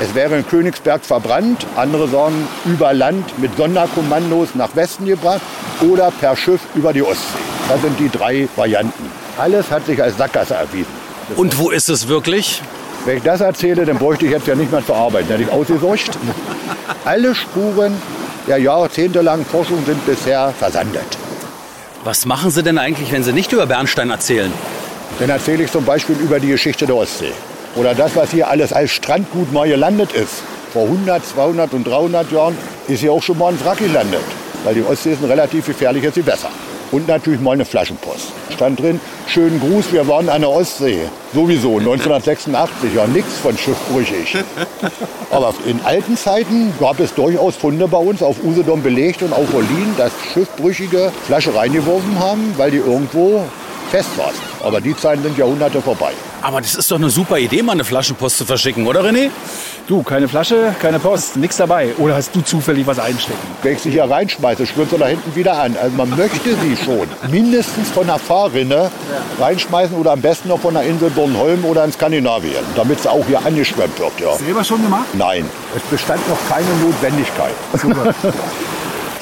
es 0.00 0.14
wäre 0.14 0.38
in 0.38 0.48
Königsberg 0.48 1.04
verbrannt, 1.04 1.66
andere 1.76 2.08
sagen 2.08 2.48
über 2.64 2.94
Land 2.94 3.38
mit 3.38 3.54
Sonderkommandos 3.58 4.54
nach 4.54 4.74
Westen 4.74 5.04
gebracht 5.04 5.42
oder 5.82 6.10
per 6.10 6.36
Schiff 6.36 6.62
über 6.74 6.94
die 6.94 7.02
Ostsee. 7.02 7.38
Das 7.68 7.82
sind 7.82 8.00
die 8.00 8.08
drei 8.08 8.48
Varianten. 8.56 9.10
Alles 9.36 9.70
hat 9.70 9.84
sich 9.84 10.02
als 10.02 10.16
Sackgasse 10.16 10.54
erwiesen. 10.54 10.92
Und 11.36 11.58
wo 11.58 11.68
ist 11.68 11.90
es 11.90 12.08
wirklich? 12.08 12.62
Wenn 13.04 13.18
ich 13.18 13.22
das 13.22 13.42
erzähle, 13.42 13.84
dann 13.84 13.98
bräuchte 13.98 14.24
ich 14.24 14.30
jetzt 14.30 14.46
ja 14.46 14.54
nicht 14.54 14.72
mehr 14.72 14.84
zu 14.84 14.94
arbeiten. 14.94 15.28
Hätte 15.28 15.42
ich 15.42 15.50
ausgesorgt. 15.50 16.16
Alle 17.04 17.34
Spuren 17.34 18.00
der 18.46 18.58
jahrzehntelangen 18.58 19.46
Forschung 19.46 19.84
sind 19.86 20.04
bisher 20.06 20.52
versandet. 20.58 21.06
Was 22.04 22.26
machen 22.26 22.50
Sie 22.50 22.62
denn 22.62 22.78
eigentlich, 22.78 23.12
wenn 23.12 23.22
Sie 23.22 23.32
nicht 23.32 23.52
über 23.52 23.66
Bernstein 23.66 24.10
erzählen? 24.10 24.52
Dann 25.20 25.30
erzähle 25.30 25.64
ich 25.64 25.70
zum 25.70 25.84
Beispiel 25.84 26.16
über 26.16 26.40
die 26.40 26.48
Geschichte 26.48 26.86
der 26.86 26.96
Ostsee. 26.96 27.32
Oder 27.76 27.94
das, 27.94 28.16
was 28.16 28.30
hier 28.30 28.48
alles 28.48 28.72
als 28.72 28.90
Strandgut 28.90 29.52
mal 29.52 29.68
gelandet 29.68 30.12
ist. 30.12 30.42
Vor 30.72 30.84
100, 30.84 31.24
200 31.24 31.72
und 31.74 31.84
300 31.86 32.32
Jahren 32.32 32.56
ist 32.88 33.00
hier 33.00 33.12
auch 33.12 33.22
schon 33.22 33.38
mal 33.38 33.52
ein 33.52 33.64
Wrack 33.64 33.78
gelandet. 33.78 34.20
Weil 34.64 34.74
die 34.74 34.82
Ostsee 34.82 35.12
ist 35.12 35.22
ein 35.22 35.30
relativ 35.30 35.66
gefährliches 35.66 36.14
Gewässer. 36.14 36.50
Und 36.92 37.08
natürlich 37.08 37.40
mal 37.40 37.52
eine 37.52 37.64
Flaschenpost. 37.64 38.32
Stand 38.54 38.78
drin, 38.78 39.00
schönen 39.26 39.58
Gruß, 39.60 39.92
wir 39.92 40.06
waren 40.06 40.28
an 40.28 40.42
der 40.42 40.50
Ostsee. 40.50 40.98
Sowieso, 41.32 41.78
1986, 41.78 42.94
ja 42.94 43.06
nichts 43.06 43.38
von 43.38 43.56
schiffbrüchig. 43.56 44.36
Aber 45.30 45.54
in 45.64 45.80
alten 45.84 46.18
Zeiten 46.18 46.74
gab 46.78 47.00
es 47.00 47.14
durchaus 47.14 47.56
Funde 47.56 47.88
bei 47.88 47.96
uns 47.96 48.22
auf 48.22 48.44
Usedom 48.44 48.82
belegt 48.82 49.22
und 49.22 49.32
auf 49.32 49.54
Olin, 49.54 49.94
dass 49.96 50.12
Schiffbrüchige 50.34 51.10
Flasche 51.26 51.54
reingeworfen 51.54 52.18
haben, 52.18 52.52
weil 52.58 52.70
die 52.70 52.76
irgendwo 52.76 53.42
fest 53.92 54.08
saßen. 54.16 54.40
Aber 54.64 54.80
die 54.80 54.96
Zeiten 54.96 55.22
sind 55.22 55.36
Jahrhunderte 55.36 55.82
vorbei. 55.82 56.12
Aber 56.40 56.62
das 56.62 56.74
ist 56.74 56.90
doch 56.90 56.96
eine 56.96 57.10
super 57.10 57.38
Idee, 57.38 57.62
mal 57.62 57.72
eine 57.72 57.84
Flaschenpost 57.84 58.38
zu 58.38 58.46
verschicken, 58.46 58.86
oder 58.86 59.04
René? 59.04 59.28
Du, 59.86 60.02
keine 60.02 60.28
Flasche, 60.28 60.74
keine 60.80 60.98
Post, 60.98 61.36
nichts 61.36 61.58
dabei. 61.58 61.92
Oder 61.98 62.14
hast 62.14 62.34
du 62.34 62.40
zufällig 62.40 62.86
was 62.86 62.98
einstecken? 62.98 63.46
Wenn 63.62 63.74
ich 63.74 63.82
sie 63.82 63.90
hier 63.90 64.04
reinschmeiße, 64.04 64.66
schwirrt 64.66 64.90
sie 64.90 64.96
da 64.96 65.08
hinten 65.08 65.34
wieder 65.36 65.58
an. 65.58 65.76
Also 65.76 65.94
man 65.94 66.08
möchte 66.16 66.56
sie 66.62 66.76
schon 66.82 67.06
mindestens 67.30 67.90
von 67.90 68.06
der 68.06 68.18
Fahrrinne 68.18 68.90
reinschmeißen 69.38 69.94
oder 69.94 70.12
am 70.12 70.22
besten 70.22 70.48
noch 70.48 70.60
von 70.60 70.72
der 70.72 70.84
Insel 70.84 71.10
Bornholm 71.10 71.64
oder 71.66 71.84
in 71.84 71.92
Skandinavien, 71.92 72.64
damit 72.74 73.02
sie 73.02 73.10
auch 73.10 73.26
hier 73.26 73.44
angeschwemmt 73.44 73.98
wird. 73.98 74.18
Ja. 74.20 74.34
Selber 74.36 74.64
schon 74.64 74.82
gemacht? 74.82 75.08
Nein, 75.12 75.44
es 75.76 75.82
bestand 75.82 76.26
noch 76.30 76.38
keine 76.48 76.68
Notwendigkeit. 76.82 77.54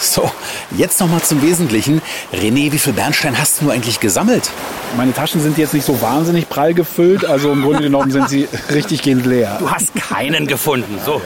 So, 0.10 0.30
jetzt 0.76 0.98
noch 1.00 1.08
mal 1.08 1.22
zum 1.22 1.42
Wesentlichen. 1.42 2.00
René, 2.32 2.72
wie 2.72 2.78
viel 2.78 2.94
Bernstein 2.94 3.38
hast 3.38 3.60
du 3.60 3.70
eigentlich 3.70 4.00
gesammelt? 4.00 4.50
Meine 4.96 5.12
Taschen 5.12 5.40
sind 5.42 5.58
jetzt 5.58 5.74
nicht 5.74 5.84
so 5.84 6.00
wahnsinnig 6.00 6.48
prall 6.48 6.72
gefüllt, 6.74 7.24
also 7.24 7.52
im 7.52 7.62
Grunde 7.62 7.82
genommen 7.82 8.10
sind 8.10 8.28
sie 8.28 8.48
richtig 8.72 9.02
gehend 9.02 9.26
leer. 9.26 9.56
Du 9.60 9.70
hast 9.70 9.94
keinen 9.94 10.46
gefunden. 10.46 10.98
So, 11.04 11.20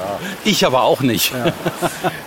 ich 0.45 0.67
aber 0.67 0.83
auch 0.83 1.01
nicht. 1.01 1.33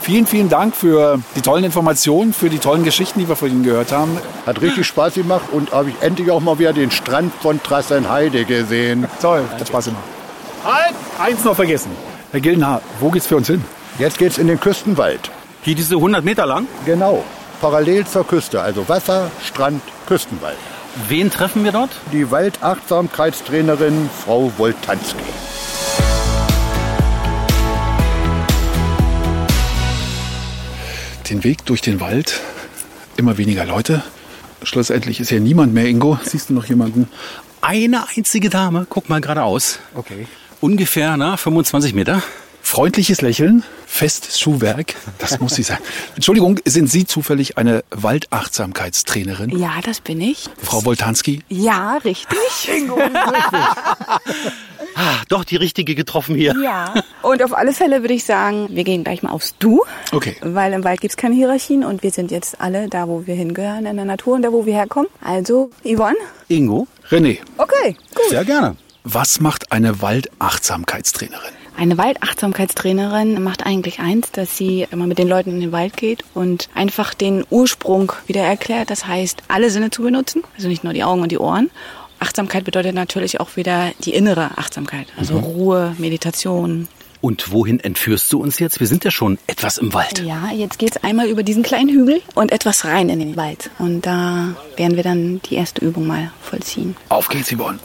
Vielen, 0.01 0.25
vielen 0.25 0.47
Dank 0.49 0.75
für 0.75 1.19
die 1.35 1.41
tollen 1.41 1.65
Informationen, 1.65 2.33
für 2.33 2.49
die 2.49 2.59
tollen 2.59 2.83
Geschichten, 2.83 3.19
die 3.19 3.27
wir 3.27 3.35
von 3.35 3.49
Ihnen 3.49 3.63
gehört 3.63 3.91
haben. 3.91 4.17
Hat 4.45 4.61
richtig 4.61 4.87
Spaß 4.87 5.15
gemacht 5.15 5.49
und 5.51 5.73
habe 5.73 5.89
ich 5.89 5.95
endlich 6.01 6.31
auch 6.31 6.39
mal 6.39 6.57
wieder 6.59 6.71
den 6.73 6.91
Strand 6.91 7.33
von 7.41 7.61
Trassenheide 7.61 8.45
gesehen. 8.45 9.05
Toll, 9.21 9.43
hat 9.51 9.67
Spaß 9.67 9.85
gemacht. 9.85 10.03
Halt! 10.63 10.95
Eins 11.19 11.43
noch 11.43 11.55
vergessen. 11.55 11.91
Herr 12.31 12.39
Gildenhaar, 12.39 12.81
wo 12.99 13.09
geht's 13.09 13.27
für 13.27 13.35
uns 13.35 13.47
hin? 13.47 13.63
Jetzt 13.99 14.17
geht's 14.17 14.37
in 14.37 14.47
den 14.47 14.59
Küstenwald. 14.59 15.29
Hier 15.67 15.75
diese 15.75 15.95
100 15.95 16.23
Meter 16.23 16.45
lang? 16.45 16.65
Genau. 16.85 17.25
Parallel 17.59 18.07
zur 18.07 18.25
Küste, 18.25 18.61
also 18.61 18.87
Wasser, 18.87 19.29
Strand, 19.43 19.81
Küstenwald. 20.05 20.55
Wen 21.09 21.29
treffen 21.29 21.65
wir 21.65 21.73
dort? 21.73 21.89
Die 22.13 22.31
Waldachtsamkeitstrainerin 22.31 24.09
Frau 24.23 24.49
Woltanski. 24.57 25.17
Den 31.29 31.43
Weg 31.43 31.65
durch 31.65 31.81
den 31.81 31.99
Wald, 31.99 32.39
immer 33.17 33.37
weniger 33.37 33.65
Leute. 33.65 34.03
Schlussendlich 34.63 35.19
ist 35.19 35.31
hier 35.31 35.41
niemand 35.41 35.73
mehr, 35.73 35.87
Ingo. 35.87 36.17
Siehst 36.23 36.49
du 36.49 36.53
noch 36.53 36.63
jemanden? 36.63 37.09
Eine 37.59 38.05
einzige 38.15 38.49
Dame, 38.49 38.87
guck 38.89 39.09
mal 39.09 39.19
geradeaus. 39.19 39.79
Okay. 39.95 40.27
Ungefähr 40.61 41.17
na, 41.17 41.35
25 41.35 41.93
Meter. 41.93 42.23
Freundliches 42.67 43.21
Lächeln, 43.21 43.63
festes 43.85 44.41
Schuhwerk, 44.41 44.95
das 45.19 45.39
muss 45.39 45.55
sie 45.55 45.63
sein. 45.63 45.77
Entschuldigung, 46.15 46.59
sind 46.65 46.89
Sie 46.89 47.05
zufällig 47.05 47.57
eine 47.57 47.85
Waldachtsamkeitstrainerin? 47.91 49.57
Ja, 49.57 49.75
das 49.85 50.01
bin 50.01 50.19
ich. 50.19 50.49
Frau 50.61 50.83
Woltanski? 50.83 51.43
Ja, 51.47 51.95
richtig. 52.03 52.37
Ah, 54.99 55.21
doch 55.29 55.43
die 55.43 55.57
richtige 55.57 55.93
getroffen 55.93 56.35
hier. 56.35 56.55
Ja. 56.63 56.91
Und 57.21 57.43
auf 57.43 57.55
alle 57.55 57.71
Fälle 57.71 58.01
würde 58.01 58.15
ich 58.15 58.23
sagen, 58.25 58.67
wir 58.71 58.83
gehen 58.83 59.03
gleich 59.03 59.21
mal 59.21 59.29
aufs 59.29 59.53
Du. 59.59 59.83
Okay. 60.11 60.35
Weil 60.41 60.73
im 60.73 60.83
Wald 60.83 61.01
gibt's 61.01 61.15
keine 61.15 61.35
Hierarchien 61.35 61.83
und 61.83 62.01
wir 62.01 62.09
sind 62.09 62.31
jetzt 62.31 62.59
alle 62.59 62.89
da, 62.89 63.07
wo 63.07 63.27
wir 63.27 63.35
hingehören, 63.35 63.85
in 63.85 63.95
der 63.95 64.05
Natur 64.05 64.33
und 64.33 64.41
da, 64.41 64.51
wo 64.51 64.65
wir 64.65 64.73
herkommen. 64.73 65.07
Also, 65.21 65.69
Yvonne? 65.83 66.15
Ingo? 66.47 66.87
René, 67.11 67.37
Okay, 67.57 67.95
gut. 68.15 68.29
Sehr 68.31 68.43
gerne. 68.43 68.75
was 69.03 69.39
macht 69.39 69.71
eine 69.71 70.01
Waldachtsamkeitstrainerin? 70.01 71.51
Eine 71.77 71.99
Waldachtsamkeitstrainerin 71.99 73.41
macht 73.43 73.63
eigentlich 73.63 73.99
eins, 73.99 74.31
dass 74.31 74.57
sie 74.57 74.87
immer 74.89 75.05
mit 75.05 75.19
den 75.19 75.27
Leuten 75.27 75.51
in 75.51 75.61
den 75.61 75.71
Wald 75.71 75.95
geht 75.95 76.23
und 76.33 76.69
einfach 76.73 77.13
den 77.13 77.45
Ursprung 77.51 78.11
wieder 78.25 78.41
erklärt. 78.41 78.89
Das 78.89 79.05
heißt, 79.05 79.43
alle 79.47 79.69
Sinne 79.69 79.91
zu 79.91 80.01
benutzen, 80.01 80.43
also 80.55 80.69
nicht 80.69 80.83
nur 80.83 80.93
die 80.93 81.03
Augen 81.03 81.21
und 81.21 81.31
die 81.31 81.37
Ohren. 81.37 81.69
Achtsamkeit 82.19 82.63
bedeutet 82.63 82.95
natürlich 82.95 83.39
auch 83.39 83.57
wieder 83.57 83.91
die 84.03 84.15
innere 84.15 84.57
Achtsamkeit, 84.57 85.05
also 85.17 85.37
Ruhe, 85.37 85.95
Meditation. 85.99 86.87
Und 87.21 87.51
wohin 87.51 87.79
entführst 87.79 88.33
du 88.33 88.41
uns 88.41 88.57
jetzt? 88.57 88.79
Wir 88.79 88.87
sind 88.87 89.05
ja 89.05 89.11
schon 89.11 89.37
etwas 89.45 89.77
im 89.77 89.93
Wald. 89.93 90.23
Ja, 90.25 90.49
jetzt 90.51 90.79
geht's 90.79 90.97
einmal 90.97 91.27
über 91.27 91.43
diesen 91.43 91.61
kleinen 91.61 91.89
Hügel 91.89 92.23
und 92.33 92.51
etwas 92.51 92.85
rein 92.85 93.09
in 93.09 93.19
den 93.19 93.35
Wald. 93.35 93.69
Und 93.77 94.07
da 94.07 94.55
werden 94.77 94.95
wir 94.95 95.03
dann 95.03 95.41
die 95.43 95.55
erste 95.55 95.85
Übung 95.85 96.07
mal 96.07 96.31
vollziehen. 96.41 96.95
Auf 97.09 97.27
geht's, 97.27 97.51
Yvonne. 97.51 97.77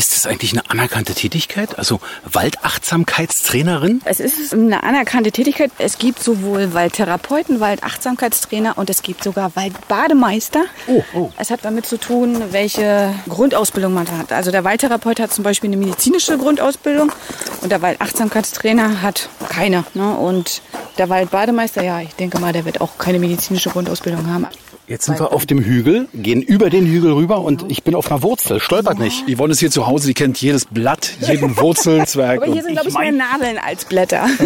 Ist 0.00 0.16
es 0.16 0.24
eigentlich 0.24 0.52
eine 0.52 0.62
anerkannte 0.70 1.12
Tätigkeit? 1.12 1.78
Also 1.78 2.00
Waldachtsamkeitstrainerin? 2.24 4.00
Es 4.06 4.18
ist 4.18 4.54
eine 4.54 4.82
anerkannte 4.82 5.30
Tätigkeit. 5.30 5.70
Es 5.76 5.98
gibt 5.98 6.22
sowohl 6.22 6.72
Waldtherapeuten, 6.72 7.60
Waldachtsamkeitstrainer 7.60 8.78
und 8.78 8.88
es 8.88 9.02
gibt 9.02 9.22
sogar 9.22 9.54
Waldbademeister. 9.56 10.64
Oh, 10.86 11.04
oh. 11.12 11.30
Es 11.36 11.50
hat 11.50 11.66
damit 11.66 11.84
zu 11.84 11.98
tun, 11.98 12.44
welche 12.50 13.12
Grundausbildung 13.28 13.92
man 13.92 14.10
hat. 14.10 14.32
Also 14.32 14.50
der 14.50 14.64
Waldtherapeut 14.64 15.20
hat 15.20 15.34
zum 15.34 15.44
Beispiel 15.44 15.68
eine 15.68 15.76
medizinische 15.76 16.38
Grundausbildung 16.38 17.12
und 17.60 17.70
der 17.70 17.82
Waldachtsamkeitstrainer 17.82 19.02
hat 19.02 19.28
keine. 19.50 19.84
Ne? 19.92 20.16
Und 20.16 20.62
der 20.96 21.10
Waldbademeister, 21.10 21.82
ja, 21.82 22.00
ich 22.00 22.14
denke 22.14 22.38
mal, 22.38 22.54
der 22.54 22.64
wird 22.64 22.80
auch 22.80 22.96
keine 22.96 23.18
medizinische 23.18 23.68
Grundausbildung 23.68 24.26
haben. 24.32 24.46
Jetzt 24.90 25.04
sind 25.04 25.20
wir 25.20 25.32
auf 25.32 25.46
dem 25.46 25.60
Hügel, 25.60 26.08
gehen 26.12 26.42
über 26.42 26.68
den 26.68 26.84
Hügel 26.84 27.12
rüber 27.12 27.42
und 27.42 27.64
ich 27.68 27.84
bin 27.84 27.94
auf 27.94 28.10
einer 28.10 28.24
Wurzel. 28.24 28.58
Stolpert 28.58 28.98
nicht. 28.98 29.24
Yvonne 29.32 29.52
ist 29.52 29.60
hier 29.60 29.70
zu 29.70 29.86
Hause, 29.86 30.08
die 30.08 30.14
kennt 30.14 30.40
jedes 30.40 30.64
Blatt, 30.64 31.12
jeden 31.20 31.56
Wurzelzwerg. 31.56 32.42
Aber 32.42 32.52
hier 32.52 32.64
sind, 32.64 32.72
glaube 32.72 32.88
ich, 32.88 32.98
mehr 32.98 33.12
Nadeln 33.12 33.56
als 33.58 33.84
Blätter. 33.84 34.26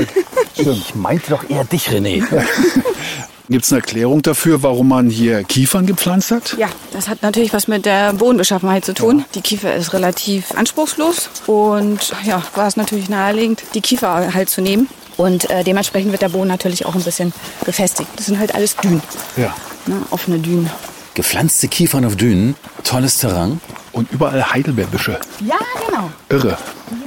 Ich 0.57 0.95
meinte 0.95 1.31
doch 1.31 1.49
eher 1.49 1.65
dich, 1.65 1.89
René. 1.89 2.23
Gibt 3.49 3.65
es 3.65 3.73
eine 3.73 3.81
Erklärung 3.81 4.23
dafür, 4.23 4.63
warum 4.63 4.89
man 4.89 5.11
hier 5.11 5.43
Kiefern 5.45 5.87
gepflanzt 5.87 6.31
hat? 6.31 6.57
Ja, 6.59 6.69
das 6.93 7.09
hat 7.09 7.23
natürlich 7.23 7.53
was 7.53 7.67
mit 7.67 7.87
der 7.87 8.13
Bodenbeschaffenheit 8.13 8.85
zu 8.85 8.95
tun. 8.95 9.25
Die 9.35 9.41
Kiefer 9.41 9.75
ist 9.75 9.95
relativ 9.95 10.53
anspruchslos 10.53 11.31
und 11.47 12.13
ja, 12.25 12.43
war 12.55 12.69
es 12.69 12.77
natürlich 12.77 13.09
naheliegend, 13.09 13.63
die 13.75 13.81
Kiefer 13.81 14.33
halt 14.33 14.49
zu 14.49 14.61
nehmen. 14.61 14.89
Und 15.17 15.51
äh, 15.51 15.65
dementsprechend 15.65 16.13
wird 16.13 16.23
der 16.23 16.29
Boden 16.29 16.49
natürlich 16.49 16.87
auch 16.87 16.95
ein 16.95 17.03
bisschen 17.03 17.33
gefestigt. 17.65 18.11
Das 18.17 18.27
sind 18.27 18.39
halt 18.39 18.55
alles 18.55 18.77
Dünen, 18.77 19.03
Ja. 19.37 19.55
Ne? 19.87 19.97
offene 20.11 20.39
Dünen. 20.39 20.71
Gepflanzte 21.15 21.69
Kiefern 21.69 22.05
auf 22.05 22.17
Dünen, 22.17 22.57
tolles 22.83 23.19
Terrain. 23.19 23.61
Und 23.93 24.11
überall 24.11 24.53
Heidelbeerbüsche. 24.53 25.21
Ja, 25.47 25.55
genau. 25.87 26.11
Irre. 26.29 26.59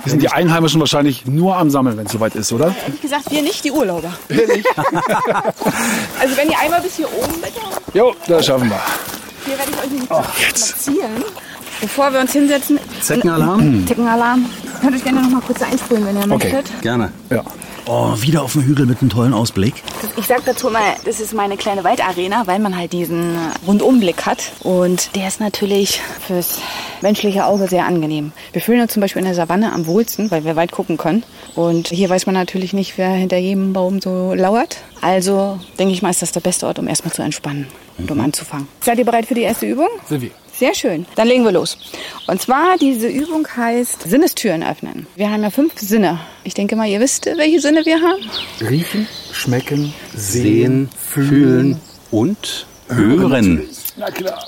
Wir 0.05 0.09
sind 0.09 0.21
die 0.21 0.29
Einheimischen 0.29 0.79
wahrscheinlich 0.79 1.25
nur 1.25 1.57
am 1.57 1.69
Sammeln, 1.69 1.97
wenn 1.97 2.05
es 2.05 2.13
soweit 2.13 2.33
ist, 2.35 2.53
oder? 2.53 2.73
Ehrlich 2.85 3.01
gesagt, 3.01 3.29
wir 3.29 3.41
nicht, 3.41 3.61
die 3.65 3.71
Urlauber. 3.71 4.09
also 4.29 6.37
wenn 6.37 6.49
ihr 6.49 6.57
einmal 6.59 6.79
bis 6.81 6.95
hier 6.95 7.09
oben 7.11 7.33
bitte, 7.41 7.59
Jo, 7.93 8.15
das 8.27 8.45
schaffen 8.45 8.69
wir. 8.69 8.79
hier 9.45 9.57
werde 9.57 9.71
ich 9.71 9.77
euch 9.83 9.89
nämlich 9.91 10.07
platzieren. 10.09 11.23
Bevor 11.81 12.13
wir 12.13 12.21
uns 12.21 12.31
hinsetzen, 12.31 12.79
Zeckenalarm? 13.01 13.85
Zeckenalarm. 13.85 14.45
Könnt 14.81 14.93
ihr 14.93 14.97
euch 14.97 15.03
gerne 15.03 15.21
noch 15.23 15.29
mal 15.29 15.41
kurz 15.41 15.61
einsprühen, 15.61 16.05
wenn 16.05 16.15
ihr 16.15 16.23
Okay. 16.35 16.53
möchtet. 16.53 16.81
Gerne. 16.81 17.11
Ja. 17.29 17.43
Oh, 17.89 18.13
wieder 18.19 18.43
auf 18.43 18.51
dem 18.51 18.63
Hügel 18.63 18.85
mit 18.85 18.99
einem 18.99 19.09
tollen 19.09 19.33
Ausblick. 19.33 19.75
Ich 20.17 20.27
sag 20.27 20.43
dazu 20.43 20.69
mal, 20.69 20.95
das 21.05 21.21
ist 21.21 21.33
meine 21.33 21.55
kleine 21.55 21.85
Waldarena, 21.85 22.45
weil 22.45 22.59
man 22.59 22.75
halt 22.75 22.91
diesen 22.91 23.37
Rundumblick 23.65 24.25
hat. 24.25 24.51
Und 24.59 25.15
der 25.15 25.29
ist 25.29 25.39
natürlich 25.39 26.01
fürs 26.27 26.59
menschliche 27.01 27.45
Auge 27.45 27.69
sehr 27.69 27.85
angenehm. 27.85 28.33
Wir 28.51 28.61
fühlen 28.61 28.81
uns 28.81 28.91
zum 28.91 28.99
Beispiel 28.99 29.21
in 29.21 29.25
der 29.25 29.35
Savanne 29.35 29.71
am 29.71 29.85
wohlsten, 29.85 30.29
weil 30.31 30.43
wir 30.43 30.57
weit 30.57 30.73
gucken 30.73 30.97
können. 30.97 31.23
Und 31.55 31.87
hier 31.87 32.09
weiß 32.09 32.25
man 32.25 32.35
natürlich 32.35 32.73
nicht, 32.73 32.97
wer 32.97 33.09
hinter 33.11 33.37
jedem 33.37 33.71
Baum 33.71 34.01
so 34.01 34.33
lauert. 34.33 34.79
Also 34.99 35.57
denke 35.79 35.93
ich 35.93 36.01
mal, 36.01 36.09
ist 36.09 36.21
das 36.21 36.33
der 36.33 36.41
beste 36.41 36.67
Ort, 36.67 36.79
um 36.79 36.89
erstmal 36.89 37.13
zu 37.13 37.21
entspannen 37.21 37.67
und 37.97 38.11
um 38.11 38.19
anzufangen. 38.19 38.67
Seid 38.81 38.99
ihr 38.99 39.05
bereit 39.05 39.27
für 39.27 39.33
die 39.33 39.43
erste 39.43 39.65
Übung? 39.65 39.87
Sind 40.09 40.23
wir. 40.23 40.31
Sehr 40.57 40.73
schön. 40.73 41.05
Dann 41.15 41.27
legen 41.27 41.43
wir 41.43 41.51
los. 41.51 41.77
Und 42.25 42.41
zwar, 42.41 42.77
diese 42.79 43.07
Übung 43.07 43.47
heißt 43.47 44.09
Sinnestüren 44.09 44.63
öffnen. 44.63 45.05
Wir 45.15 45.29
haben 45.29 45.43
ja 45.43 45.51
fünf 45.51 45.77
Sinne. 45.79 46.19
Ich 46.43 46.55
denke 46.55 46.75
mal, 46.75 46.87
ihr 46.89 46.99
wisst, 46.99 47.27
welche 47.27 47.61
Sinne 47.61 47.85
wir 47.85 48.01
haben. 48.01 48.23
Riechen, 48.67 49.07
schmecken, 49.31 49.93
Sehen, 50.15 50.89
fühlen 50.97 51.79
und 52.09 52.65
hören. 52.89 53.69
Na 53.97 54.11
klar. 54.11 54.45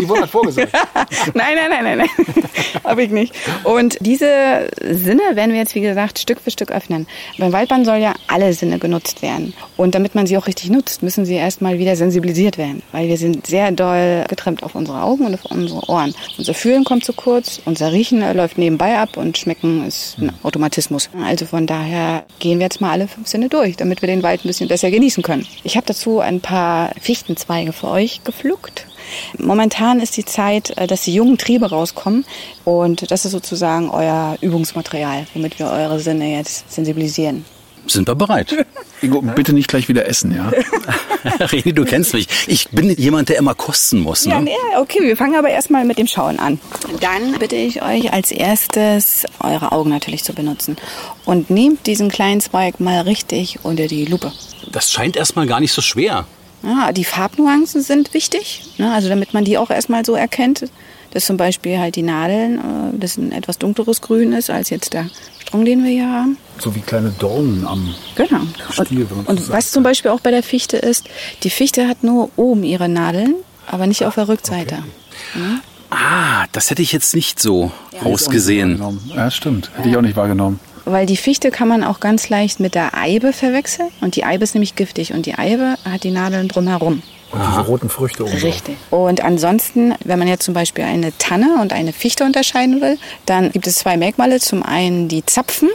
Yvonne 0.00 0.22
hat 0.22 0.30
vorgesagt. 0.30 0.72
nein, 1.34 1.56
nein, 1.56 1.70
nein, 1.70 1.84
nein, 1.84 1.98
nein. 1.98 2.44
Habe 2.84 3.02
ich 3.02 3.10
nicht. 3.10 3.34
Und 3.64 3.98
diese 4.00 4.68
Sinne 4.80 5.22
werden 5.34 5.52
wir 5.52 5.58
jetzt, 5.58 5.74
wie 5.74 5.80
gesagt, 5.80 6.18
Stück 6.18 6.40
für 6.40 6.50
Stück 6.50 6.70
öffnen. 6.70 7.06
Beim 7.38 7.52
Waldbahn 7.52 7.84
soll 7.84 7.96
ja 7.96 8.14
alle 8.28 8.52
Sinne 8.52 8.78
genutzt 8.78 9.22
werden. 9.22 9.52
Und 9.76 9.94
damit 9.94 10.14
man 10.14 10.26
sie 10.26 10.36
auch 10.38 10.46
richtig 10.46 10.70
nutzt, 10.70 11.02
müssen 11.02 11.24
sie 11.24 11.34
erstmal 11.34 11.78
wieder 11.78 11.96
sensibilisiert 11.96 12.58
werden. 12.58 12.82
Weil 12.92 13.08
wir 13.08 13.16
sind 13.16 13.46
sehr 13.46 13.72
doll 13.72 14.24
getrimmt 14.28 14.62
auf 14.62 14.74
unsere 14.74 15.02
Augen 15.02 15.26
und 15.26 15.34
auf 15.34 15.44
unsere 15.50 15.88
Ohren. 15.88 16.14
Unser 16.36 16.54
Fühlen 16.54 16.84
kommt 16.84 17.04
zu 17.04 17.12
kurz, 17.12 17.60
unser 17.64 17.92
Riechen 17.92 18.20
läuft 18.36 18.58
nebenbei 18.58 18.98
ab 18.98 19.16
und 19.16 19.36
Schmecken 19.36 19.86
ist 19.86 20.18
ein 20.18 20.32
Automatismus. 20.42 21.10
Also 21.24 21.46
von 21.46 21.66
daher 21.66 22.24
gehen 22.38 22.58
wir 22.58 22.64
jetzt 22.64 22.80
mal 22.80 22.92
alle 22.92 23.08
fünf 23.08 23.26
Sinne 23.28 23.48
durch, 23.48 23.76
damit 23.76 24.02
wir 24.02 24.06
den 24.06 24.22
Wald 24.22 24.44
ein 24.44 24.48
bisschen 24.48 24.68
besser 24.68 24.90
genießen 24.90 25.22
können. 25.22 25.46
Ich 25.64 25.76
habe 25.76 25.86
dazu 25.86 26.20
ein 26.20 26.40
paar 26.40 26.92
Fichtenzweige 27.00 27.72
für 27.72 27.88
euch 27.88 28.22
gepflückt. 28.24 28.67
Momentan 29.38 30.00
ist 30.00 30.16
die 30.16 30.24
Zeit, 30.24 30.76
äh, 30.76 30.86
dass 30.86 31.02
die 31.02 31.14
jungen 31.14 31.38
Triebe 31.38 31.70
rauskommen 31.70 32.24
und 32.64 33.10
das 33.10 33.24
ist 33.24 33.32
sozusagen 33.32 33.90
euer 33.90 34.36
Übungsmaterial, 34.40 35.26
womit 35.34 35.58
wir 35.58 35.70
eure 35.70 36.00
Sinne 36.00 36.36
jetzt 36.36 36.72
sensibilisieren. 36.72 37.44
Sind 37.86 38.08
wir 38.08 38.14
bereit? 38.14 38.66
Ingo, 39.00 39.22
bitte 39.22 39.52
nicht 39.52 39.68
gleich 39.68 39.88
wieder 39.88 40.06
essen, 40.06 40.34
ja? 40.34 40.50
René, 41.46 41.72
du 41.72 41.84
kennst 41.84 42.12
mich. 42.12 42.26
Ich 42.46 42.68
bin 42.68 42.90
jemand, 42.90 43.28
der 43.28 43.38
immer 43.38 43.54
kosten 43.54 44.00
muss. 44.00 44.26
Ne? 44.26 44.32
Ja, 44.32 44.40
nee, 44.40 44.52
okay, 44.78 45.00
wir 45.02 45.16
fangen 45.16 45.36
aber 45.36 45.48
erstmal 45.48 45.84
mit 45.84 45.98
dem 45.98 46.06
Schauen 46.06 46.38
an. 46.38 46.60
Dann 47.00 47.38
bitte 47.38 47.56
ich 47.56 47.82
euch 47.82 48.12
als 48.12 48.30
erstes 48.30 49.24
eure 49.40 49.72
Augen 49.72 49.90
natürlich 49.90 50.24
zu 50.24 50.32
benutzen 50.32 50.76
und 51.24 51.50
nehmt 51.50 51.86
diesen 51.86 52.10
kleinen 52.10 52.40
Zweig 52.40 52.80
mal 52.80 53.00
richtig 53.02 53.60
unter 53.62 53.86
die 53.86 54.04
Lupe. 54.04 54.32
Das 54.70 54.90
scheint 54.90 55.16
erstmal 55.16 55.46
gar 55.46 55.60
nicht 55.60 55.72
so 55.72 55.80
schwer. 55.80 56.26
Ja, 56.62 56.92
die 56.92 57.04
Farbnuancen 57.04 57.82
sind 57.82 58.12
wichtig, 58.14 58.62
ne, 58.78 58.92
also 58.92 59.08
damit 59.08 59.32
man 59.34 59.44
die 59.44 59.58
auch 59.58 59.70
erstmal 59.70 60.04
so 60.04 60.14
erkennt. 60.14 60.64
dass 61.12 61.24
zum 61.24 61.38
Beispiel 61.38 61.78
halt 61.78 61.96
die 61.96 62.02
Nadeln, 62.02 62.58
äh, 62.58 62.98
das 62.98 63.16
ein 63.16 63.32
etwas 63.32 63.56
dunkleres 63.58 64.02
Grün 64.02 64.32
ist 64.34 64.50
als 64.50 64.68
jetzt 64.68 64.92
der 64.92 65.08
Strong, 65.40 65.64
den 65.64 65.82
wir 65.82 65.90
hier 65.90 66.06
haben. 66.12 66.36
So 66.58 66.74
wie 66.74 66.80
kleine 66.80 67.10
Dornen 67.18 67.66
am 67.66 67.94
Genau. 68.14 68.40
Stiel. 68.70 69.06
Und, 69.10 69.26
und 69.26 69.48
was 69.50 69.70
zum 69.70 69.82
Beispiel 69.82 70.10
auch 70.10 70.20
bei 70.20 70.30
der 70.30 70.42
Fichte 70.42 70.76
ist, 70.76 71.06
die 71.44 71.48
Fichte 71.50 71.88
hat 71.88 72.04
nur 72.04 72.28
oben 72.36 72.62
ihre 72.62 72.90
Nadeln, 72.90 73.36
aber 73.66 73.86
nicht 73.86 74.04
auf 74.04 74.16
der 74.16 74.28
Rückseite. 74.28 74.82
Ah, 75.90 76.44
das 76.52 76.68
hätte 76.70 76.82
ich 76.82 76.92
jetzt 76.92 77.14
nicht 77.14 77.40
so 77.40 77.64
Hätte 77.64 77.72
ich 77.92 78.00
auch 78.00 78.04
nicht 78.04 78.12
ausgesehen. 78.14 78.70
wahrgenommen. 78.78 79.10
Ja, 79.16 79.30
stimmt. 79.30 79.70
Hätte 79.76 79.88
ich 79.88 79.96
auch 79.96 80.02
nicht 80.02 80.16
wahrgenommen. 80.16 80.60
Weil 80.90 81.04
die 81.04 81.16
Fichte 81.16 81.50
kann 81.50 81.68
man 81.68 81.84
auch 81.84 82.00
ganz 82.00 82.30
leicht 82.30 82.60
mit 82.60 82.74
der 82.74 82.96
Eibe 82.96 83.34
verwechseln. 83.34 83.88
Und 84.00 84.16
die 84.16 84.24
Eibe 84.24 84.44
ist 84.44 84.54
nämlich 84.54 84.74
giftig. 84.74 85.12
Und 85.12 85.26
die 85.26 85.34
Eibe 85.34 85.76
hat 85.84 86.02
die 86.02 86.10
Nadeln 86.10 86.48
drumherum. 86.48 87.02
Und 87.30 87.42
diese 87.46 87.60
roten 87.60 87.90
Früchte 87.90 88.24
oben. 88.24 88.32
Richtig. 88.32 88.76
Und 88.90 89.22
ansonsten, 89.22 89.94
wenn 90.04 90.18
man 90.18 90.28
jetzt 90.28 90.44
zum 90.44 90.54
Beispiel 90.54 90.84
eine 90.84 91.16
Tanne 91.18 91.58
und 91.60 91.74
eine 91.74 91.92
Fichte 91.92 92.24
unterscheiden 92.24 92.80
will, 92.80 92.98
dann 93.26 93.52
gibt 93.52 93.66
es 93.66 93.76
zwei 93.76 93.98
Merkmale. 93.98 94.40
Zum 94.40 94.62
einen 94.62 95.08
die 95.08 95.26
Zapfen. 95.26 95.68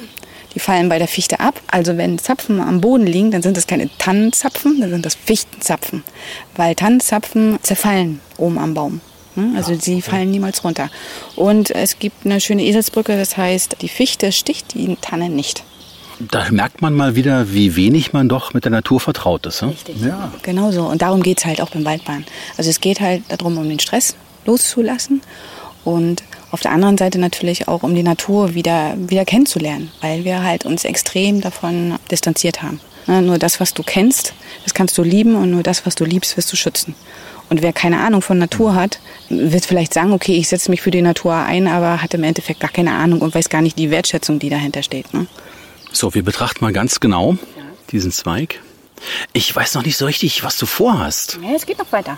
Die 0.55 0.59
fallen 0.59 0.89
bei 0.89 0.97
der 0.97 1.07
Fichte 1.07 1.39
ab. 1.39 1.61
Also 1.67 1.97
wenn 1.97 2.17
Zapfen 2.17 2.59
am 2.59 2.81
Boden 2.81 3.05
liegen, 3.05 3.29
dann 3.29 3.43
sind 3.43 3.55
das 3.55 3.67
keine 3.67 3.89
Tannenzapfen, 3.97 4.81
dann 4.81 4.89
sind 4.89 5.05
das 5.05 5.15
Fichtenzapfen. 5.15 6.03
Weil 6.55 6.75
Tannenzapfen 6.75 7.59
zerfallen 7.61 8.19
oben 8.37 8.57
am 8.57 8.73
Baum. 8.73 9.01
Hm? 9.35 9.55
Also 9.55 9.75
sie 9.75 10.01
fallen 10.01 10.31
niemals 10.31 10.63
runter. 10.63 10.89
Und 11.35 11.71
es 11.71 11.99
gibt 11.99 12.25
eine 12.25 12.39
schöne 12.39 12.63
Eselsbrücke, 12.63 13.17
das 13.17 13.37
heißt, 13.37 13.77
die 13.81 13.89
Fichte 13.89 14.31
sticht 14.31 14.73
die 14.73 14.97
Tanne 15.01 15.29
nicht. 15.29 15.63
Da 16.31 16.49
merkt 16.51 16.81
man 16.81 16.93
mal 16.93 17.15
wieder, 17.15 17.53
wie 17.53 17.75
wenig 17.75 18.13
man 18.13 18.29
doch 18.29 18.53
mit 18.53 18.65
der 18.65 18.71
Natur 18.71 18.99
vertraut 18.99 19.45
ist. 19.45 19.61
Ne? 19.61 19.73
Ja. 19.99 20.31
Genau 20.43 20.71
so. 20.71 20.83
Und 20.83 21.01
darum 21.01 21.23
geht's 21.23 21.45
halt 21.45 21.59
auch 21.59 21.69
beim 21.69 21.85
Waldbahn. 21.85 22.25
Also 22.57 22.69
es 22.69 22.79
geht 22.79 23.01
halt 23.01 23.23
darum, 23.29 23.57
um 23.57 23.67
den 23.67 23.79
Stress 23.79 24.15
loszulassen 24.45 25.21
und 25.83 26.23
auf 26.51 26.61
der 26.61 26.71
anderen 26.71 26.97
Seite 26.99 27.17
natürlich 27.19 27.67
auch, 27.67 27.81
um 27.81 27.95
die 27.95 28.03
Natur 28.03 28.53
wieder, 28.53 28.93
wieder 28.95 29.25
kennenzulernen, 29.25 29.91
weil 30.01 30.23
wir 30.23 30.43
halt 30.43 30.65
uns 30.65 30.85
extrem 30.85 31.41
davon 31.41 31.95
distanziert 32.11 32.61
haben. 32.61 32.79
Ne, 33.07 33.21
Nur 33.21 33.39
das, 33.39 33.59
was 33.59 33.73
du 33.73 33.83
kennst, 33.83 34.33
das 34.63 34.73
kannst 34.73 34.97
du 34.97 35.03
lieben 35.03 35.35
und 35.35 35.49
nur 35.51 35.63
das, 35.63 35.85
was 35.85 35.95
du 35.95 36.05
liebst, 36.05 36.37
wirst 36.37 36.51
du 36.51 36.55
schützen. 36.55 36.95
Und 37.49 37.61
wer 37.61 37.73
keine 37.73 37.99
Ahnung 37.99 38.21
von 38.21 38.37
Natur 38.37 38.75
hat, 38.75 38.99
wird 39.29 39.65
vielleicht 39.65 39.93
sagen, 39.93 40.11
okay, 40.11 40.35
ich 40.35 40.47
setze 40.47 40.71
mich 40.71 40.81
für 40.81 40.91
die 40.91 41.01
Natur 41.01 41.35
ein, 41.35 41.67
aber 41.67 42.01
hat 42.01 42.13
im 42.13 42.23
Endeffekt 42.23 42.59
gar 42.59 42.71
keine 42.71 42.93
Ahnung 42.93 43.21
und 43.21 43.35
weiß 43.35 43.49
gar 43.49 43.61
nicht 43.61 43.77
die 43.77 43.91
Wertschätzung, 43.91 44.39
die 44.39 44.49
dahinter 44.49 44.83
steht. 44.83 45.13
Ne? 45.13 45.27
So, 45.91 46.13
wir 46.13 46.23
betrachten 46.23 46.63
mal 46.63 46.73
ganz 46.73 46.99
genau 46.99 47.37
diesen 47.91 48.11
Zweig. 48.11 48.59
Ich 49.33 49.55
weiß 49.55 49.75
noch 49.75 49.85
nicht 49.85 49.97
so 49.97 50.05
richtig, 50.05 50.43
was 50.43 50.57
du 50.57 50.65
vorhast. 50.65 51.39
Ja, 51.41 51.55
es 51.55 51.65
geht 51.65 51.79
noch 51.79 51.91
weiter. 51.91 52.17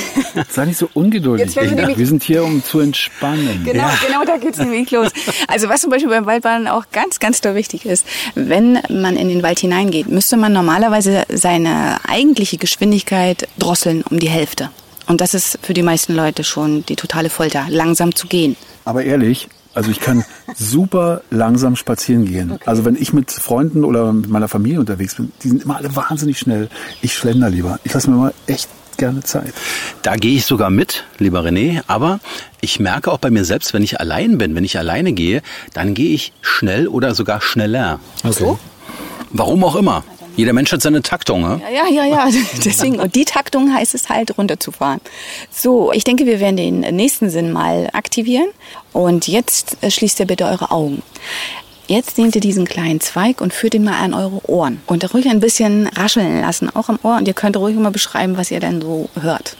Sei 0.50 0.64
nicht 0.66 0.78
so 0.78 0.88
ungeduldig. 0.94 1.54
Wir 1.56 1.96
wir 1.96 2.06
sind 2.06 2.22
hier, 2.22 2.44
um 2.44 2.62
zu 2.62 2.80
entspannen. 2.80 3.64
Genau, 3.64 3.88
genau 4.06 4.24
da 4.24 4.36
geht's 4.36 4.58
nämlich 4.58 4.90
los. 4.90 5.10
Also 5.48 5.68
was 5.68 5.80
zum 5.80 5.90
Beispiel 5.90 6.10
beim 6.10 6.26
Waldbaden 6.26 6.68
auch 6.68 6.84
ganz, 6.92 7.18
ganz 7.18 7.40
doll 7.40 7.54
wichtig 7.54 7.86
ist, 7.86 8.06
wenn 8.34 8.80
man 8.88 9.16
in 9.16 9.28
den 9.28 9.42
Wald 9.42 9.58
hineingeht, 9.58 10.08
müsste 10.08 10.36
man 10.36 10.52
normalerweise 10.52 11.24
seine 11.28 11.98
eigentliche 12.08 12.56
Geschwindigkeit 12.56 13.48
drosseln 13.58 14.02
um 14.02 14.18
die 14.18 14.28
Hälfte. 14.28 14.70
Und 15.06 15.20
das 15.20 15.34
ist 15.34 15.58
für 15.62 15.74
die 15.74 15.82
meisten 15.82 16.14
Leute 16.14 16.42
schon 16.44 16.84
die 16.86 16.96
totale 16.96 17.30
Folter, 17.30 17.66
langsam 17.68 18.14
zu 18.14 18.26
gehen. 18.26 18.56
Aber 18.84 19.04
ehrlich, 19.04 19.48
also 19.76 19.90
ich 19.90 20.00
kann 20.00 20.24
super 20.54 21.20
langsam 21.30 21.76
spazieren 21.76 22.24
gehen. 22.24 22.58
Also 22.64 22.86
wenn 22.86 22.96
ich 22.96 23.12
mit 23.12 23.30
Freunden 23.30 23.84
oder 23.84 24.10
mit 24.12 24.30
meiner 24.30 24.48
Familie 24.48 24.80
unterwegs 24.80 25.16
bin, 25.16 25.32
die 25.42 25.50
sind 25.50 25.64
immer 25.64 25.76
alle 25.76 25.94
wahnsinnig 25.94 26.38
schnell. 26.38 26.70
Ich 27.02 27.14
schlender 27.14 27.50
lieber. 27.50 27.78
Ich 27.84 27.92
lasse 27.92 28.10
mir 28.10 28.16
mal 28.16 28.34
echt 28.46 28.70
gerne 28.96 29.22
Zeit. 29.22 29.52
Da 30.00 30.16
gehe 30.16 30.34
ich 30.34 30.46
sogar 30.46 30.70
mit, 30.70 31.04
lieber 31.18 31.40
René, 31.40 31.82
aber 31.88 32.20
ich 32.62 32.80
merke 32.80 33.12
auch 33.12 33.18
bei 33.18 33.30
mir 33.30 33.44
selbst, 33.44 33.74
wenn 33.74 33.82
ich 33.82 34.00
allein 34.00 34.38
bin, 34.38 34.54
wenn 34.54 34.64
ich 34.64 34.78
alleine 34.78 35.12
gehe, 35.12 35.42
dann 35.74 35.92
gehe 35.92 36.14
ich 36.14 36.32
schnell 36.40 36.88
oder 36.88 37.14
sogar 37.14 37.42
schneller. 37.42 38.00
Okay. 38.24 38.56
Warum 39.30 39.62
auch 39.62 39.76
immer. 39.76 40.04
Jeder 40.36 40.52
Mensch 40.52 40.70
hat 40.70 40.82
seine 40.82 41.02
Taktung. 41.02 41.42
Ne? 41.42 41.60
Ja, 41.74 41.88
ja, 41.88 42.04
ja, 42.04 42.28
deswegen. 42.64 43.00
Und 43.00 43.14
die 43.14 43.24
Taktung 43.24 43.74
heißt 43.74 43.94
es 43.94 44.08
halt, 44.08 44.36
runterzufahren. 44.36 45.00
So, 45.50 45.92
ich 45.92 46.04
denke, 46.04 46.26
wir 46.26 46.40
werden 46.40 46.56
den 46.56 46.80
nächsten 46.80 47.30
Sinn 47.30 47.52
mal 47.52 47.88
aktivieren. 47.92 48.48
Und 48.92 49.26
jetzt 49.26 49.78
äh, 49.80 49.90
schließt 49.90 50.20
ihr 50.20 50.26
bitte 50.26 50.44
eure 50.44 50.70
Augen. 50.70 51.02
Jetzt 51.88 52.18
nehmt 52.18 52.34
ihr 52.34 52.40
diesen 52.40 52.66
kleinen 52.66 53.00
Zweig 53.00 53.40
und 53.40 53.54
führt 53.54 53.74
ihn 53.74 53.84
mal 53.84 53.98
an 53.98 54.12
eure 54.12 54.48
Ohren. 54.50 54.80
Und 54.86 55.14
ruhig 55.14 55.28
ein 55.28 55.40
bisschen 55.40 55.86
rascheln 55.86 56.40
lassen, 56.40 56.68
auch 56.74 56.88
am 56.88 56.98
Ohr. 57.02 57.16
Und 57.16 57.28
ihr 57.28 57.34
könnt 57.34 57.56
ruhig 57.56 57.76
mal 57.76 57.90
beschreiben, 57.90 58.36
was 58.36 58.50
ihr 58.50 58.60
denn 58.60 58.82
so 58.82 59.08
hört. 59.20 59.56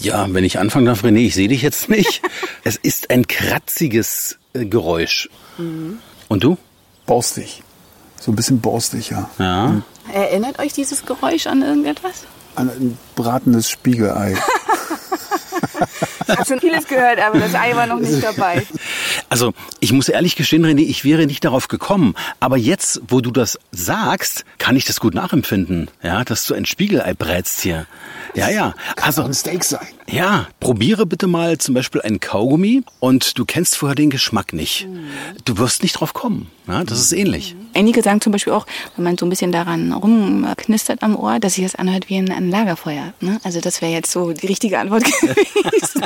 Ja, 0.00 0.26
wenn 0.32 0.44
ich 0.44 0.58
anfangen 0.58 0.86
darf, 0.86 1.04
René, 1.04 1.26
ich 1.26 1.34
sehe 1.34 1.48
dich 1.48 1.62
jetzt 1.62 1.90
nicht. 1.90 2.22
es 2.64 2.76
ist 2.76 3.10
ein 3.10 3.26
kratziges 3.28 4.38
äh, 4.54 4.64
Geräusch. 4.64 5.28
Und 6.28 6.42
du? 6.42 6.56
Borstig. 7.04 7.62
So 8.20 8.30
ein 8.30 8.36
bisschen 8.36 8.60
borstig, 8.60 9.10
ja. 9.10 9.28
Ja. 9.38 9.82
Erinnert 10.12 10.58
euch 10.58 10.72
dieses 10.74 11.04
Geräusch 11.06 11.46
an 11.46 11.62
irgendetwas? 11.62 12.24
An 12.54 12.68
ein 12.68 12.98
bratenes 13.16 13.68
Spiegelei. 13.68 14.36
Ich 16.26 16.36
habe 16.36 16.46
schon 16.46 16.60
vieles 16.60 16.86
gehört, 16.86 17.18
aber 17.18 17.40
das 17.40 17.54
Ei 17.54 17.74
war 17.74 17.86
noch 17.86 17.98
nicht 17.98 18.22
dabei. 18.22 18.64
Also, 19.28 19.52
ich 19.80 19.92
muss 19.92 20.08
ehrlich 20.08 20.36
gestehen, 20.36 20.64
René, 20.64 20.80
ich 20.80 21.04
wäre 21.04 21.26
nicht 21.26 21.44
darauf 21.44 21.68
gekommen. 21.68 22.14
Aber 22.40 22.56
jetzt, 22.56 23.00
wo 23.08 23.20
du 23.20 23.30
das 23.30 23.58
sagst, 23.72 24.44
kann 24.58 24.76
ich 24.76 24.84
das 24.84 25.00
gut 25.00 25.14
nachempfinden. 25.14 25.88
Ja, 26.02 26.24
dass 26.24 26.46
du 26.46 26.54
ein 26.54 26.66
Spiegelei 26.66 27.14
brätst 27.14 27.60
hier. 27.60 27.86
Ja, 28.34 28.48
ja. 28.48 28.74
Also, 29.00 29.22
ein 29.22 29.34
Steak 29.34 29.64
sein. 29.64 29.86
ja, 30.08 30.46
probiere 30.60 31.06
bitte 31.06 31.26
mal 31.26 31.58
zum 31.58 31.74
Beispiel 31.74 32.00
einen 32.02 32.20
Kaugummi 32.20 32.82
und 33.00 33.38
du 33.38 33.44
kennst 33.44 33.76
vorher 33.76 33.94
den 33.94 34.10
Geschmack 34.10 34.52
nicht. 34.52 34.86
Du 35.44 35.58
wirst 35.58 35.82
nicht 35.82 35.94
drauf 35.94 36.14
kommen. 36.14 36.48
Ja, 36.68 36.84
das 36.84 37.00
ist 37.00 37.12
ähnlich. 37.12 37.56
Einige 37.74 38.02
sagen 38.02 38.20
zum 38.20 38.30
Beispiel 38.32 38.52
auch, 38.52 38.66
wenn 38.96 39.04
man 39.04 39.18
so 39.18 39.26
ein 39.26 39.30
bisschen 39.30 39.50
daran 39.50 39.92
rumknistert 39.92 41.02
am 41.02 41.16
Ohr, 41.16 41.40
dass 41.40 41.54
sich 41.54 41.64
das 41.64 41.74
anhört 41.74 42.08
wie 42.08 42.16
ein, 42.18 42.30
ein 42.30 42.48
Lagerfeuer. 42.50 43.12
Ne? 43.20 43.40
Also 43.42 43.60
das 43.60 43.82
wäre 43.82 43.92
jetzt 43.92 44.12
so 44.12 44.32
die 44.32 44.46
richtige 44.46 44.78
Antwort 44.78 45.04
gewesen. 45.20 46.04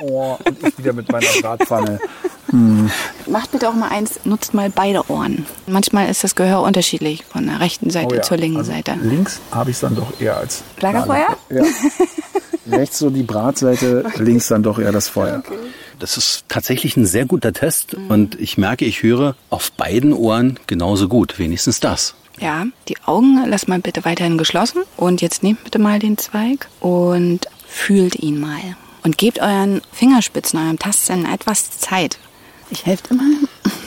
Oh, 0.00 0.38
und 0.44 0.58
ich 0.66 0.78
wieder 0.78 0.92
mit 0.92 1.10
meiner 1.12 1.28
Bratpfanne. 1.40 2.00
Macht 3.26 3.52
bitte 3.52 3.68
auch 3.68 3.74
mal 3.74 3.88
eins, 3.88 4.20
nutzt 4.24 4.52
mal 4.52 4.68
beide 4.68 5.08
Ohren. 5.10 5.46
Manchmal 5.66 6.10
ist 6.10 6.22
das 6.22 6.34
Gehör 6.34 6.62
unterschiedlich, 6.62 7.24
von 7.24 7.46
der 7.46 7.60
rechten 7.60 7.88
Seite 7.88 8.08
Oh 8.12 8.16
ja, 8.16 8.22
zur 8.22 8.36
linken 8.36 8.58
also 8.58 8.72
Seite. 8.72 8.94
Links 9.02 9.40
habe 9.50 9.70
ich 9.70 9.76
es 9.76 9.80
dann 9.80 9.94
doch 9.94 10.20
eher 10.20 10.36
als 10.36 10.62
Lagerfeuer? 10.78 11.36
Ja. 11.48 11.64
Rechts 12.70 12.98
so 12.98 13.10
die 13.10 13.22
Bratseite, 13.22 14.04
links 14.18 14.48
dann 14.48 14.62
doch 14.62 14.78
eher 14.78 14.92
das 14.92 15.08
Feuer. 15.08 15.42
Das 15.98 16.16
ist 16.16 16.44
tatsächlich 16.48 16.96
ein 16.96 17.06
sehr 17.06 17.24
guter 17.24 17.52
Test 17.52 17.94
und 17.94 18.38
ich 18.38 18.58
merke, 18.58 18.84
ich 18.84 19.02
höre 19.02 19.34
auf 19.50 19.72
beiden 19.72 20.12
Ohren 20.12 20.58
genauso 20.66 21.08
gut. 21.08 21.38
Wenigstens 21.38 21.80
das. 21.80 22.14
Ja, 22.38 22.66
die 22.88 22.96
Augen 23.06 23.44
lasst 23.46 23.68
mal 23.68 23.78
bitte 23.78 24.04
weiterhin 24.04 24.36
geschlossen. 24.38 24.82
Und 24.96 25.22
jetzt 25.22 25.42
nehmt 25.42 25.64
bitte 25.64 25.78
mal 25.78 25.98
den 25.98 26.18
Zweig 26.18 26.68
und 26.80 27.46
fühlt 27.66 28.16
ihn 28.16 28.40
mal. 28.40 28.60
Und 29.04 29.18
gebt 29.18 29.40
euren 29.40 29.80
Fingerspitzen, 29.92 30.58
eurem 30.58 30.78
Tastsinn 30.78 31.24
etwas 31.24 31.78
Zeit. 31.78 32.18
Ich 32.72 32.86
helfe 32.86 33.02
immer 33.10 33.24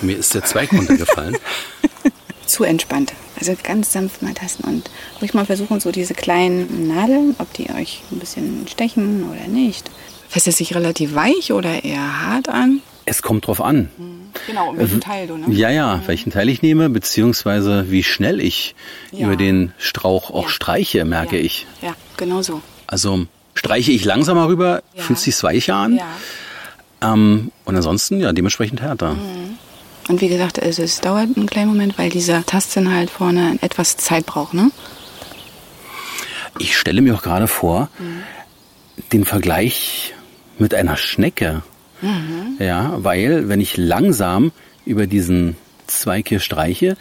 Mir 0.02 0.18
ist 0.18 0.34
der 0.36 0.44
Zweig 0.44 0.72
runtergefallen. 0.72 1.38
zu 2.46 2.64
entspannt. 2.64 3.14
Also 3.40 3.56
ganz 3.64 3.92
sanft 3.92 4.22
mal 4.22 4.34
tasten 4.36 4.64
und 4.66 4.90
ruhig 5.20 5.34
mal 5.34 5.46
versuchen, 5.46 5.80
so 5.80 5.92
diese 5.92 6.14
kleinen 6.14 6.88
Nadeln, 6.88 7.36
ob 7.40 7.52
die 7.54 7.70
euch 7.72 8.02
ein 8.12 8.20
bisschen 8.20 8.68
stechen 8.68 9.24
oder 9.30 9.48
nicht. 9.48 9.90
Fässt 10.30 10.48
es 10.48 10.58
sich 10.58 10.76
relativ 10.76 11.16
weich 11.16 11.52
oder 11.52 11.84
eher 11.84 12.22
hart 12.28 12.48
an? 12.48 12.82
Es 13.06 13.22
kommt 13.24 13.48
drauf 13.48 13.62
an. 13.62 13.90
Genau, 14.48 14.70
um 14.70 14.78
welchen 14.78 15.02
Teil 15.02 15.28
du, 15.28 15.38
ne? 15.38 15.46
Ja, 15.50 15.70
ja, 15.70 16.02
welchen 16.06 16.32
Teil 16.32 16.50
ich 16.50 16.62
nehme, 16.62 16.90
beziehungsweise 16.90 17.90
wie 17.90 18.04
schnell 18.04 18.40
ich 18.40 18.76
Ja. 19.12 19.26
über 19.28 19.36
den 19.36 19.74
Strauch 19.80 20.30
auch 20.30 20.44
Ja. 20.44 20.50
streiche, 20.50 21.06
merke 21.06 21.38
Ja. 21.38 21.44
ich. 21.44 21.66
Ja, 21.82 21.96
genau 22.18 22.42
so. 22.44 22.62
Also 22.88 23.26
streiche 23.56 23.92
ich 23.92 24.06
langsamer 24.06 24.48
rüber, 24.48 24.84
fühlt 24.96 25.20
sich 25.20 25.42
weicher 25.44 25.76
an. 25.76 25.96
Ja. 25.98 26.08
Ähm, 27.06 27.52
und 27.66 27.76
ansonsten, 27.76 28.20
ja, 28.20 28.34
dementsprechend 28.34 28.82
härter. 28.82 29.16
Und 30.08 30.22
wie 30.22 30.28
gesagt, 30.28 30.62
also 30.62 30.84
es 30.84 31.02
dauert 31.02 31.36
einen 31.36 31.48
kleinen 31.48 31.70
Moment, 31.70 31.98
weil 31.98 32.10
dieser 32.10 32.46
Tastsinn 32.46 32.94
halt 32.94 33.10
vorne 33.10 33.58
etwas 33.62 33.98
Zeit 33.98 34.26
braucht, 34.26 34.54
ne? 34.54 34.72
Ich 36.60 36.78
stelle 36.78 37.02
mir 37.02 37.16
auch 37.16 37.22
gerade 37.22 37.48
vor, 37.48 37.90
den 39.12 39.26
Vergleich 39.26 40.14
mit 40.58 40.74
einer 40.74 40.96
Schnecke. 40.96 41.64
Ja, 42.60 42.94
weil 42.98 43.50
wenn 43.50 43.60
ich 43.60 43.78
langsam 43.78 44.52
über 44.86 45.08
diesen 45.08 45.58
Zweig 45.88 46.30
hier 46.30 46.40
streiche, 46.40 46.98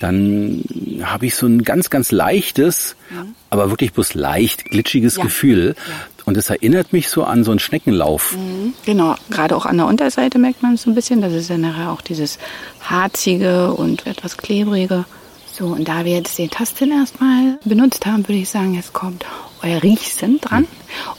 dann 0.00 0.64
habe 1.02 1.26
ich 1.26 1.34
so 1.34 1.46
ein 1.46 1.62
ganz, 1.62 1.90
ganz 1.90 2.12
leichtes, 2.12 2.96
aber 3.50 3.70
wirklich 3.70 3.92
bloß 3.92 4.14
leicht 4.14 4.64
glitschiges 4.66 5.16
Ja. 5.16 5.22
Gefühl. 5.24 5.74
Und 6.24 6.36
es 6.36 6.50
erinnert 6.50 6.92
mich 6.92 7.08
so 7.08 7.24
an 7.24 7.42
so 7.42 7.50
einen 7.52 7.58
Schneckenlauf. 7.60 8.36
Genau, 8.84 9.14
gerade 9.30 9.56
auch 9.56 9.64
an 9.64 9.78
der 9.78 9.86
Unterseite 9.86 10.38
merkt 10.38 10.62
man 10.62 10.74
es 10.74 10.82
so 10.82 10.90
ein 10.90 10.94
bisschen. 10.94 11.22
Das 11.22 11.32
ist 11.32 11.48
ja 11.48 11.56
nachher 11.56 11.90
auch 11.90 12.02
dieses 12.02 12.38
harzige 12.82 13.72
und 13.72 14.06
etwas 14.06 14.36
klebrige. 14.36 15.06
So, 15.58 15.66
und 15.66 15.88
da 15.88 16.04
wir 16.04 16.12
jetzt 16.12 16.38
den 16.38 16.50
Tastsinn 16.50 16.92
erstmal 16.92 17.58
benutzt 17.64 18.06
haben, 18.06 18.28
würde 18.28 18.40
ich 18.40 18.48
sagen, 18.48 18.74
jetzt 18.74 18.92
kommt 18.92 19.24
euer 19.60 19.82
Riechsinn 19.82 20.38
dran. 20.40 20.68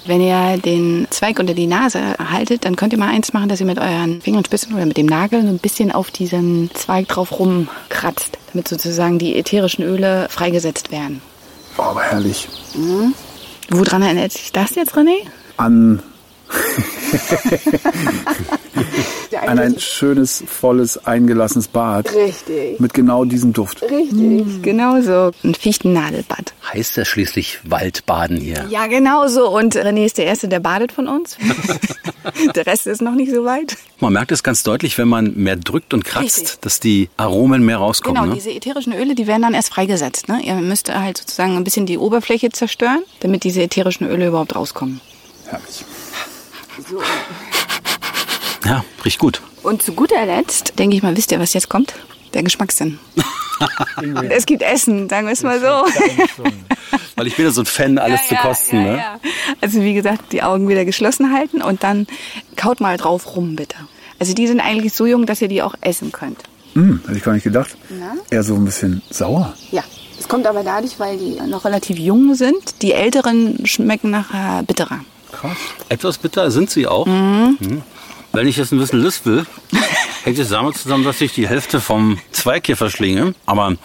Wenn 0.06 0.22
ihr 0.22 0.58
den 0.58 1.08
Zweig 1.10 1.40
unter 1.40 1.54
die 1.54 1.68
Nase 1.68 2.16
haltet, 2.20 2.64
dann 2.64 2.78
könnt 2.78 2.94
ihr 2.94 3.00
mal 3.00 3.10
eins 3.10 3.34
machen, 3.34 3.50
dass 3.50 3.60
ihr 3.60 3.66
mit 3.66 3.80
euren 3.80 4.22
Fingerspitzen 4.22 4.74
oder 4.74 4.86
mit 4.86 4.96
dem 4.96 5.08
Nagel 5.08 5.42
so 5.42 5.50
ein 5.50 5.58
bisschen 5.58 5.92
auf 5.92 6.10
diesen 6.10 6.72
Zweig 6.74 7.10
drauf 7.10 7.38
rumkratzt, 7.38 8.38
damit 8.54 8.70
sozusagen 8.70 9.20
die 9.20 9.36
ätherischen 9.36 9.84
Öle 9.84 10.28
freigesetzt 10.30 10.90
werden. 10.90 11.22
Oh, 11.78 11.82
aber 11.82 12.04
herrlich. 12.04 12.48
Woran 13.70 14.02
erinnert 14.02 14.32
sich 14.32 14.54
das 14.54 14.74
jetzt, 14.76 14.96
René? 14.96 15.18
An, 15.58 16.02
an 19.48 19.60
ein 19.60 19.80
schönes, 19.80 20.44
volles, 20.48 21.06
eingelassenes 21.06 21.68
Bad. 21.68 22.14
Richtig. 22.14 22.80
Mit 22.80 22.94
genau 22.94 23.26
diesem 23.26 23.54
Duft. 23.54 23.82
Richtig, 23.84 24.62
genau 24.62 25.02
so. 25.02 25.32
Ein 25.44 25.56
Fichtennadelbad. 25.56 26.54
Heißt 26.74 26.98
ja 26.98 27.06
schließlich 27.06 27.60
Waldbaden 27.64 28.38
hier. 28.38 28.66
Ja, 28.70 28.88
genau 28.88 29.28
so. 29.28 29.50
Und 29.50 29.76
René 29.76 30.06
ist 30.06 30.18
der 30.18 30.26
Erste, 30.26 30.48
der 30.48 30.60
badet 30.60 30.92
von 30.92 31.08
uns. 31.08 31.38
der 32.56 32.66
Rest 32.66 32.88
ist 32.88 33.02
noch 33.02 33.16
nicht 33.16 33.32
so 33.32 33.46
weit. 33.46 33.78
Man 34.00 34.14
merkt 34.14 34.32
es 34.32 34.44
ganz 34.44 34.64
deutlich, 34.64 34.98
wenn 34.98 35.08
man 35.08 35.34
mehr 35.36 35.56
drückt 35.56 35.94
und 35.94 36.06
kratzt, 36.06 36.40
Richtig. 36.40 36.62
dass 36.62 36.80
die 36.80 37.10
Aromen 37.18 37.66
mehr 37.66 37.78
rauskommen. 37.78 38.22
Genau, 38.22 38.30
ne? 38.30 38.36
diese 38.36 38.52
ätherischen 38.52 38.94
Öle, 38.94 39.16
die 39.16 39.28
werden 39.28 39.42
dann 39.42 39.54
erst 39.54 39.70
freigesetzt. 39.70 40.28
Ne? 40.28 40.42
Ihr 40.44 40.56
müsst 40.56 40.94
halt 40.94 41.18
sozusagen 41.18 41.58
ein 41.58 41.64
bisschen 41.64 41.86
die 41.86 41.98
Oberfläche 41.98 42.50
zerstören, 42.50 43.04
damit 43.20 43.44
diese 43.44 43.62
ätherischen 43.62 44.08
Öle 44.08 44.28
überhaupt 44.28 44.56
rauskommen. 44.56 45.02
Herrlich. 45.48 45.86
Ja, 48.66 48.84
riecht 49.04 49.20
gut. 49.20 49.42
Und 49.64 49.82
zu 49.82 49.94
guter 49.94 50.26
Letzt, 50.26 50.78
denke 50.80 50.96
ich 50.96 51.04
mal, 51.04 51.16
wisst 51.16 51.32
ihr, 51.32 51.40
was 51.40 51.54
jetzt 51.54 51.70
kommt? 51.70 51.94
Der 52.34 52.44
Geschmackssinn. 52.44 53.00
es 54.30 54.46
gibt 54.46 54.62
Essen, 54.62 55.10
sagen 55.10 55.28
wir 55.28 55.34
es 55.34 55.44
mal 55.44 55.60
so. 55.60 55.66
Weil 57.16 57.28
ich 57.28 57.36
bin 57.36 57.46
ja 57.46 57.52
so 57.52 57.62
ein 57.62 57.66
Fan, 57.66 57.98
alles 57.98 58.28
zu 58.28 58.36
kosten. 58.36 58.78
ja, 58.78 58.84
ne? 58.84 58.98
ja. 58.98 59.20
Also 59.62 59.82
wie 59.82 59.94
gesagt, 59.94 60.32
die 60.32 60.44
Augen 60.44 60.70
wieder 60.70 60.86
geschlossen 60.86 61.34
halten 61.34 61.62
und 61.62 61.84
dann 61.84 62.08
kaut 62.56 62.80
mal 62.80 62.98
drauf 62.98 63.36
rum, 63.36 63.56
bitte. 63.56 63.76
Also 64.20 64.34
die 64.34 64.48
sind 64.48 64.60
eigentlich 64.60 64.94
so 64.94 65.06
jung, 65.06 65.26
dass 65.26 65.42
ihr 65.42 65.48
die 65.48 65.62
auch 65.62 65.76
essen 65.82 66.12
könnt. 66.12 66.44
Hm, 66.74 67.02
hätte 67.06 67.18
ich 67.18 67.24
gar 67.24 67.34
nicht 67.34 67.44
gedacht. 67.44 67.76
Na? 67.90 68.16
Eher 68.30 68.44
so 68.44 68.56
ein 68.56 68.66
bisschen 68.66 69.02
sauer. 69.10 69.54
Ja. 69.72 69.84
Es 70.20 70.28
kommt 70.28 70.46
aber 70.46 70.64
dadurch, 70.64 71.00
weil 71.00 71.18
die 71.18 71.40
noch 71.48 71.64
relativ 71.64 71.98
jung 71.98 72.36
sind. 72.36 72.82
Die 72.82 72.92
älteren 72.92 73.66
schmecken 73.66 74.12
nachher 74.12 74.64
bitterer. 74.64 75.00
Krass. 75.32 75.58
Etwas 75.90 76.18
bitter 76.18 76.52
sind 76.52 76.70
sie 76.70 76.88
auch. 76.88 77.06
Mhm. 77.06 77.82
Wenn 78.32 78.48
ich 78.48 78.58
jetzt 78.58 78.72
ein 78.72 78.80
bisschen 78.80 79.02
lispel, 79.02 79.46
hängt 80.24 80.38
es 80.40 80.50
damit 80.50 80.78
zusammen, 80.78 81.04
dass 81.04 81.20
ich 81.22 81.34
die 81.34 81.48
Hälfte 81.48 81.80
vom 81.82 82.20
Zweig 82.32 82.66
hier 82.68 82.78
verschlinge. 82.78 83.34
Aber 83.46 83.76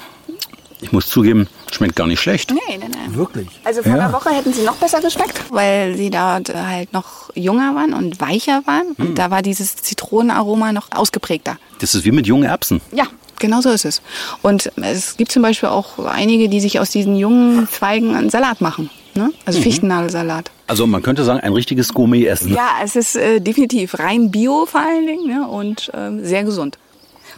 ich 0.81 0.93
muss 0.93 1.07
zugeben, 1.09 1.49
schmeckt 1.73 1.97
gar 1.97 2.07
nicht 2.07 2.21
schlecht. 2.21 2.51
Nee, 2.51 2.61
nee, 2.79 2.85
nee. 2.89 3.17
Wirklich? 3.17 3.49
Also 3.65 3.83
vor 3.83 3.93
Ja. 3.93 3.99
einer 4.05 4.13
Woche 4.13 4.31
hätten 4.31 4.53
sie 4.53 4.63
noch 4.63 4.77
besser 4.77 5.01
geschmeckt, 5.01 5.41
weil 5.51 5.97
sie 5.97 6.11
dort 6.11 6.55
halt 6.55 6.93
noch 6.93 7.31
jünger 7.35 7.75
waren 7.75 7.95
und 7.95 8.21
weicher 8.21 8.63
waren. 8.67 8.89
Und 8.99 9.19
da 9.19 9.31
war 9.31 9.41
dieses 9.41 9.77
Zitronenaroma 9.77 10.73
noch 10.73 10.89
ausgeprägter. 10.93 11.57
Das 11.79 11.95
ist 11.95 12.05
wie 12.05 12.13
mit 12.13 12.27
jungen 12.27 12.45
Erbsen. 12.45 12.83
Ja, 12.93 13.05
genau 13.39 13.63
so 13.63 13.71
ist 13.71 13.87
es. 13.87 14.03
Und 14.43 14.71
es 14.77 15.17
gibt 15.17 15.33
zum 15.33 15.41
Beispiel 15.43 15.71
auch 15.71 15.99
einige, 16.05 16.51
die 16.51 16.61
sich 16.61 16.79
aus 16.81 16.91
diesen 16.91 17.17
jungen 17.17 17.67
Zweigen 17.71 18.15
einen 18.15 18.29
Salat 18.29 18.61
machen. 18.61 18.91
Ne? 19.15 19.33
Also 19.45 19.61
Fichtennadelsalat. 19.61 20.51
Also 20.67 20.87
man 20.87 21.03
könnte 21.03 21.25
sagen, 21.25 21.41
ein 21.41 21.53
richtiges 21.53 21.95
Gourmet-Essen. 21.95 22.53
Ja, 22.53 22.69
es 22.83 22.97
ist 22.97 23.17
äh, 23.17 23.41
definitiv 23.41 23.99
rein 23.99 24.31
bio 24.31 24.67
vor 24.67 24.81
allen 24.81 25.07
Dingen 25.07 25.27
ne? 25.27 25.47
und 25.47 25.91
ähm, 25.95 26.25
sehr 26.25 26.45
gesund. 26.45 26.79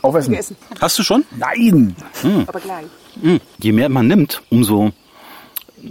Aufessen. 0.02 0.36
Hast 0.80 0.98
du 0.98 1.02
schon? 1.02 1.24
Nein! 1.36 1.96
Aber 2.46 2.60
gleich. 2.60 2.86
Mhm. 3.20 3.40
Je 3.58 3.72
mehr 3.72 3.88
man 3.88 4.06
nimmt, 4.06 4.42
umso 4.50 4.92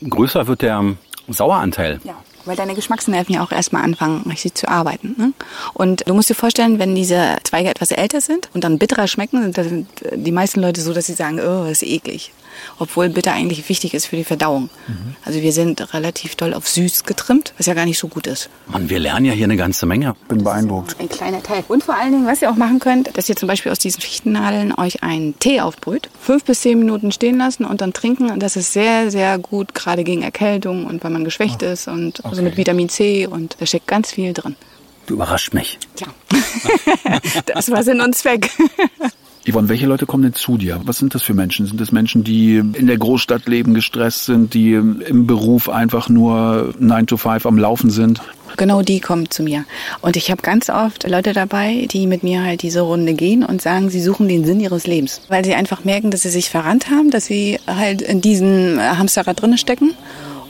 größer 0.10 0.48
wird 0.48 0.62
der 0.62 0.96
Saueranteil. 1.28 2.00
Ja, 2.04 2.16
weil 2.46 2.56
deine 2.56 2.76
Geschmacksnerven 2.76 3.36
ja 3.36 3.44
auch 3.44 3.52
erstmal 3.52 3.84
anfangen, 3.84 4.24
richtig 4.30 4.56
zu 4.56 4.68
arbeiten. 4.68 5.16
Ne? 5.18 5.34
Und 5.74 6.08
du 6.08 6.14
musst 6.14 6.30
dir 6.30 6.36
vorstellen, 6.36 6.80
wenn 6.80 6.96
diese 6.96 7.38
Zweige 7.44 7.70
etwas 7.70 7.92
älter 7.92 8.22
sind 8.22 8.50
und 8.54 8.64
dann 8.64 8.78
bitterer 8.78 9.08
schmecken, 9.08 9.42
sind 9.42 9.56
sind 9.56 9.88
die 10.14 10.32
meisten 10.32 10.62
Leute 10.62 10.82
so, 10.82 10.94
dass 10.94 11.08
sie 11.08 11.14
sagen, 11.14 11.40
oh, 11.40 11.64
das 11.64 11.82
ist 11.82 11.84
eklig. 11.84 12.32
Obwohl 12.80 13.10
bitter 13.10 13.34
eigentlich 13.34 13.68
wichtig 13.70 13.94
ist 13.94 14.06
für 14.08 14.16
die 14.16 14.24
Verdauung. 14.24 14.70
Also 15.24 15.42
wir 15.42 15.52
sind 15.52 15.94
relativ 15.94 16.36
doll 16.36 16.54
auf 16.54 16.68
süß 16.68 17.04
getrimmt, 17.04 17.54
was 17.58 17.66
ja 17.66 17.74
gar 17.74 17.86
nicht 17.86 18.00
so 18.00 18.08
gut 18.08 18.28
ist. 18.28 18.50
Mann, 18.68 18.90
wir 18.90 19.00
lernen 19.00 19.26
ja 19.26 19.34
hier 19.34 19.46
eine 19.46 19.58
ganze 19.58 19.86
Menge. 19.86 20.16
Bin 20.28 20.44
beeindruckt. 20.44 20.96
Ein 21.00 21.10
kleiner 21.10 21.42
Teil. 21.42 21.64
Und 21.68 21.84
vor 21.84 21.96
allen 21.96 22.12
Dingen, 22.12 22.28
was 22.28 22.42
ihr 22.42 22.50
auch 22.50 22.56
machen 22.56 22.80
könnt, 22.80 23.18
dass 23.18 23.30
ihr 23.30 23.36
zum 23.36 23.48
Beispiel 23.48 23.72
aus 23.72 23.80
diesen 23.80 24.02
Fichtennadeln 24.02 24.74
euch 24.78 25.04
einen 25.04 25.38
Tee 25.40 25.62
aufbrüht, 25.62 26.10
fünf 26.22 26.44
bis 26.44 26.62
zehn 26.62 26.80
Minuten 26.80 27.12
stehen 27.12 27.38
lassen 27.38 27.66
und 27.66 27.82
dann 27.82 27.94
trinken. 27.94 28.30
Und 28.32 28.42
das 28.42 28.56
ist 28.56 28.74
sehr, 28.74 29.12
sehr 29.12 29.38
gut, 29.38 29.74
gerade 29.74 30.04
gegen 30.04 30.22
Erkältung 30.22 30.86
und 30.86 31.04
wenn 31.04 31.14
man 31.14 31.24
geschwächt 31.24 31.62
ist 31.62 31.88
und 31.88 32.24
also 32.26 32.42
mit 32.42 32.58
Vitamin 32.58 32.90
C 32.90 33.28
und 33.28 33.58
da 33.60 33.66
steckt 33.66 33.88
ganz 33.88 34.12
viel 34.12 34.34
drin. 34.34 34.56
Du 35.06 35.14
überrascht 35.14 35.54
mich. 35.54 35.78
Tja, 35.96 36.08
das 37.46 37.70
war 37.70 37.84
Sinn 37.84 38.02
und 38.02 38.16
Zweck. 38.16 38.50
Yvonne, 39.48 39.70
welche 39.70 39.86
Leute 39.86 40.08
kommen 40.08 40.24
denn 40.24 40.34
zu 40.34 40.58
dir? 40.58 40.82
Was 40.86 40.98
sind 40.98 41.14
das 41.14 41.22
für 41.22 41.36
Menschen? 41.36 41.68
Sind 41.68 41.80
das 41.80 41.92
Menschen, 41.92 42.24
die 42.24 42.56
in 42.56 42.88
der 42.88 42.98
Großstadt 42.98 43.48
leben, 43.48 43.76
gestresst 43.76 44.26
sind, 44.26 44.56
die 44.56 44.74
im 44.74 45.28
Beruf 45.28 45.70
einfach 45.70 46.10
nur 46.10 46.74
9 46.80 47.06
to 47.06 47.18
5 47.18 47.46
am 47.46 47.60
Laufen 47.60 47.92
sind? 47.92 48.22
Genau 48.58 48.82
die 48.82 49.00
kommen 49.00 49.30
zu 49.30 49.44
mir. 49.44 49.66
Und 50.02 50.16
ich 50.16 50.32
habe 50.32 50.42
ganz 50.42 50.70
oft 50.70 51.08
Leute 51.08 51.34
dabei, 51.34 51.88
die 51.92 52.08
mit 52.08 52.24
mir 52.24 52.44
halt 52.44 52.64
diese 52.64 52.82
Runde 52.82 53.14
gehen 53.14 53.44
und 53.44 53.62
sagen, 53.62 53.90
sie 53.92 54.02
suchen 54.02 54.28
den 54.28 54.46
Sinn 54.46 54.60
ihres 54.60 54.88
Lebens. 54.88 55.22
Weil 55.28 55.46
sie 55.46 55.54
einfach 55.54 55.84
merken, 55.84 56.10
dass 56.10 56.24
sie 56.24 56.30
sich 56.30 56.50
verrannt 56.50 56.90
haben, 56.90 57.12
dass 57.12 57.26
sie 57.26 57.60
halt 57.68 58.02
in 58.02 58.22
diesem 58.22 58.80
Hamsterrad 58.80 59.42
drinne 59.42 59.60
stecken 59.60 59.94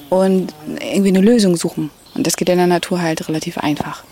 und 0.10 0.54
irgendwie 0.80 1.10
eine 1.10 1.22
Lösung 1.22 1.58
suchen. 1.58 1.90
Und 2.14 2.28
das 2.28 2.38
geht 2.38 2.48
in 2.48 2.58
der 2.58 2.68
Natur 2.68 3.02
halt 3.02 3.28
relativ 3.28 3.58
einfach. 3.58 4.04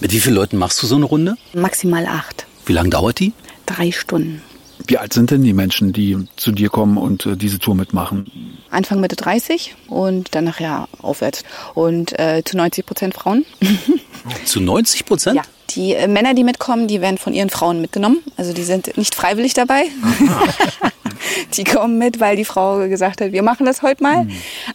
Mit 0.00 0.12
wie 0.12 0.20
vielen 0.20 0.34
Leuten 0.34 0.58
machst 0.58 0.82
du 0.82 0.86
so 0.86 0.96
eine 0.96 1.06
Runde? 1.06 1.36
Maximal 1.54 2.04
acht. 2.06 2.46
Wie 2.66 2.74
lange 2.74 2.90
dauert 2.90 3.20
die? 3.20 3.32
Drei 3.68 3.92
Stunden. 3.92 4.40
Wie 4.86 4.96
alt 4.96 5.12
sind 5.12 5.30
denn 5.30 5.42
die 5.42 5.52
Menschen, 5.52 5.92
die 5.92 6.16
zu 6.36 6.52
dir 6.52 6.70
kommen 6.70 6.96
und 6.96 7.26
äh, 7.26 7.36
diese 7.36 7.58
Tour 7.58 7.74
mitmachen? 7.74 8.56
Anfang 8.70 9.00
Mitte 9.00 9.16
30 9.16 9.74
und 9.88 10.34
dann 10.34 10.44
nachher 10.44 10.88
aufwärts. 11.02 11.42
Und 11.74 12.18
äh, 12.18 12.42
zu 12.44 12.56
90 12.56 12.86
Prozent 12.86 13.14
Frauen. 13.14 13.44
Zu 14.44 14.60
90 14.60 15.06
Prozent? 15.06 15.36
Ja. 15.36 15.42
Die 15.70 15.94
äh, 15.94 16.08
Männer, 16.08 16.34
die 16.34 16.44
mitkommen, 16.44 16.88
die 16.88 17.00
werden 17.00 17.18
von 17.18 17.34
ihren 17.34 17.50
Frauen 17.50 17.80
mitgenommen. 17.80 18.20
Also 18.36 18.52
die 18.52 18.62
sind 18.62 18.96
nicht 18.96 19.14
freiwillig 19.14 19.54
dabei. 19.54 19.84
die 21.54 21.64
kommen 21.64 21.98
mit, 21.98 22.20
weil 22.20 22.36
die 22.36 22.44
Frau 22.44 22.88
gesagt 22.88 23.20
hat, 23.20 23.32
wir 23.32 23.42
machen 23.42 23.66
das 23.66 23.82
heute 23.82 24.02
mal. 24.02 24.26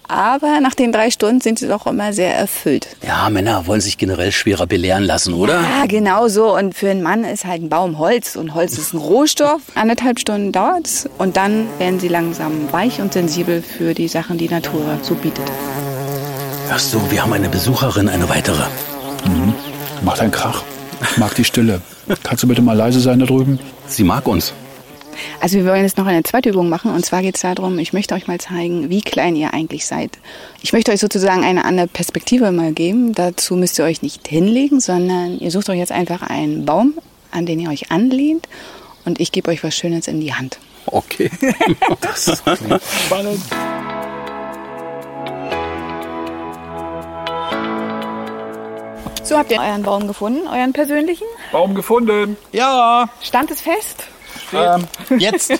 Aber 0.07 0.59
nach 0.61 0.75
den 0.75 0.91
drei 0.91 1.09
Stunden 1.09 1.41
sind 1.41 1.59
sie 1.59 1.67
doch 1.67 1.87
immer 1.87 2.13
sehr 2.13 2.35
erfüllt. 2.35 2.87
Ja, 3.05 3.29
Männer 3.29 3.65
wollen 3.67 3.81
sich 3.81 3.97
generell 3.97 4.31
schwerer 4.31 4.67
belehren 4.67 5.03
lassen, 5.03 5.33
oder? 5.33 5.61
Ja, 5.61 5.85
genau 5.87 6.27
so. 6.27 6.55
Und 6.55 6.75
für 6.75 6.89
einen 6.89 7.01
Mann 7.01 7.23
ist 7.23 7.45
halt 7.45 7.63
ein 7.63 7.69
Baum 7.69 7.97
Holz 7.97 8.35
und 8.35 8.53
Holz 8.53 8.77
ist 8.77 8.93
ein 8.93 8.97
Rohstoff. 8.97 9.61
Anderthalb 9.75 10.19
Stunden 10.19 10.51
dauert's 10.51 11.09
und 11.17 11.37
dann 11.37 11.67
werden 11.79 11.99
sie 11.99 12.07
langsam 12.07 12.71
weich 12.71 13.01
und 13.01 13.13
sensibel 13.13 13.61
für 13.61 13.82
die 13.91 14.07
Sachen, 14.07 14.37
die 14.37 14.47
Natur 14.47 14.97
so 15.01 15.15
bietet. 15.15 15.51
Ach 16.71 16.79
so, 16.79 16.99
wir 17.11 17.21
haben 17.21 17.33
eine 17.33 17.49
Besucherin, 17.49 18.07
eine 18.07 18.29
weitere. 18.29 18.63
Macht 20.01 20.21
einen 20.21 20.31
Krach. 20.31 20.63
Ich 21.01 21.17
mag 21.17 21.35
die 21.35 21.43
Stille. 21.43 21.81
Kannst 22.23 22.43
du 22.43 22.47
bitte 22.47 22.61
mal 22.61 22.77
leise 22.77 22.99
sein 22.99 23.19
da 23.19 23.25
drüben? 23.25 23.59
Sie 23.87 24.03
mag 24.03 24.27
uns. 24.27 24.53
Also 25.39 25.57
wir 25.57 25.65
wollen 25.65 25.83
jetzt 25.83 25.97
noch 25.97 26.07
eine 26.07 26.23
zweite 26.23 26.49
Übung 26.49 26.69
machen 26.69 26.93
und 26.93 27.05
zwar 27.05 27.21
geht 27.21 27.35
es 27.35 27.41
darum, 27.41 27.77
ich 27.77 27.93
möchte 27.93 28.15
euch 28.15 28.27
mal 28.27 28.39
zeigen, 28.39 28.89
wie 28.89 29.01
klein 29.01 29.35
ihr 29.35 29.53
eigentlich 29.53 29.85
seid. 29.85 30.17
Ich 30.61 30.73
möchte 30.73 30.91
euch 30.91 30.99
sozusagen 30.99 31.43
eine 31.43 31.65
andere 31.65 31.87
Perspektive 31.87 32.51
mal 32.51 32.73
geben. 32.73 33.13
Dazu 33.13 33.55
müsst 33.55 33.77
ihr 33.79 33.85
euch 33.85 34.01
nicht 34.01 34.27
hinlegen, 34.27 34.79
sondern 34.79 35.39
ihr 35.39 35.51
sucht 35.51 35.69
euch 35.69 35.77
jetzt 35.77 35.91
einfach 35.91 36.21
einen 36.23 36.65
Baum, 36.65 36.93
an 37.31 37.45
den 37.45 37.59
ihr 37.59 37.69
euch 37.69 37.91
anlehnt 37.91 38.47
und 39.05 39.19
ich 39.19 39.31
gebe 39.31 39.51
euch 39.51 39.63
was 39.63 39.75
Schönes 39.75 40.07
in 40.07 40.19
die 40.19 40.33
Hand. 40.33 40.57
Okay. 40.91 41.29
Spannend. 43.05 43.41
So 49.23 49.37
habt 49.37 49.51
ihr 49.51 49.59
euren 49.61 49.83
Baum 49.83 50.07
gefunden, 50.07 50.47
euren 50.47 50.73
persönlichen. 50.73 51.25
Baum 51.51 51.75
gefunden. 51.75 52.37
ja, 52.51 53.07
Stand 53.21 53.51
es 53.51 53.61
fest? 53.61 54.07
ähm, 54.53 54.85
jetzt. 55.19 55.53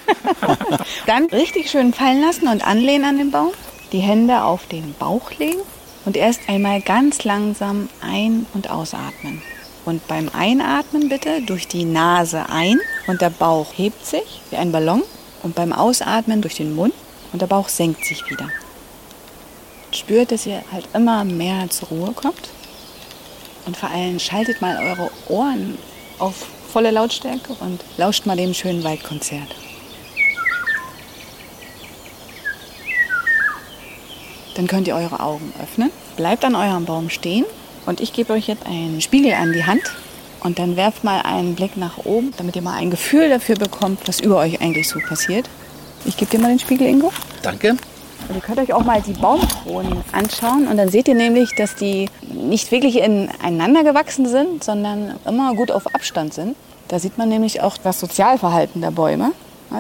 Dann 1.08 1.26
richtig 1.28 1.72
schön 1.72 1.94
fallen 1.94 2.22
lassen 2.22 2.48
und 2.48 2.66
anlehnen 2.68 3.06
an 3.06 3.18
den 3.18 3.32
Baum. 3.32 3.52
Die 3.92 4.00
Hände 4.00 4.44
auf 4.44 4.68
den 4.68 4.94
Bauch 5.00 5.32
legen 5.40 5.62
und 6.06 6.18
erst 6.18 6.42
einmal 6.50 6.82
ganz 6.82 7.24
langsam 7.24 7.90
ein- 8.02 8.46
und 8.54 8.70
ausatmen. 8.70 9.42
Und 9.86 10.08
beim 10.08 10.30
Einatmen 10.34 11.10
bitte 11.10 11.42
durch 11.42 11.68
die 11.68 11.84
Nase 11.84 12.46
ein 12.50 12.80
und 13.08 13.22
der 13.22 13.30
Bauch 13.30 13.68
hebt 13.76 14.06
sich 14.06 14.42
wie 14.50 14.56
ein 14.56 14.72
Ballon. 14.72 15.04
Und 15.42 15.56
beim 15.56 15.74
Ausatmen 15.74 16.42
durch 16.42 16.56
den 16.56 16.74
Mund 16.74 16.94
und 17.34 17.42
der 17.42 17.48
Bauch 17.48 17.68
senkt 17.68 18.06
sich 18.06 18.30
wieder. 18.30 18.50
Spürt, 19.92 20.32
dass 20.32 20.46
ihr 20.46 20.64
halt 20.72 20.88
immer 20.94 21.26
mehr 21.26 21.70
zur 21.70 21.90
Ruhe 21.90 22.14
kommt. 22.14 22.50
Und 23.66 23.76
vor 23.76 23.90
allem 23.90 24.20
schaltet 24.20 24.62
mal 24.62 24.78
eure 24.78 25.12
Ohren 25.28 25.78
auf 26.20 26.48
volle 26.72 26.92
Lautstärke 26.92 27.54
und 27.60 27.84
lauscht 27.98 28.26
mal 28.26 28.38
dem 28.38 28.54
schönen 28.54 28.84
Waldkonzert. 28.84 29.56
Dann 34.56 34.68
könnt 34.68 34.88
ihr 34.88 34.96
eure 34.96 35.20
Augen 35.20 35.54
öffnen. 35.62 35.92
Bleibt 36.16 36.46
an 36.46 36.56
eurem 36.56 36.86
Baum 36.86 37.10
stehen. 37.10 37.46
Und 37.86 38.02
ich 38.02 38.14
gebe 38.14 38.34
euch 38.34 38.48
jetzt 38.48 38.66
einen 38.66 39.02
Spiegel 39.02 39.34
an 39.34 39.54
die 39.54 39.66
Hand. 39.66 39.84
Und 40.42 40.60
dann 40.60 40.76
werft 40.76 41.04
mal 41.04 41.22
einen 41.22 41.56
Blick 41.56 41.78
nach 41.78 42.00
oben, 42.00 42.34
damit 42.38 42.56
ihr 42.56 42.62
mal 42.62 42.76
ein 42.76 42.92
Gefühl 42.92 43.30
dafür 43.30 43.56
bekommt, 43.56 44.08
was 44.08 44.20
über 44.20 44.38
euch 44.38 44.62
eigentlich 44.62 44.90
so 44.90 45.00
passiert. 45.00 45.50
Ich 46.06 46.18
gebe 46.18 46.30
dir 46.30 46.40
mal 46.40 46.50
den 46.50 46.60
Spiegel, 46.60 46.88
Ingo. 46.88 47.14
Danke. 47.42 47.78
Und 48.28 48.36
ihr 48.36 48.42
könnt 48.42 48.60
euch 48.60 48.74
auch 48.74 48.84
mal 48.84 49.02
die 49.02 49.14
Baumkronen 49.14 50.04
anschauen 50.12 50.68
und 50.68 50.78
dann 50.78 50.90
seht 50.90 51.08
ihr 51.08 51.16
nämlich, 51.16 51.56
dass 51.56 51.76
die 51.76 52.10
nicht 52.32 52.72
wirklich 52.72 52.98
ineinander 52.98 53.84
gewachsen 53.84 54.28
sind, 54.28 54.64
sondern 54.64 55.20
immer 55.26 55.56
gut 55.56 55.72
auf 55.72 55.94
Abstand 55.94 56.34
sind. 56.34 56.56
Da 56.88 57.00
sieht 57.00 57.18
man 57.18 57.30
nämlich 57.30 57.62
auch 57.62 57.78
das 57.78 58.00
Sozialverhalten 58.00 58.82
der 58.82 58.92
Bäume. 58.92 59.32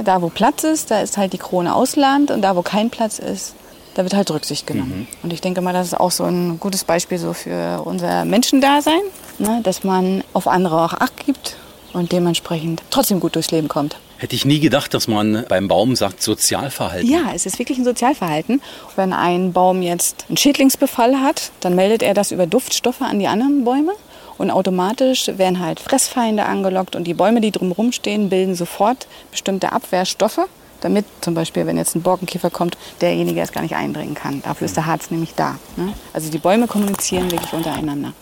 Da, 0.04 0.22
wo 0.22 0.30
Platz 0.30 0.64
ist, 0.64 0.92
da 0.92 1.02
ist 1.02 1.18
halt 1.18 1.34
die 1.34 1.38
Krone 1.38 1.76
ausladend 1.76 2.32
und 2.32 2.42
da, 2.42 2.56
wo 2.56 2.64
kein 2.64 2.90
Platz 2.90 3.20
ist, 3.20 3.54
da 3.96 4.04
wird 4.04 4.14
halt 4.14 4.32
Rücksicht 4.32 4.68
genommen. 4.68 5.08
Und 5.22 5.34
ich 5.34 5.42
denke 5.42 5.62
mal, 5.62 5.74
das 5.74 5.88
ist 5.88 6.00
auch 6.00 6.12
so 6.12 6.24
ein 6.24 6.60
gutes 6.60 6.84
Beispiel 6.84 7.18
so 7.18 7.34
für 7.34 7.82
unser 7.86 8.26
Menschendasein, 8.26 9.02
ne? 9.40 9.62
dass 9.64 9.84
man 9.84 10.24
auf 10.34 10.48
andere 10.48 10.84
auch 10.84 10.94
Acht 10.94 11.26
gibt 11.26 11.58
und 11.94 12.12
dementsprechend 12.12 12.82
trotzdem 12.90 13.20
gut 13.20 13.36
durchs 13.36 13.52
Leben 13.52 13.68
kommt. 13.68 13.98
Hätte 14.18 14.36
ich 14.36 14.46
nie 14.46 14.60
gedacht, 14.60 14.94
dass 14.94 15.08
man 15.08 15.46
beim 15.50 15.68
Baum 15.68 15.96
sagt 15.96 16.22
Sozialverhalten. 16.22 17.10
Ja, 17.10 17.32
es 17.36 17.46
ist 17.46 17.60
wirklich 17.60 17.78
ein 17.78 17.84
Sozialverhalten. 17.84 18.62
Wenn 18.96 19.12
ein 19.12 19.52
Baum 19.52 19.82
jetzt 19.82 20.26
einen 20.30 20.38
Schädlingsbefall 20.38 21.20
hat, 21.20 21.52
dann 21.60 21.76
meldet 21.76 22.04
er 22.04 22.14
das 22.14 22.32
über 22.32 22.48
Duftstoffe 22.48 23.02
an 23.02 23.20
die 23.20 23.28
anderen 23.28 23.66
Bäume. 23.66 23.92
Und 24.38 24.50
automatisch 24.50 25.28
werden 25.28 25.60
halt 25.60 25.80
Fressfeinde 25.80 26.46
angelockt 26.46 26.96
und 26.96 27.04
die 27.04 27.14
Bäume, 27.14 27.42
die 27.42 27.52
drumherum 27.52 27.92
stehen, 27.92 28.30
bilden 28.30 28.56
sofort 28.56 29.08
bestimmte 29.30 29.72
Abwehrstoffe, 29.72 30.48
damit 30.84 31.06
zum 31.22 31.34
Beispiel, 31.34 31.66
wenn 31.66 31.78
jetzt 31.78 31.96
ein 31.96 32.02
Borkenkäfer 32.02 32.50
kommt, 32.50 32.78
derjenige 33.02 33.42
es 33.42 33.52
gar 33.52 33.62
nicht 33.62 33.76
eindringen 33.76 34.16
kann. 34.16 34.42
Dafür 34.44 34.66
ist 34.66 34.76
der 34.76 34.86
Harz 34.86 35.12
nämlich 35.12 35.34
da. 35.36 35.58
Ne? 35.76 35.94
Also 36.14 36.30
die 36.30 36.38
Bäume 36.38 36.68
kommunizieren 36.68 37.32
wirklich 37.32 37.54
untereinander. 37.54 38.14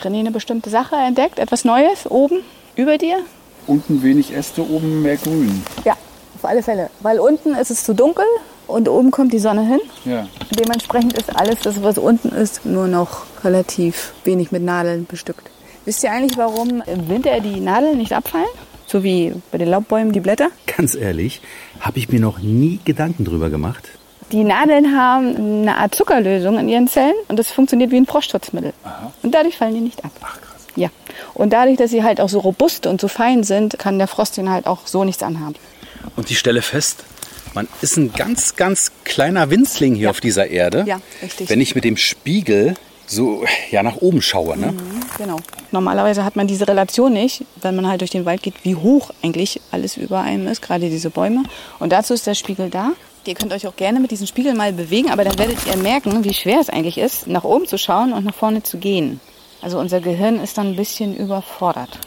René, 0.00 0.20
eine 0.20 0.30
bestimmte 0.30 0.70
Sache 0.70 0.96
entdeckt, 0.96 1.38
etwas 1.38 1.64
Neues 1.64 2.10
oben 2.10 2.40
über 2.76 2.98
dir? 2.98 3.18
Unten 3.66 4.02
wenig 4.02 4.34
Äste, 4.34 4.62
oben 4.62 5.02
mehr 5.02 5.16
Grün. 5.16 5.62
Ja, 5.84 5.96
auf 6.36 6.44
alle 6.44 6.62
Fälle. 6.62 6.90
Weil 7.00 7.20
unten 7.20 7.54
ist 7.54 7.70
es 7.70 7.84
zu 7.84 7.94
dunkel 7.94 8.24
und 8.66 8.88
oben 8.88 9.10
kommt 9.10 9.32
die 9.32 9.38
Sonne 9.38 9.62
hin. 9.62 9.80
Ja. 10.04 10.26
Dementsprechend 10.58 11.12
ist 11.14 11.34
alles, 11.34 11.60
das 11.60 11.82
was 11.82 11.98
unten 11.98 12.30
ist, 12.30 12.66
nur 12.66 12.88
noch 12.88 13.22
relativ 13.44 14.12
wenig 14.24 14.50
mit 14.50 14.62
Nadeln 14.62 15.06
bestückt. 15.06 15.48
Wisst 15.84 16.02
ihr 16.04 16.12
eigentlich, 16.12 16.36
warum 16.36 16.82
im 16.82 17.08
Winter 17.08 17.40
die 17.40 17.60
Nadeln 17.60 17.98
nicht 17.98 18.12
abfallen? 18.12 18.46
So 18.92 19.02
wie 19.02 19.32
bei 19.50 19.56
den 19.56 19.68
Laubbäumen 19.68 20.12
die 20.12 20.20
Blätter? 20.20 20.50
Ganz 20.76 20.94
ehrlich, 20.94 21.40
habe 21.80 21.98
ich 21.98 22.10
mir 22.10 22.20
noch 22.20 22.40
nie 22.40 22.78
Gedanken 22.84 23.24
drüber 23.24 23.48
gemacht. 23.48 23.88
Die 24.32 24.44
Nadeln 24.44 24.94
haben 24.94 25.34
eine 25.34 25.78
Art 25.78 25.94
Zuckerlösung 25.94 26.58
in 26.58 26.68
ihren 26.68 26.88
Zellen 26.88 27.14
und 27.28 27.38
das 27.38 27.50
funktioniert 27.50 27.90
wie 27.90 27.96
ein 27.96 28.04
Frostschutzmittel. 28.04 28.74
Und 29.22 29.34
dadurch 29.34 29.56
fallen 29.56 29.72
die 29.72 29.80
nicht 29.80 30.04
ab. 30.04 30.10
Ach, 30.20 30.38
krass. 30.38 30.66
Ja. 30.76 30.90
Und 31.32 31.54
dadurch, 31.54 31.78
dass 31.78 31.90
sie 31.90 32.02
halt 32.02 32.20
auch 32.20 32.28
so 32.28 32.40
robust 32.40 32.86
und 32.86 33.00
so 33.00 33.08
fein 33.08 33.44
sind, 33.44 33.78
kann 33.78 33.96
der 33.96 34.08
Frost 34.08 34.36
ihnen 34.36 34.50
halt 34.50 34.66
auch 34.66 34.86
so 34.86 35.04
nichts 35.04 35.22
anhaben. 35.22 35.54
Und 36.16 36.30
ich 36.30 36.38
stelle 36.38 36.60
fest, 36.60 37.04
man 37.54 37.68
ist 37.80 37.96
ein 37.96 38.12
ganz, 38.12 38.56
ganz 38.56 38.92
kleiner 39.04 39.48
Winzling 39.48 39.94
hier 39.94 40.10
auf 40.10 40.20
dieser 40.20 40.48
Erde. 40.48 40.84
Ja, 40.86 41.00
richtig. 41.22 41.48
Wenn 41.48 41.62
ich 41.62 41.74
mit 41.74 41.84
dem 41.84 41.96
Spiegel 41.96 42.74
so 43.06 43.44
ja, 43.70 43.82
nach 43.82 43.96
oben 43.96 44.22
schaue. 44.22 44.56
Ne? 44.56 44.74
Genau. 45.18 45.36
Normalerweise 45.70 46.24
hat 46.24 46.36
man 46.36 46.46
diese 46.46 46.66
Relation 46.68 47.12
nicht, 47.12 47.44
wenn 47.60 47.76
man 47.76 47.86
halt 47.86 48.00
durch 48.00 48.10
den 48.10 48.24
Wald 48.24 48.42
geht, 48.42 48.54
wie 48.62 48.74
hoch 48.74 49.10
eigentlich 49.22 49.60
alles 49.70 49.96
über 49.96 50.20
einem 50.20 50.46
ist, 50.46 50.62
gerade 50.62 50.88
diese 50.90 51.10
Bäume. 51.10 51.44
Und 51.78 51.92
dazu 51.92 52.14
ist 52.14 52.26
der 52.26 52.34
Spiegel 52.34 52.70
da. 52.70 52.92
Ihr 53.24 53.34
könnt 53.34 53.52
euch 53.52 53.66
auch 53.66 53.76
gerne 53.76 54.00
mit 54.00 54.10
diesem 54.10 54.26
Spiegel 54.26 54.54
mal 54.54 54.72
bewegen, 54.72 55.10
aber 55.10 55.24
dann 55.24 55.38
werdet 55.38 55.58
ihr 55.66 55.76
merken, 55.76 56.24
wie 56.24 56.34
schwer 56.34 56.58
es 56.60 56.68
eigentlich 56.68 56.98
ist, 56.98 57.28
nach 57.28 57.44
oben 57.44 57.66
zu 57.66 57.78
schauen 57.78 58.12
und 58.12 58.24
nach 58.24 58.34
vorne 58.34 58.62
zu 58.62 58.78
gehen. 58.78 59.20
Also 59.60 59.78
unser 59.78 60.00
Gehirn 60.00 60.40
ist 60.40 60.58
dann 60.58 60.68
ein 60.68 60.76
bisschen 60.76 61.16
überfordert. 61.16 61.98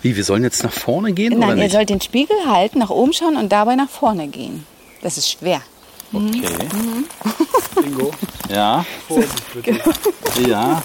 Wie, 0.00 0.16
wir 0.16 0.24
sollen 0.24 0.42
jetzt 0.42 0.62
nach 0.62 0.72
vorne 0.72 1.12
gehen 1.12 1.34
oder 1.34 1.48
Nein, 1.48 1.58
ihr 1.58 1.64
nicht? 1.64 1.72
sollt 1.72 1.90
den 1.90 2.00
Spiegel 2.00 2.36
halten, 2.46 2.78
nach 2.78 2.90
oben 2.90 3.12
schauen 3.12 3.36
und 3.36 3.50
dabei 3.52 3.76
nach 3.76 3.88
vorne 3.90 4.28
gehen. 4.28 4.64
Das 5.02 5.18
ist 5.18 5.30
schwer. 5.30 5.60
Okay. 6.12 6.42
Bingo. 7.82 8.10
Ja. 8.48 8.84
ja. 10.48 10.82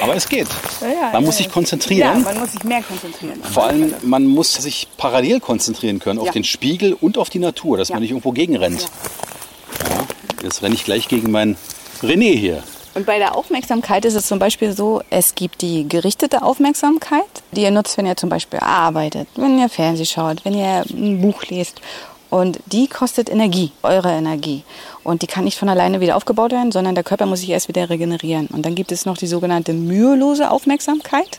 Aber 0.00 0.14
es 0.14 0.28
geht. 0.28 0.46
Ja, 0.80 1.10
Man 1.12 1.24
muss 1.24 1.34
ja. 1.34 1.38
sich 1.38 1.46
Ja, 1.46 1.52
konzentrieren. 1.52 2.22
man 2.22 2.38
muss 2.38 2.52
sich 2.52 2.64
mehr 2.64 2.82
konzentrieren. 2.82 3.42
Vor 3.42 3.64
allem, 3.64 3.94
man 4.02 4.24
muss 4.24 4.54
sich 4.54 4.88
parallel 4.96 5.40
konzentrieren 5.40 5.98
können 5.98 6.18
auf 6.20 6.26
Ja. 6.26 6.32
den 6.32 6.44
Spiegel 6.44 6.92
und 6.94 7.18
auf 7.18 7.28
die 7.28 7.38
Natur, 7.40 7.76
dass 7.76 7.88
Ja. 7.88 7.96
man 7.96 8.02
nicht 8.02 8.10
irgendwo 8.12 8.32
gegenrennt. 8.32 8.88
Ja. 9.90 10.06
Jetzt 10.42 10.62
renne 10.62 10.74
ich 10.74 10.84
gleich 10.84 11.08
gegen 11.08 11.30
meinen 11.30 11.56
René 12.02 12.36
hier. 12.38 12.62
Und 12.94 13.04
bei 13.04 13.18
der 13.18 13.36
Aufmerksamkeit 13.36 14.06
ist 14.06 14.14
es 14.14 14.26
zum 14.26 14.38
Beispiel 14.38 14.72
so, 14.72 15.02
es 15.10 15.34
gibt 15.34 15.60
die 15.60 15.86
gerichtete 15.86 16.42
Aufmerksamkeit, 16.42 17.24
die 17.52 17.62
ihr 17.62 17.70
nutzt, 17.70 17.98
wenn 17.98 18.06
ihr 18.06 18.16
zum 18.16 18.30
Beispiel 18.30 18.58
arbeitet, 18.60 19.28
wenn 19.36 19.58
ihr 19.58 19.68
Fernsehen 19.68 20.06
schaut, 20.06 20.44
wenn 20.46 20.54
ihr 20.54 20.82
ein 20.88 21.20
Buch 21.20 21.42
lest. 21.50 21.80
Und 22.28 22.58
die 22.66 22.88
kostet 22.88 23.30
Energie, 23.30 23.72
eure 23.82 24.10
Energie. 24.10 24.64
Und 25.04 25.22
die 25.22 25.26
kann 25.26 25.44
nicht 25.44 25.58
von 25.58 25.68
alleine 25.68 26.00
wieder 26.00 26.16
aufgebaut 26.16 26.52
werden, 26.52 26.72
sondern 26.72 26.94
der 26.94 27.04
Körper 27.04 27.26
muss 27.26 27.40
sich 27.40 27.50
erst 27.50 27.68
wieder 27.68 27.88
regenerieren. 27.88 28.48
Und 28.48 28.66
dann 28.66 28.74
gibt 28.74 28.90
es 28.92 29.06
noch 29.06 29.16
die 29.16 29.26
sogenannte 29.26 29.72
mühelose 29.72 30.50
Aufmerksamkeit. 30.50 31.38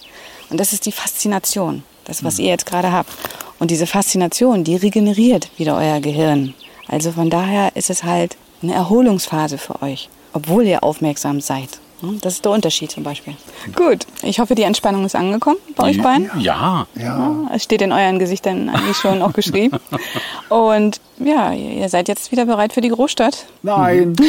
Und 0.50 0.60
das 0.60 0.72
ist 0.72 0.86
die 0.86 0.92
Faszination, 0.92 1.84
das, 2.06 2.24
was 2.24 2.40
ihr 2.40 2.48
jetzt 2.48 2.66
gerade 2.66 2.92
habt. 2.92 3.12
Und 3.60 3.72
diese 3.72 3.88
Faszination, 3.88 4.64
die 4.64 4.76
regeneriert 4.76 5.50
wieder 5.58 5.76
euer 5.78 6.00
Gehirn. 6.00 6.54
Also 6.88 7.12
von 7.12 7.30
daher 7.30 7.76
ist 7.76 7.90
es 7.90 8.04
halt 8.04 8.38
eine 8.62 8.74
Erholungsphase 8.74 9.58
für 9.58 9.82
euch, 9.82 10.10
obwohl 10.32 10.66
ihr 10.66 10.84
aufmerksam 10.84 11.42
seid. 11.42 11.80
Hm, 12.02 12.20
Das 12.22 12.34
ist 12.34 12.45
der 12.45 12.52
Unterschied 12.52 12.91
zum 12.91 13.04
Beispiel. 13.04 13.36
Gut, 13.76 14.06
ich 14.22 14.39
hoffe, 14.39 14.54
die 14.56 14.64
Entspannung 14.64 15.06
ist 15.06 15.16
angekommen 15.16 15.58
bei 15.76 15.86
euch 15.89 16.02
beiden. 16.02 16.30
Ja. 16.39 16.86
Ja, 16.95 17.36
es 17.54 17.64
steht 17.64 17.82
in 17.82 17.91
euren 17.91 18.20
Gesichtern 18.20 18.70
eigentlich 18.70 18.98
schon 18.98 19.22
auch 19.22 19.34
geschrieben. 19.34 19.78
Und 20.50 21.02
ja, 21.20 21.52
ihr 21.54 21.89
seid 21.89 22.08
jetzt 22.08 22.32
wieder 22.32 22.45
bereit 22.45 22.74
für 22.74 22.82
die 22.82 22.89
Großstadt. 22.89 23.45
Nein. 23.64 24.16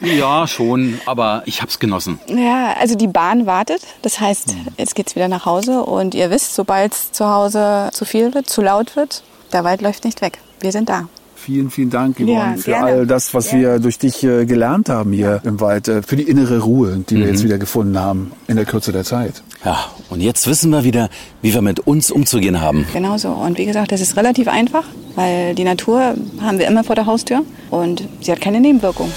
Ja, 0.00 0.46
schon. 0.46 1.00
Aber 1.06 1.42
ich 1.46 1.60
hab's 1.62 1.78
genossen. 1.78 2.18
Ja, 2.28 2.74
also 2.78 2.94
die 2.94 3.06
Bahn 3.08 3.46
wartet. 3.46 3.82
Das 4.02 4.20
heißt, 4.20 4.54
jetzt 4.76 4.94
geht's 4.94 5.14
wieder 5.16 5.28
nach 5.28 5.44
Hause 5.46 5.82
und 5.84 6.14
ihr 6.14 6.30
wisst, 6.30 6.54
sobald 6.54 6.92
es 6.92 7.12
zu 7.12 7.26
Hause 7.28 7.90
zu 7.92 8.04
viel 8.04 8.32
wird, 8.34 8.48
zu 8.48 8.62
laut 8.62 8.96
wird, 8.96 9.22
der 9.52 9.64
Wald 9.64 9.82
läuft 9.82 10.04
nicht 10.04 10.20
weg. 10.22 10.38
Wir 10.60 10.72
sind 10.72 10.88
da. 10.88 11.08
Vielen, 11.50 11.68
vielen 11.68 11.90
Dank, 11.90 12.16
Yvonne, 12.18 12.30
Ja, 12.32 12.54
für 12.56 12.70
gerne. 12.70 12.86
all 12.86 13.06
das, 13.08 13.34
was 13.34 13.48
Gerne. 13.48 13.62
wir 13.64 13.78
durch 13.80 13.98
dich 13.98 14.22
äh, 14.22 14.46
gelernt 14.46 14.88
haben 14.88 15.12
hier 15.12 15.40
im 15.44 15.58
Wald, 15.58 15.88
äh, 15.88 16.00
für 16.00 16.14
die 16.14 16.22
innere 16.22 16.60
Ruhe, 16.60 17.02
die 17.08 17.16
wir 17.16 17.26
jetzt 17.26 17.42
wieder 17.42 17.58
gefunden 17.58 17.98
haben 17.98 18.30
in 18.46 18.54
der 18.54 18.64
Kürze 18.64 18.92
der 18.92 19.02
Zeit. 19.02 19.42
Ja, 19.64 19.76
und 20.10 20.20
jetzt 20.20 20.46
wissen 20.46 20.70
wir 20.70 20.84
wieder, 20.84 21.08
wie 21.42 21.52
wir 21.52 21.60
mit 21.60 21.80
uns 21.80 22.12
umzugehen 22.12 22.60
haben. 22.60 22.86
Genau 22.92 23.18
so. 23.18 23.30
Und 23.30 23.58
wie 23.58 23.66
gesagt, 23.66 23.90
das 23.90 24.00
ist 24.00 24.16
relativ 24.16 24.46
einfach, 24.46 24.84
weil 25.16 25.56
die 25.56 25.64
Natur 25.64 26.14
haben 26.40 26.60
wir 26.60 26.68
immer 26.68 26.84
vor 26.84 26.94
der 26.94 27.06
Haustür 27.06 27.42
und 27.70 28.04
sie 28.20 28.30
hat 28.30 28.40
keine 28.40 28.60
Nebenwirkung. 28.60 29.10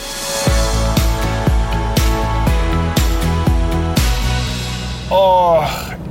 Oh, 5.11 5.61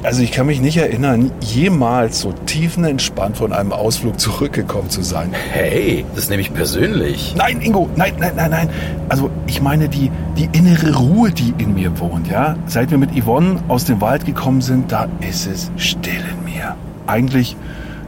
also 0.02 0.22
ich 0.22 0.32
kann 0.32 0.46
mich 0.46 0.60
nicht 0.60 0.76
erinnern, 0.76 1.30
jemals 1.40 2.20
so 2.20 2.32
tiefenentspannt 2.32 3.36
von 3.36 3.52
einem 3.52 3.72
Ausflug 3.72 4.18
zurückgekommen 4.18 4.90
zu 4.90 5.02
sein. 5.02 5.32
Hey, 5.52 6.04
das 6.14 6.28
nehme 6.28 6.42
ich 6.42 6.52
persönlich. 6.52 7.34
Nein, 7.36 7.60
Ingo, 7.60 7.88
nein, 7.96 8.14
nein, 8.18 8.32
nein, 8.34 8.50
nein. 8.50 8.70
Also 9.08 9.30
ich 9.46 9.62
meine 9.62 9.88
die, 9.88 10.10
die 10.36 10.48
innere 10.52 10.96
Ruhe, 10.96 11.30
die 11.30 11.54
in 11.58 11.74
mir 11.74 11.98
wohnt, 12.00 12.28
ja. 12.28 12.56
Seit 12.66 12.90
wir 12.90 12.98
mit 12.98 13.10
Yvonne 13.16 13.62
aus 13.68 13.84
dem 13.84 14.00
Wald 14.00 14.26
gekommen 14.26 14.60
sind, 14.60 14.90
da 14.90 15.08
ist 15.20 15.46
es 15.46 15.70
still 15.76 16.22
in 16.30 16.52
mir. 16.52 16.76
Eigentlich 17.06 17.56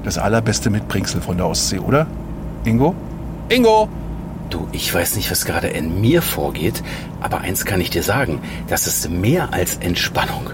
das 0.03 0.19
allerbeste 0.19 0.71
Mitbringsel 0.71 1.21
von 1.21 1.37
der 1.37 1.47
Ostsee, 1.47 1.79
oder? 1.79 2.07
Ingo? 2.65 2.95
Ingo! 3.49 3.89
Du, 4.51 4.69
ich 4.73 4.93
weiß 4.93 5.17
nicht, 5.17 5.31
was 5.31 5.47
gerade 5.47 5.69
in 5.69 6.01
mir 6.01 6.23
vorgeht, 6.23 6.83
aber 7.21 7.41
eins 7.41 7.65
kann 7.65 7.81
ich 7.81 7.91
dir 7.91 8.03
sagen, 8.03 8.41
das 8.69 8.87
ist 8.87 9.09
mehr 9.11 9.53
als 9.53 9.77
Entspannung. 9.77 10.51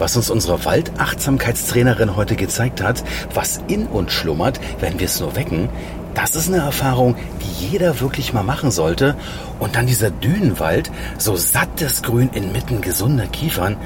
Was 0.00 0.16
uns 0.16 0.30
unsere 0.30 0.64
Waldachtsamkeitstrainerin 0.64 2.16
heute 2.16 2.34
gezeigt 2.34 2.82
hat, 2.82 3.04
was 3.34 3.60
in 3.68 3.86
uns 3.86 4.12
schlummert, 4.12 4.58
wenn 4.80 4.98
wir 4.98 5.04
es 5.04 5.20
nur 5.20 5.36
wecken, 5.36 5.68
das 6.14 6.36
ist 6.36 6.48
eine 6.48 6.62
Erfahrung, 6.62 7.16
die 7.42 7.66
jeder 7.66 8.00
wirklich 8.00 8.32
mal 8.32 8.42
machen 8.42 8.70
sollte. 8.70 9.14
Und 9.58 9.76
dann 9.76 9.86
dieser 9.86 10.10
Dünenwald, 10.10 10.90
so 11.18 11.36
sattes 11.36 12.02
Grün 12.02 12.30
inmitten 12.32 12.80
gesunder 12.80 13.26
Kiefern. 13.26 13.76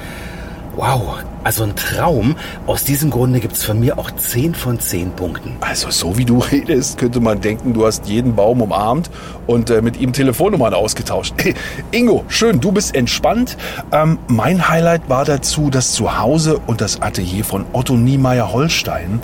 Wow, 0.77 1.23
also 1.45 1.63
ein 1.63 1.73
Traum. 1.77 2.35
Aus 2.67 2.83
diesem 2.83 3.09
Grunde 3.09 3.39
gibt's 3.39 3.63
von 3.63 3.79
mir 3.79 3.97
auch 3.97 4.11
10 4.11 4.55
von 4.55 4.77
10 4.77 5.11
Punkten. 5.11 5.55
Also 5.61 5.89
so 5.89 6.17
wie 6.17 6.25
du 6.25 6.39
redest, 6.51 6.97
könnte 6.97 7.21
man 7.21 7.39
denken, 7.39 7.73
du 7.73 7.85
hast 7.85 8.07
jeden 8.07 8.35
Baum 8.35 8.61
umarmt 8.61 9.09
und 9.47 9.69
äh, 9.69 9.81
mit 9.81 9.97
ihm 9.97 10.11
Telefonnummern 10.11 10.73
ausgetauscht. 10.73 11.33
Ingo, 11.91 12.25
schön, 12.27 12.59
du 12.59 12.73
bist 12.73 12.93
entspannt. 12.93 13.55
Ähm, 13.93 14.19
mein 14.27 14.67
Highlight 14.67 15.07
war 15.07 15.23
dazu 15.23 15.69
das 15.69 15.93
Zuhause 15.93 16.59
und 16.67 16.81
das 16.81 17.01
Atelier 17.01 17.45
von 17.45 17.63
Otto 17.71 17.95
Niemeyer 17.95 18.51
Holstein. 18.51 19.21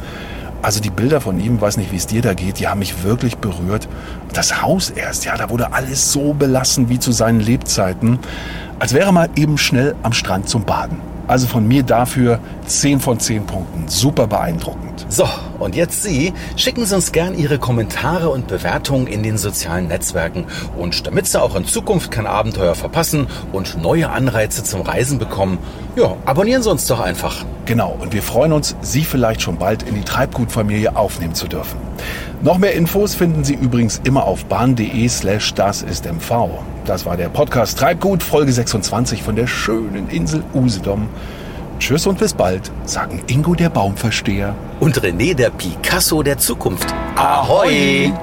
Also 0.62 0.80
die 0.80 0.92
Bilder 0.92 1.20
von 1.20 1.38
ihm, 1.38 1.60
weiß 1.60 1.76
nicht, 1.78 1.92
wie 1.92 1.98
es 1.98 2.08
dir 2.08 2.22
da 2.22 2.34
geht, 2.34 2.60
die 2.60 2.68
haben 2.70 2.80
mich 2.80 3.04
wirklich 3.04 3.38
berührt. 3.38 3.90
Das 4.32 4.62
Haus 4.62 4.90
erst, 4.90 5.26
ja, 5.26 5.36
da 5.36 5.50
wurde 5.50 5.74
alles 5.74 6.14
so 6.14 6.34
belassen 6.34 6.88
wie 6.88 7.00
zu 7.00 7.12
seinen 7.12 7.42
Lebzeiten, 7.42 8.20
als 8.80 8.94
wäre 8.94 9.12
mal 9.12 9.28
eben 9.36 9.58
schnell 9.58 9.96
am 10.04 10.14
Strand 10.14 10.48
zum 10.48 10.64
Baden. 10.64 11.12
Also 11.32 11.48
von 11.48 11.66
mir 11.66 11.84
dafür 11.84 12.42
10 12.66 13.00
von 13.00 13.18
10 13.18 13.46
Punkten. 13.46 13.88
Super 13.88 14.28
beeindruckend. 14.28 15.06
So, 15.08 15.26
und 15.60 15.78
jetzt 15.78 16.04
Sie. 16.04 16.34
Schicken 16.58 16.86
Sie 16.86 16.94
uns 16.94 17.14
gern 17.14 17.38
Ihre 17.38 17.58
Kommentare 17.58 18.28
und 18.28 18.48
Bewertungen 18.48 19.08
in 19.08 19.24
den 19.24 19.38
sozialen 19.38 19.88
Netzwerken. 19.88 20.44
Und 20.78 21.08
damit 21.08 21.28
Sie 21.28 21.42
auch 21.42 21.56
in 21.56 21.64
Zukunft 21.64 22.12
kein 22.12 22.28
Abenteuer 22.28 22.76
verpassen 22.76 23.28
und 23.54 23.82
neue 23.82 24.10
Anreize 24.10 24.66
zum 24.66 24.82
Reisen 24.82 25.20
bekommen, 25.20 25.58
ja, 25.96 26.18
abonnieren 26.26 26.64
Sie 26.64 26.70
uns 26.70 26.86
doch 26.88 27.00
einfach. 27.00 27.46
Genau, 27.66 27.96
und 27.98 28.12
wir 28.12 28.24
freuen 28.24 28.52
uns, 28.52 28.76
Sie 28.82 29.06
vielleicht 29.06 29.42
schon 29.42 29.58
bald 29.58 29.84
in 29.84 29.96
die 29.96 30.04
Treibgutfamilie 30.04 30.98
aufnehmen 30.98 31.34
zu 31.34 31.48
dürfen. 31.48 31.78
Noch 32.42 32.58
mehr 32.58 32.74
Infos 32.74 33.16
finden 33.16 33.46
Sie 33.46 33.54
übrigens 33.54 34.02
immer 34.04 34.26
auf 34.26 34.44
bahn.de 34.46 35.08
slash 35.08 35.54
das 35.54 35.82
ist 35.82 36.12
MV. 36.12 36.50
Das 36.86 37.06
war 37.06 37.16
der 37.16 37.30
Podcast 37.30 37.78
Treibgut, 37.78 38.24
Folge 38.24 38.52
26 38.52 39.22
von 39.22 39.36
der 39.36 39.46
schönen 39.46 40.10
Insel 40.10 40.44
Usedom. 40.56 41.08
Tschüss 41.82 42.06
und 42.06 42.20
bis 42.20 42.32
bald, 42.32 42.72
sagen 42.86 43.24
Ingo 43.26 43.56
der 43.56 43.72
Baumversteher 43.72 44.56
Und 44.80 45.02
René 45.02 45.34
der 45.34 45.50
Picasso 45.50 46.22
der 46.22 46.38
Zukunft. 46.38 46.94
Ahoi! 47.16 48.14